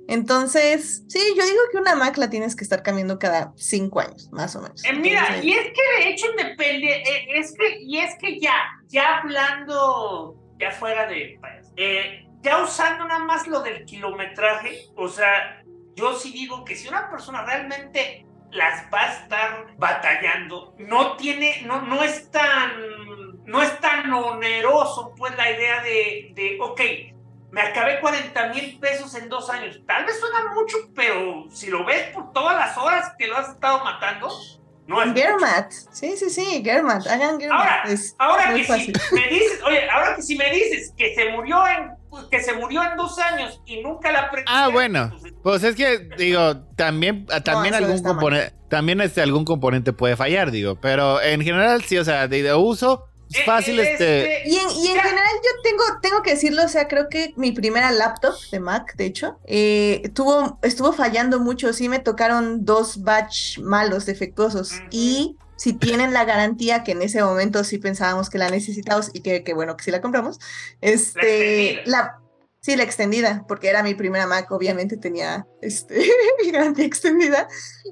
[0.08, 4.28] Entonces, sí, yo digo que una Mac la tienes que estar cambiando cada cinco años,
[4.32, 4.84] más o menos.
[4.84, 8.40] Eh, mira, Entonces, y es que de hecho depende, eh, es que, y es que
[8.40, 8.54] ya,
[8.88, 15.08] ya hablando, ya fuera de país, eh, ya usando nada más lo del kilometraje, o
[15.08, 15.62] sea,
[15.94, 20.74] yo sí digo que si una persona realmente las va a estar batallando.
[20.78, 22.72] No tiene, no, no es tan,
[23.44, 26.80] no es tan oneroso, pues, la idea de, de ok,
[27.50, 29.80] me acabé 40 mil pesos en dos años.
[29.86, 33.50] Tal vez suena mucho, pero si lo ves por todas las horas que lo has
[33.50, 34.28] estado matando,
[34.86, 37.60] no es Germat, sí, sí, sí, Germat, hagan Germat.
[37.60, 38.98] Ahora, es ahora que fácil.
[38.98, 41.92] si me dices, oye, ahora que si me dices que se murió en
[42.30, 44.50] que se murió en dos años y nunca la aprendí.
[44.52, 45.10] Ah, bueno.
[45.42, 50.76] Pues es que, digo, también, también algún componente, también este, algún componente puede fallar, digo.
[50.80, 54.42] Pero en general, sí, o sea, de, de uso, es Eh, fácil, este.
[54.44, 57.52] Y en, y en general yo tengo, tengo que decirlo, o sea, creo que mi
[57.52, 63.02] primera laptop de Mac, de hecho, eh, tuvo, estuvo fallando mucho, sí me tocaron dos
[63.02, 68.36] batch malos, defectuosos, y si tienen la garantía, que en ese momento sí pensábamos que
[68.38, 70.40] la necesitábamos y que, que bueno, que sí la compramos,
[70.80, 71.82] este, extendida.
[71.86, 72.18] la,
[72.60, 76.04] sí, la extendida, porque era mi primera Mac, obviamente tenía, este,
[76.44, 77.46] mi garantía extendida,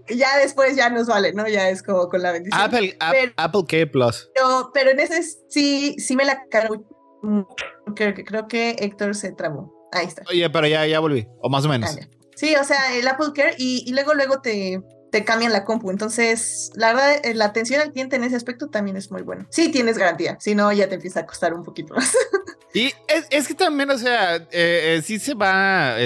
[0.09, 1.47] y ya después ya nos vale, ¿no?
[1.47, 2.61] Ya es como con la bendición.
[2.61, 4.29] Apple, Pero- Apple K Plus.
[4.35, 6.83] Pero, pero en ese sí, sí me la cargo.
[7.95, 9.89] Creo, que- creo que Héctor se trabó.
[9.93, 10.23] Ahí está.
[10.29, 11.29] Oye, pero ya, ya volví.
[11.41, 11.97] O más o menos.
[12.01, 12.07] Ah.
[12.35, 14.81] Sí, o sea, el Apple Care y, y luego, luego te,
[15.11, 15.91] te cambian la compu.
[15.91, 19.47] Entonces, la verdad, eh, la atención al cliente en ese aspecto también es muy buena.
[19.51, 22.12] Sí tienes garantía, si no, ya te empieza a costar un poquito más.
[22.73, 25.97] Y es, es que también, o sea, eh, eh, sí se va,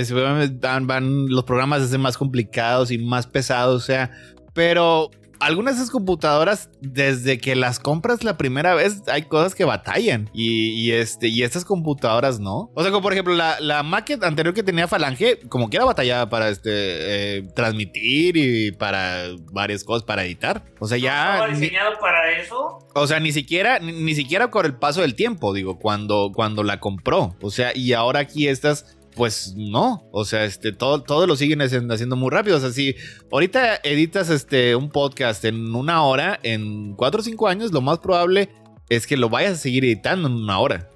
[0.63, 4.11] van- van- los programas a ser más complicados y más pesados, o sea,
[4.55, 5.11] pero
[5.47, 10.31] algunas de esas computadoras, desde que las compras la primera vez, hay cosas que batallan.
[10.33, 12.71] Y, y este, y estas computadoras no.
[12.75, 15.85] O sea, como por ejemplo, la, la Mac anterior que tenía Falange, como que era
[15.87, 20.65] batallada para este eh, transmitir y para varias cosas, para editar.
[20.81, 21.35] O sea, ya.
[21.35, 22.79] ¿Estaba ni- diseñado para eso?
[22.95, 26.63] o sea, ni siquiera, ni, ni siquiera con el paso del tiempo, digo, cuando, cuando
[26.63, 27.37] la compró.
[27.43, 30.09] O sea, y ahora aquí estas, pues no.
[30.13, 32.57] O sea, este, todo, todo lo siguen haciendo, muy rápido.
[32.57, 32.95] O sea, si
[33.31, 37.99] ahorita editas este un podcast en una hora, en cuatro o cinco años, lo más
[37.99, 38.51] probable
[38.97, 40.89] es que lo vayas a seguir editando en una hora.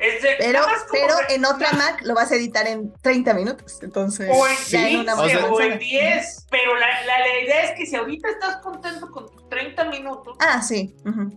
[0.91, 3.79] Pero, en otra Mac lo vas a editar en 30 minutos.
[3.83, 6.47] Entonces, O en ya en 15 una o sea, o en 10.
[6.51, 10.37] Pero la, la, la idea es que si ahorita estás contento con tus 30 minutos,
[10.41, 10.95] Ah, sí.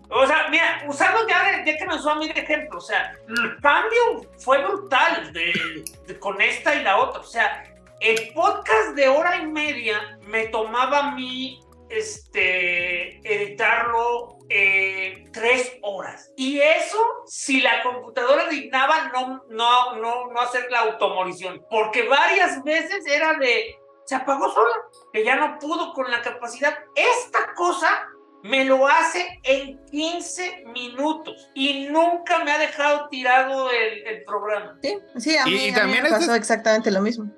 [0.09, 2.81] o sea, mira, usando ya, de- ya que nos usó a mí de ejemplo, o
[2.81, 5.53] sea, el cambio fue brutal de,
[6.07, 7.21] de- con esta y la otra.
[7.21, 7.63] O sea,
[7.99, 11.59] el podcast de hora y media me tomaba a mí
[11.89, 16.31] este, editarlo eh, tres horas.
[16.35, 22.63] Y eso, si la computadora dignaba no, no, no, no hacer la automorición, porque varias
[22.63, 23.75] veces era de,
[24.05, 24.73] se apagó sola,
[25.13, 26.77] que ya no pudo con la capacidad.
[26.95, 27.89] Esta cosa
[28.43, 34.77] me lo hace en 15 minutos y nunca me ha dejado tirado el, el programa.
[34.81, 37.31] Sí, sí, a Y- mí, y a mí también me este- pasó exactamente lo mismo.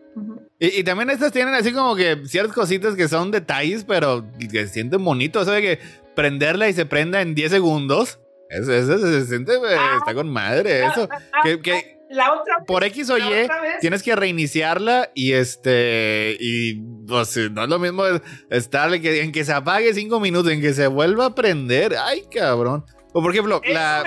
[0.60, 4.50] Y, y también estas tienen así como que ciertas cositas que son detalles, pero que
[4.50, 5.42] se sienten bonitos.
[5.44, 5.80] Eso de que
[6.16, 8.20] prenderla y se prenda en 10 segundos.
[8.50, 10.86] Eso, eso se siente, eh, está con madre.
[10.86, 11.10] Eso.
[11.44, 13.50] Que, que La otra por X o Y vez-
[13.82, 16.38] tienes que reiniciarla y este.
[16.40, 16.76] Y
[17.08, 18.04] pues, no es lo mismo
[18.52, 21.96] estarle que, en que se apague 5 minutos, en que se vuelva a prender.
[21.98, 22.86] Ay, cabrón.
[23.16, 24.04] O por ejemplo, Eso, la.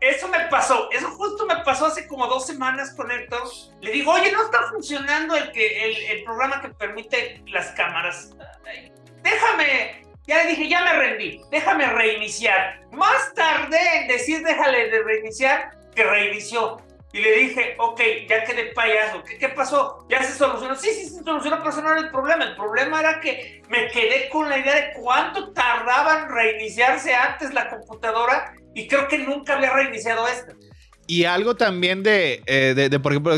[0.00, 3.42] me eso me pasó, eso justo me pasó hace como dos semanas con Héctor.
[3.80, 8.30] Le digo, oye, no está funcionando el, que, el, el programa que permite las cámaras.
[8.66, 8.90] Ay,
[9.22, 12.80] Déjame, ya le dije, ya me rendí, déjame reiniciar.
[12.92, 16.80] Más tardé en decir, déjale de reiniciar, que reinició.
[17.12, 19.24] Y le dije, ok, ya quedé payaso.
[19.24, 20.06] ¿Qué, ¿Qué pasó?
[20.08, 20.76] ¿Ya se solucionó?
[20.76, 22.44] Sí, sí, se solucionó, pero ese no era el problema.
[22.44, 27.52] El problema era que me quedé con la idea de cuánto tardaba en reiniciarse antes
[27.52, 30.52] la computadora y creo que nunca había reiniciado esta.
[31.10, 33.34] Y algo también de, eh, de, por ejemplo,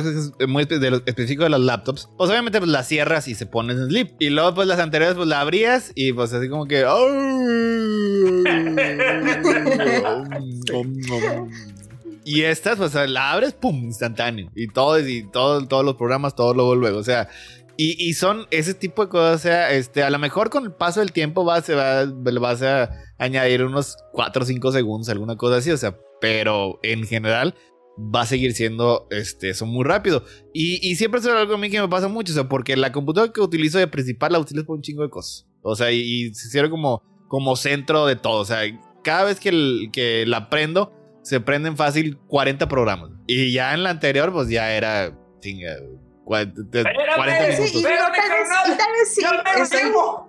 [0.46, 0.64] muy
[1.06, 2.06] específico de las laptops.
[2.18, 4.10] Pues obviamente pues las cierras y se ponen en sleep.
[4.18, 6.84] Y luego pues las anteriores pues la abrías y pues así como que...
[12.26, 14.50] Y estas pues la abres, pum, instantáneo.
[14.54, 16.98] Y todo, y todo, todos los programas, todo luego, luego.
[16.98, 17.30] O sea,
[17.76, 19.36] y, y son ese tipo de cosas.
[19.36, 22.04] O sea, este, a lo mejor con el paso del tiempo vas, va,
[22.40, 25.70] vas a añadir unos 4 o 5 segundos, alguna cosa así.
[25.70, 27.54] O sea, pero en general
[27.98, 30.24] va a seguir siendo este, eso muy rápido.
[30.54, 32.92] Y, y siempre es algo a mí que me pasa mucho, o sea, porque la
[32.92, 35.46] computadora que utilizo de principal la utilizo por un chingo de cosas.
[35.62, 38.40] O sea, y, y se sirve como, como centro de todo.
[38.40, 38.60] O sea,
[39.04, 40.92] cada vez que, el- que la prendo,
[41.22, 43.10] se prenden fácil 40 programas.
[43.26, 45.16] Y ya en la anterior, pues ya era,
[46.40, 47.80] chinga, cua- de- Espérame, 40 Sí, minutos.
[47.80, 49.20] y, Pero, tal mi vez, carnal, y tal vez sí.
[49.22, 50.28] ¡Ya me estoy- vivo!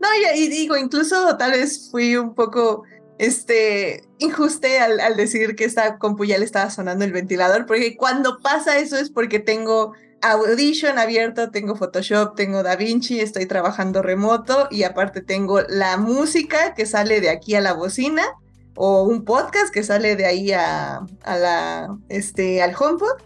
[0.00, 2.82] No, y, y digo, incluso tal vez fui un poco
[3.18, 7.96] este injuste al, al decir que esta compu ya le estaba sonando el ventilador, porque
[7.96, 9.92] cuando pasa eso es porque tengo
[10.22, 16.84] Audition abierto, tengo Photoshop, tengo DaVinci, estoy trabajando remoto y aparte tengo la música que
[16.86, 18.24] sale de aquí a la bocina
[18.74, 23.22] o un podcast que sale de ahí a, a la, este, al HomePod.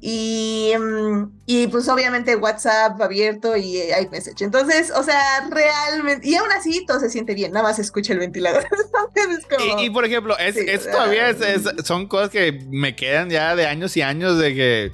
[0.00, 4.42] Y, mm, y pues obviamente WhatsApp abierto y eh, iMessage.
[4.42, 8.18] Entonces, o sea, realmente, y aún así todo se siente bien, nada más escucha el
[8.18, 8.64] ventilador.
[9.58, 13.30] Como- Y, y, por ejemplo, es, Sí, todavía es- es- son cosas que me quedan
[13.30, 14.92] ya de años y años de que,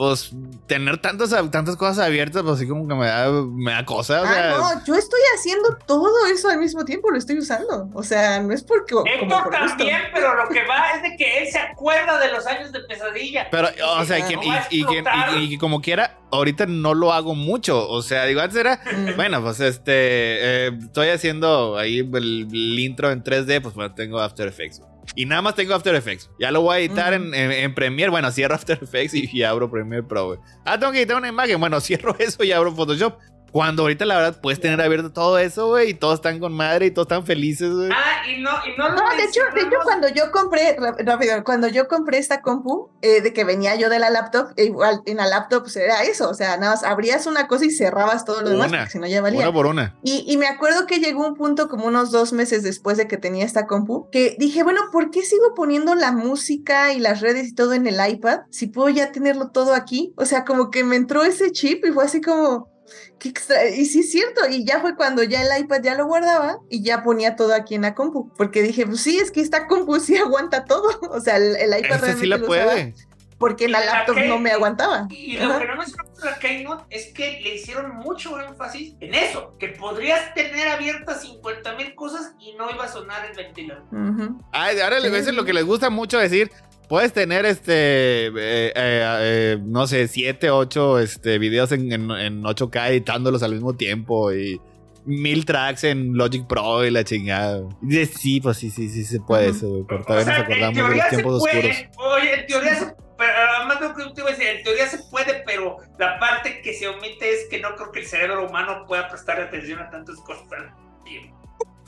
[0.00, 0.32] pues,
[0.66, 4.22] tener tantas, tantas cosas abiertas, pues así como que me da, me da cosa.
[4.22, 7.90] O sea, ah, no, yo estoy haciendo todo eso al mismo tiempo, lo estoy usando.
[7.92, 8.94] O sea, no es porque.
[8.94, 12.46] como Héctor también, pero lo que va es de que él se acuerda de los
[12.46, 13.48] años de pesadilla.
[13.50, 13.68] Pero,
[13.98, 15.36] o sea, y, Ah, no y- explotar.
[15.38, 17.86] y- y como quiera, ahorita no lo hago mucho.
[17.86, 19.16] O sea, digo, antes era, Mm.
[19.16, 24.18] bueno, pues este, eh, estoy haciendo ahí el, el intro en 3D, pues bueno, tengo
[24.18, 24.80] After Effects.
[25.16, 26.30] Y nada más tengo After Effects.
[26.38, 28.10] Ya lo voy a editar en, en- en Premiere.
[28.10, 30.26] Bueno, cierro After Effects y, y abro Premiere Pro.
[30.28, 30.38] güey.
[30.64, 31.58] Ah, tengo que editar una imagen.
[31.60, 33.18] Bueno, cierro eso y abro Photoshop.
[33.52, 36.86] Cuando ahorita la verdad puedes tener abierto todo eso, güey, y todos están con madre
[36.86, 37.90] y todos están felices, güey.
[37.92, 41.42] Ah, y no, y no lo No, de hecho, de hecho, cuando yo compré, rápido,
[41.44, 45.02] cuando yo compré esta compu, eh, de que venía yo de la laptop, e igual
[45.06, 48.24] en la laptop pues, era eso, o sea, nada más abrías una cosa y cerrabas
[48.24, 49.40] todo lo demás, porque si no ya valía.
[49.40, 49.96] Una por una.
[50.02, 53.16] Y, y me acuerdo que llegó un punto como unos dos meses después de que
[53.16, 57.48] tenía esta compu, que dije, bueno, ¿por qué sigo poniendo la música y las redes
[57.48, 60.12] y todo en el iPad si puedo ya tenerlo todo aquí?
[60.16, 62.69] O sea, como que me entró ese chip y fue así como,
[63.18, 63.68] qué extra.
[63.68, 66.82] Y sí es cierto, y ya fue cuando ya el iPad ya lo guardaba y
[66.82, 69.98] ya ponía todo aquí en la compu, porque dije, pues sí, es que esta compu
[70.00, 70.88] sí aguanta todo.
[71.10, 72.94] O sea, el, el iPad sí realmente la lo puede.
[73.38, 75.06] porque en la laptop que- no me aguantaba.
[75.10, 75.90] Y lo que no en
[76.26, 81.74] la Keynote es que le hicieron mucho énfasis en eso, que podrías tener abiertas 50
[81.76, 83.84] mil cosas y no iba a sonar el ventilador.
[83.90, 84.38] Ujú.
[84.52, 85.06] Ay, ahora Sí.
[85.06, 86.50] a veces lo que les gusta mucho decir,
[86.90, 92.42] puedes tener este, eh, eh, eh, no sé, 7, 8 este, videos en, en, en
[92.42, 94.60] 8K editándolos al mismo tiempo y
[95.06, 97.62] mil tracks en Logic Pro y la chingada.
[97.88, 100.90] Y sí, pues sí, sí, sí se puede eso, pero O todavía sea, nos acordamos
[100.90, 101.76] de los tiempos oscuros.
[101.96, 104.88] oye, en teoría se pero además de lo que te iba a decir, en teoría
[104.88, 108.48] se puede, pero la parte que se omite es que no creo que el cerebro
[108.48, 111.39] humano pueda prestar atención a tantas cosas al tiempo.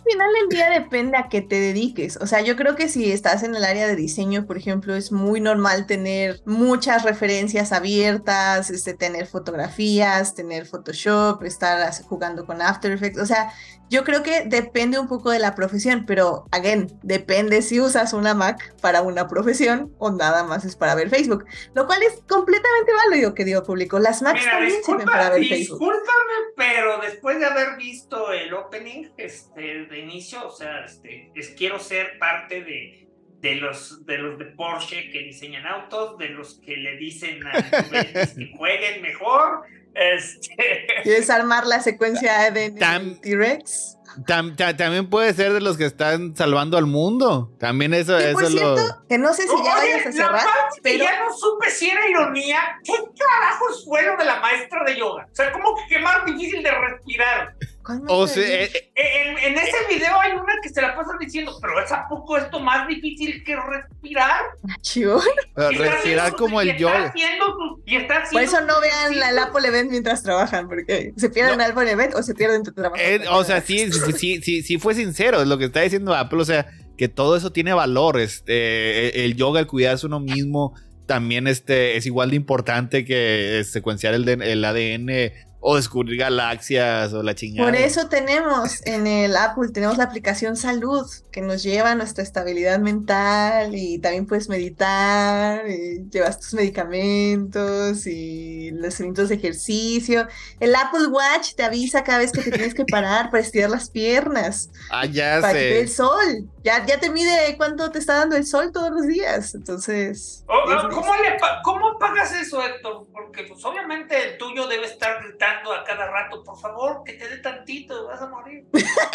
[0.05, 2.17] Al final del día depende a qué te dediques.
[2.17, 5.13] O sea, yo creo que si estás en el área de diseño, por ejemplo, es
[5.13, 12.91] muy normal tener muchas referencias abiertas, este, tener fotografías, tener Photoshop, estar jugando con After
[12.91, 13.21] Effects.
[13.21, 13.53] O sea,
[13.93, 18.33] yo creo que depende un poco de la profesión, pero, again, depende si usas una
[18.33, 21.45] Mac para una profesión o nada más es para ver Facebook.
[21.75, 23.99] Lo cual es completamente válido que Dios publicó.
[23.99, 25.79] Las Macs Mira, también sirven para disculpa, ver Facebook.
[25.79, 31.51] discúlpame, pero después de haber visto el opening este, de inicio, o sea, este, es,
[31.51, 33.11] quiero ser parte de,
[33.41, 37.59] de, los, de los de Porsche que diseñan autos, de los que le dicen a
[37.59, 39.65] los que jueguen mejor.
[39.95, 43.99] Este, ¿Quieres armar la secuencia de T-Rex?
[44.27, 47.51] Tam- ta- también puede ser de los que están salvando al mundo.
[47.59, 48.77] También eso, Que por eso lo...
[48.77, 51.71] cierto, que no sé si ya Oye, vayas a cerrar, que pero ya no supe
[51.71, 52.61] si era ironía.
[52.85, 55.27] ¿Qué carajos fue lo de la maestra de yoga?
[55.33, 57.55] O sea, ¿cómo que qué más difícil de respirar?
[57.85, 58.79] ¿Cuál me O sea, diciendo?
[58.95, 62.07] eh, En, en ese video hay una que se la pasan diciendo, pero ¿es a
[62.09, 64.41] poco esto más difícil que respirar?
[64.81, 65.21] Chivo.
[65.57, 67.05] respirar como el está yoga.
[67.07, 69.43] haciendo sus- y está Por eso no vean la-.
[69.45, 72.97] Apple Event mientras trabajan, porque se pierden el Apple Event o se pierden tu trabajo.
[73.03, 76.15] Eh, o sea, sí, sí, sí, sí, sí fue sincero, es lo que está diciendo
[76.15, 80.75] Apple, o sea, que todo eso tiene valor, este, el yoga, el cuidarse uno mismo,
[81.07, 85.33] también este, es igual de importante que eh, secuenciar el, el ADN
[85.65, 87.71] o descubrir galaxias o la chingada.
[87.71, 92.25] Por eso tenemos en el Apple, tenemos la aplicación Salud, que nos lleva a nuestra
[92.25, 100.27] estabilidad mental y también puedes meditar, y llevas tus medicamentos y los elementos de ejercicio.
[100.61, 103.89] El Apple Watch te avisa cada vez que te tienes que parar para estirar las
[103.89, 105.95] piernas, Ah, ya para que te dé el sé.
[105.95, 106.49] sol.
[106.65, 109.55] Ya, ya te mide cuánto te está dando el sol todos los días.
[109.55, 110.45] Entonces...
[110.49, 113.07] O- o, es- ¿Cómo, le pa- ¿Cómo apagas eso, Héctor?
[113.13, 117.29] Porque pues obviamente el tuyo debe estar gritando a cada rato, por favor, que te
[117.29, 118.67] dé tantito, vas a morir.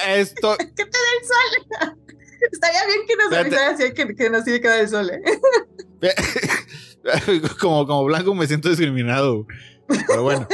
[0.07, 1.97] Esto, que te dé el sol.
[2.51, 3.55] Estaría bien que nos Espérate.
[3.55, 5.21] avisara así que, que nos tiene que dar el sol, ¿eh?
[7.59, 9.45] como, como blanco me siento discriminado.
[10.07, 10.47] Pero bueno,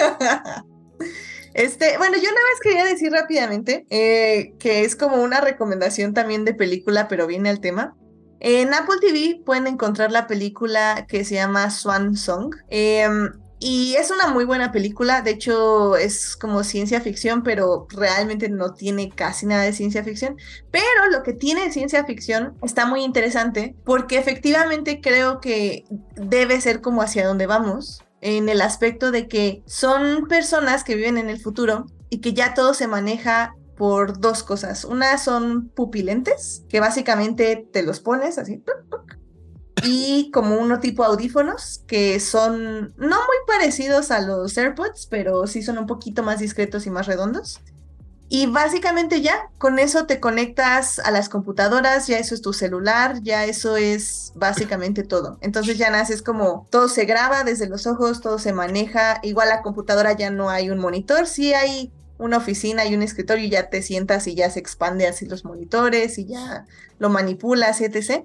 [1.54, 6.46] Este, bueno, yo nada más quería decir rápidamente eh, que es como una recomendación también
[6.46, 7.96] de película, pero viene al tema.
[8.40, 12.56] En Apple TV pueden encontrar la película que se llama Swan Song.
[12.70, 13.30] em,
[13.66, 18.74] y es una muy buena película, de hecho es como ciencia ficción, pero realmente no
[18.74, 20.36] tiene casi nada de ciencia ficción.
[20.70, 25.86] Pero lo que tiene ciencia ficción está muy interesante porque efectivamente creo que
[26.18, 28.04] debe ser como hacia donde vamos.
[28.20, 32.54] en el aspecto de que son personas que viven en el futuro y que ya
[32.54, 34.84] todo se maneja por dos cosas.
[34.84, 38.62] Una son pupilentes, que básicamente te los pones así.
[39.82, 45.64] Y como uno tipo audífonos, que son no muy parecidos a los AirPods, pero sí
[45.64, 47.60] son un poquito más discretos y más redondos.
[48.30, 53.22] Y básicamente ya, con eso te conectas a las computadoras, ya eso es tu celular,
[53.22, 55.38] ya eso es básicamente todo.
[55.42, 59.20] Entonces ya naces como todo se graba desde los ojos, todo se maneja.
[59.22, 63.46] Igual la computadora ya no hay un monitor, sí hay una oficina y un escritorio
[63.46, 66.66] y ya te sientas y ya se expande así los monitores y ya
[66.98, 68.24] lo manipulas, etc.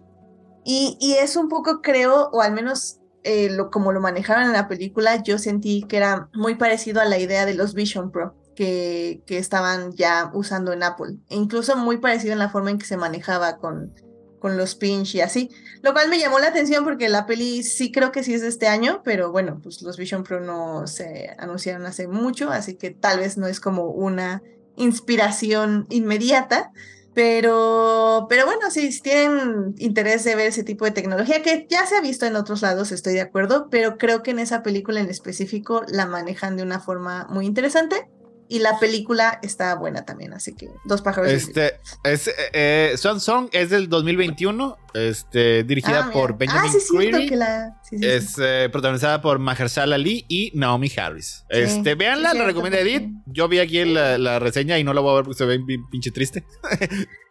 [0.70, 4.68] Y, es un poco, creo, o al menos eh, lo, como lo manejaron en la
[4.68, 9.22] película, yo sentí que era muy parecido a la idea de los Vision Pro que,
[9.26, 11.16] que estaban ya usando en Apple.
[11.30, 13.94] E incluso muy parecido en la forma en que se manejaba con,
[14.40, 15.48] con los pinch y así.
[15.80, 18.48] Lo cual me llamó la atención porque la peli sí creo que sí es de
[18.48, 22.90] este año, pero bueno, pues los Vision Pro no se anunciaron hace mucho, así que
[22.90, 24.42] tal vez no es como una
[24.76, 26.72] inspiración inmediata.
[27.18, 31.96] Pero, pero bueno, si tienen interés de ver ese tipo de tecnología, que ya se
[31.96, 35.10] ha visto en otros lados, estoy de acuerdo, pero creo que en esa película en
[35.10, 38.08] específico la manejan de una forma muy interesante
[38.48, 41.30] y la película está buena también, así que dos pájaros.
[41.30, 46.96] Este, es, eh, Swan Song es del 2021, este, dirigida Ah, por Benjamin ah, sí,
[46.96, 47.28] Creedy.
[47.28, 47.78] que la...
[47.82, 48.08] sí, sí, sí.
[48.08, 51.44] Es eh, protagonizada por Mahershala Ali y Naomi Harris.
[51.48, 52.78] Este, véanla, la recomienda.
[52.80, 53.10] Edith.
[53.26, 55.58] Yo vi aquí la, la reseña y no la voy a ver porque se ve
[55.58, 56.44] bien pinche triste.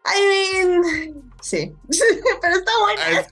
[0.08, 1.74] I mean, sí,
[2.42, 3.20] pero está buena.
[3.20, 3.28] Es-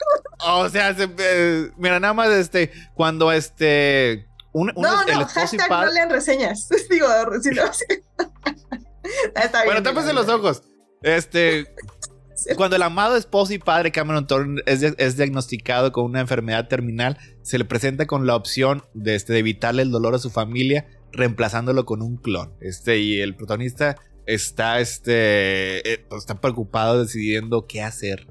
[0.46, 4.28] o sea, se- eh, mira, nada más este, cuando este.
[4.58, 6.70] Un, un- no, el no, y hashtag no lean reseñas.
[6.90, 7.08] Digo,
[7.44, 7.84] si no, sí.
[9.36, 9.66] Está bien.
[9.66, 10.64] Bueno, tápense los ojos.
[11.02, 11.66] Este.
[12.56, 16.68] Cuando el amado esposo y padre Cameron Thorne es, dia- es diagnosticado con una enfermedad
[16.70, 20.30] terminal, se le presenta con la opción de, este, de evitarle el dolor a su
[20.30, 22.54] familia, reemplazándolo con un clon.
[22.62, 28.28] Este, y el protagonista está, este, eh, pues, está preocupado decidiendo qué hacer.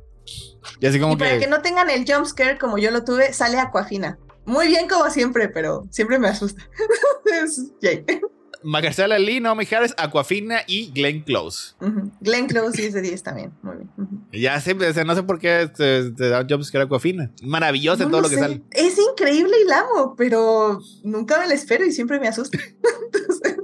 [0.81, 3.33] Y así como Y para que, no tengan el jump scare como yo lo tuve,
[3.35, 4.19] sale Aquafina.
[4.47, 6.63] Muy bien como siempre, pero siempre me asusta.
[7.43, 8.05] Es Jay.
[8.63, 11.75] Mahershala Ali, Naomi Harris, Aquafina y Glenn Close.
[12.21, 13.53] Glenn Close 10 de 10 también.
[13.63, 13.91] Muy bien.
[13.99, 14.21] Ujú.
[14.33, 17.31] Ya sé, o sea, no sé por qué te, te da un jumpscare Aquafina.
[17.43, 18.63] Maravillosa en No todo lo lo que sale.
[18.71, 22.59] Es increíble y la amo, pero nunca me la espero y siempre me asusta.
[23.13, 23.57] Entonces,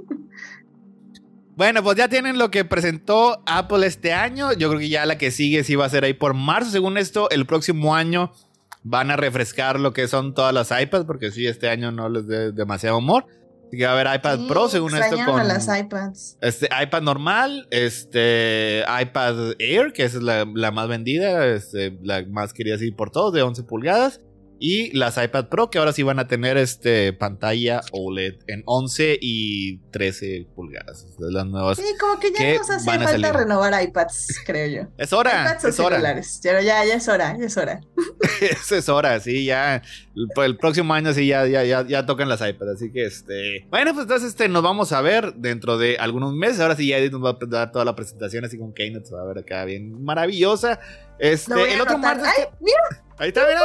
[1.55, 4.53] Bueno, pues ya tienen lo que presentó Apple este año.
[4.53, 6.69] Yo creo que ya la que sigue sí va a ser ahí por marzo.
[6.69, 8.31] Según esto, el próximo año
[8.83, 12.27] van a refrescar lo que son todas las iPads, porque sí, este año no les
[12.27, 13.25] dé demasiado amor.
[13.67, 16.37] Así que va a haber iPad sí, Pro, según esto, con las iPads.
[16.41, 22.25] este iPad normal, este iPad Air, que esa es la, la más vendida, este, la
[22.27, 24.19] más querida así por todos, de 11 pulgadas.
[24.63, 29.17] Y las iPad Pro, que ahora sí van a tener este pantalla OLED en 11
[29.19, 31.07] y 13 pulgadas.
[31.17, 31.79] Las nuevas.
[31.79, 33.33] Sí, como que ya que nos hace falta salir.
[33.33, 34.89] renovar iPads, creo yo.
[34.99, 36.21] Es hora, iPads es hora.
[36.43, 37.81] Pero ya, ya es hora, ya es hora.
[38.71, 39.81] Es hora, sí, ya.
[40.15, 42.75] El, el próximo año sí, ya, ya, ya, ya tocan las iPads.
[42.75, 43.65] Así que este.
[43.71, 46.59] Bueno, pues entonces este, nos vamos a ver dentro de algunos meses.
[46.59, 49.15] Ahora sí, ya Edith nos va a dar toda la presentación, así con Keynote se
[49.15, 50.79] va a ver acá bien maravillosa.
[51.21, 52.27] Este, el otro martes.
[52.27, 53.03] ¡Ay, mira!
[53.17, 53.61] Ahí está, mira.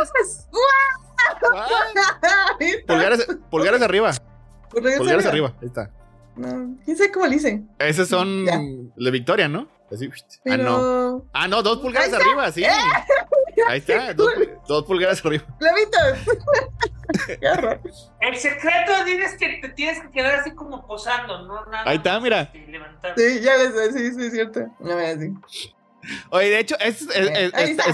[2.60, 4.10] Ay, Pulgares, pulgares arriba.
[4.70, 5.48] Pulgares Pulgares arriba.
[5.48, 5.60] arriba.
[5.62, 5.90] Ahí está.
[6.36, 7.62] No, quién sabe cómo le hice.
[7.78, 8.58] Esos son Ya.
[8.58, 9.68] de Victoria, ¿no?
[9.90, 10.10] Así,
[10.50, 11.24] Ah, no.
[11.32, 11.78] Ah, no, dos
[12.12, 12.16] está.
[12.24, 12.64] arriba, sí.
[13.68, 14.30] Ahí está, dos,
[14.68, 15.44] dos pulgadas arriba.
[15.58, 16.36] Clavitos.
[18.20, 21.64] El secreto es que te tienes que quedar así como posando, ¿no?
[21.66, 22.50] Nada Ahí está, mira.
[22.52, 23.14] este.
[23.16, 24.60] Sí, ya les sé, sí, sí, es cierto.
[24.80, 25.32] No me así.
[26.30, 27.84] Oye, de hecho, es, es- es- Ahí es- está.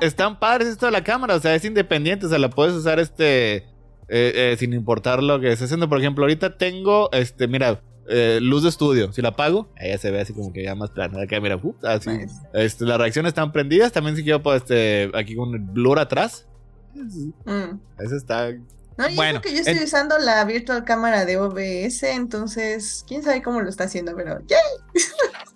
[0.00, 2.98] están, padres esto de la cámara, o sea, es independiente, o sea, la puedes usar
[3.00, 5.88] este eh, eh, sin importar lo que estés haciendo.
[5.88, 9.12] Por ejemplo, ahorita tengo, este, mira, eh, luz de estudio.
[9.14, 11.22] Si la apago, ella se ve así como que ya más plana.
[11.22, 11.82] Acá, mira, ¡fup!
[11.84, 12.10] así.
[12.10, 12.34] Nice.
[12.52, 13.92] Este, las reacciones están prendidas.
[13.92, 16.46] También si quiero, pues, este, aquí con el blur atrás.
[16.94, 17.78] Mm.
[17.98, 18.50] Eso está.
[18.96, 23.04] No, y Bueno, eso que yo estoy en- usando la virtual cámara de OBS, entonces,
[23.08, 25.02] quién sabe cómo lo está haciendo, pero ¡yay!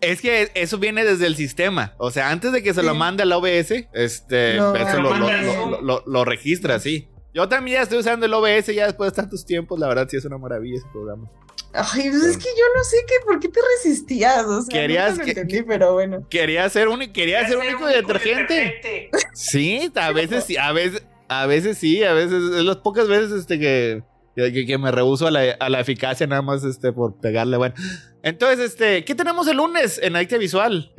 [0.00, 1.94] Es que eso viene desde el sistema.
[1.98, 5.28] O sea, antes de que se lo mande al OBS, este, Lo- eso lo, lo-
[5.30, 7.08] Lo- lo- lo- lo registra, sí.
[7.34, 9.78] Yo también ya estoy usando el OBS ya después de tantos tiempos.
[9.78, 11.30] La verdad, sí es una maravilla ese programa.
[11.74, 15.10] Ay, pues es que yo no sé qué, por qué te resistías, o sea, Querías
[15.10, 16.26] nunca lo que- entendí, pero bueno.
[16.30, 18.54] Quería ser único, quería ser Hacer único un detergente.
[18.54, 19.10] detergente.
[19.34, 23.32] Sí, a veces sí, a veces, a veces sí, a veces, es las pocas veces
[23.32, 24.02] este que,
[24.34, 27.74] que, me rehuso a la, a la eficacia nada más este por pegarle, bueno.
[28.22, 30.92] Entonces, este, ¿qué tenemos el lunes en Adictia Visual?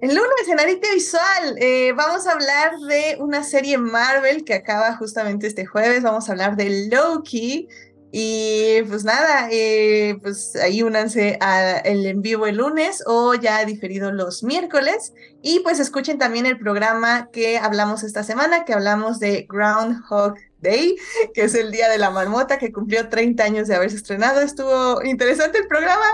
[0.00, 4.96] El lunes en Arite Visual eh, vamos a hablar de una serie Marvel que acaba
[4.96, 6.04] justamente este jueves.
[6.04, 7.68] Vamos a hablar de Loki.
[8.10, 14.12] Y pues nada, eh, pues ahí únanse al en vivo el lunes o ya diferido
[14.12, 15.12] los miércoles.
[15.42, 20.96] Y pues escuchen también el programa que hablamos esta semana, que hablamos de Groundhog Day,
[21.34, 24.40] que es el Día de la Marmota, que cumplió 30 años de haberse estrenado.
[24.40, 26.06] Estuvo interesante el programa,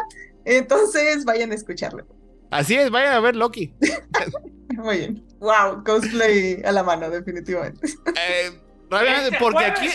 [0.44, 2.06] entonces vayan a escucharlo.
[2.50, 3.74] Así es, vayan a ver Loki.
[4.76, 5.26] Muy bien.
[5.38, 7.86] Wow, cosplay a la mano, definitivamente.
[8.16, 9.88] Eh, Este porque aquí.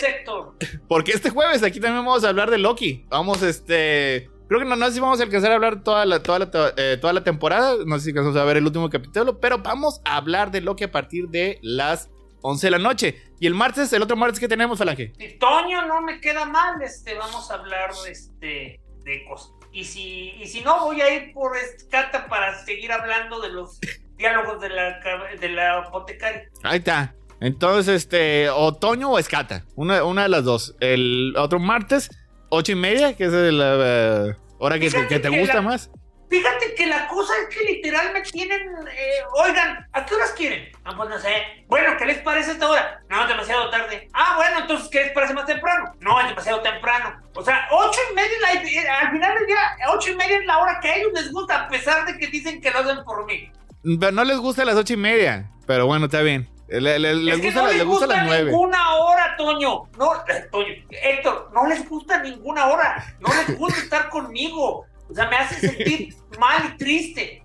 [0.88, 3.06] Porque este jueves aquí también vamos a hablar de Loki.
[3.08, 4.30] Vamos, este.
[4.48, 6.50] Creo que no, no sé si vamos a alcanzar a hablar toda la, toda, la,
[6.76, 7.76] eh, toda la temporada.
[7.86, 9.38] No sé si alcanzamos a ver el último capítulo.
[9.38, 12.10] Pero vamos a hablar de Loki a partir de las
[12.42, 13.22] 11 de la noche.
[13.38, 15.12] Y el martes, el otro martes que tenemos, Falange.
[15.18, 19.52] Si Toño no me queda mal, este, vamos a hablar este, de cosas.
[19.72, 23.78] Y si, y si no, voy a ir por Escata para seguir hablando de los
[24.16, 25.00] diálogos de la,
[25.40, 26.48] de la apotecaria.
[26.62, 27.14] Ahí está.
[27.40, 30.76] Entonces, este, otoño o escata, una, una de las dos.
[30.80, 32.10] El otro martes,
[32.50, 35.90] ocho y media, que es la uh, hora que, te, que te gusta la, más.
[36.28, 40.68] Fíjate que la cosa es que literal me tienen, eh, oigan, ¿a qué horas quieren?
[40.84, 41.64] Ah, pues no sé.
[41.66, 43.00] Bueno, ¿qué les parece esta hora?
[43.08, 44.08] No, es demasiado tarde.
[44.12, 45.92] Ah, bueno, entonces, ¿qué les parece más temprano?
[45.98, 47.20] No, es demasiado temprano.
[47.34, 49.58] O sea, ocho y media, la, al final del día,
[49.92, 52.28] ocho y media es la hora que a ellos les gusta, a pesar de que
[52.28, 53.50] dicen que lo hacen por mí.
[53.98, 56.48] Pero no les gusta las ocho y media, pero bueno, está bien.
[56.70, 58.50] Le, le, les, gusta, no les, les gusta, gusta las nueve.
[58.50, 59.82] ninguna hora, Toño.
[59.98, 60.12] No,
[60.52, 63.16] Toño, Héctor, no les gusta ninguna hora.
[63.20, 64.86] No les gusta estar conmigo.
[65.10, 67.42] O sea, me hace sentir mal y triste.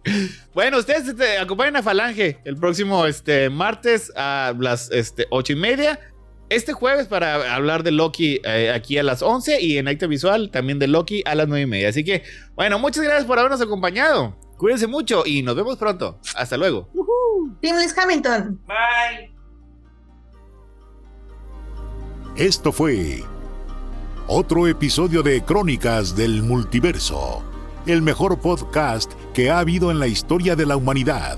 [0.53, 5.55] Bueno, ustedes este, acompañen a Falange el próximo este, martes a las este, ocho y
[5.55, 5.99] media.
[6.49, 10.51] Este jueves para hablar de Loki eh, aquí a las 11 y en Acta Visual
[10.51, 11.89] también de Loki a las nueve y media.
[11.89, 12.21] Así que,
[12.53, 14.37] bueno, muchas gracias por habernos acompañado.
[14.57, 16.19] Cuídense mucho y nos vemos pronto.
[16.35, 16.89] Hasta luego.
[16.93, 17.97] Uh -huh.
[17.97, 18.59] Hamilton.
[18.67, 19.35] Bye.
[22.35, 23.23] Esto fue
[24.27, 27.43] otro episodio de Crónicas del Multiverso,
[27.85, 31.37] el mejor podcast que ha habido en la historia de la humanidad.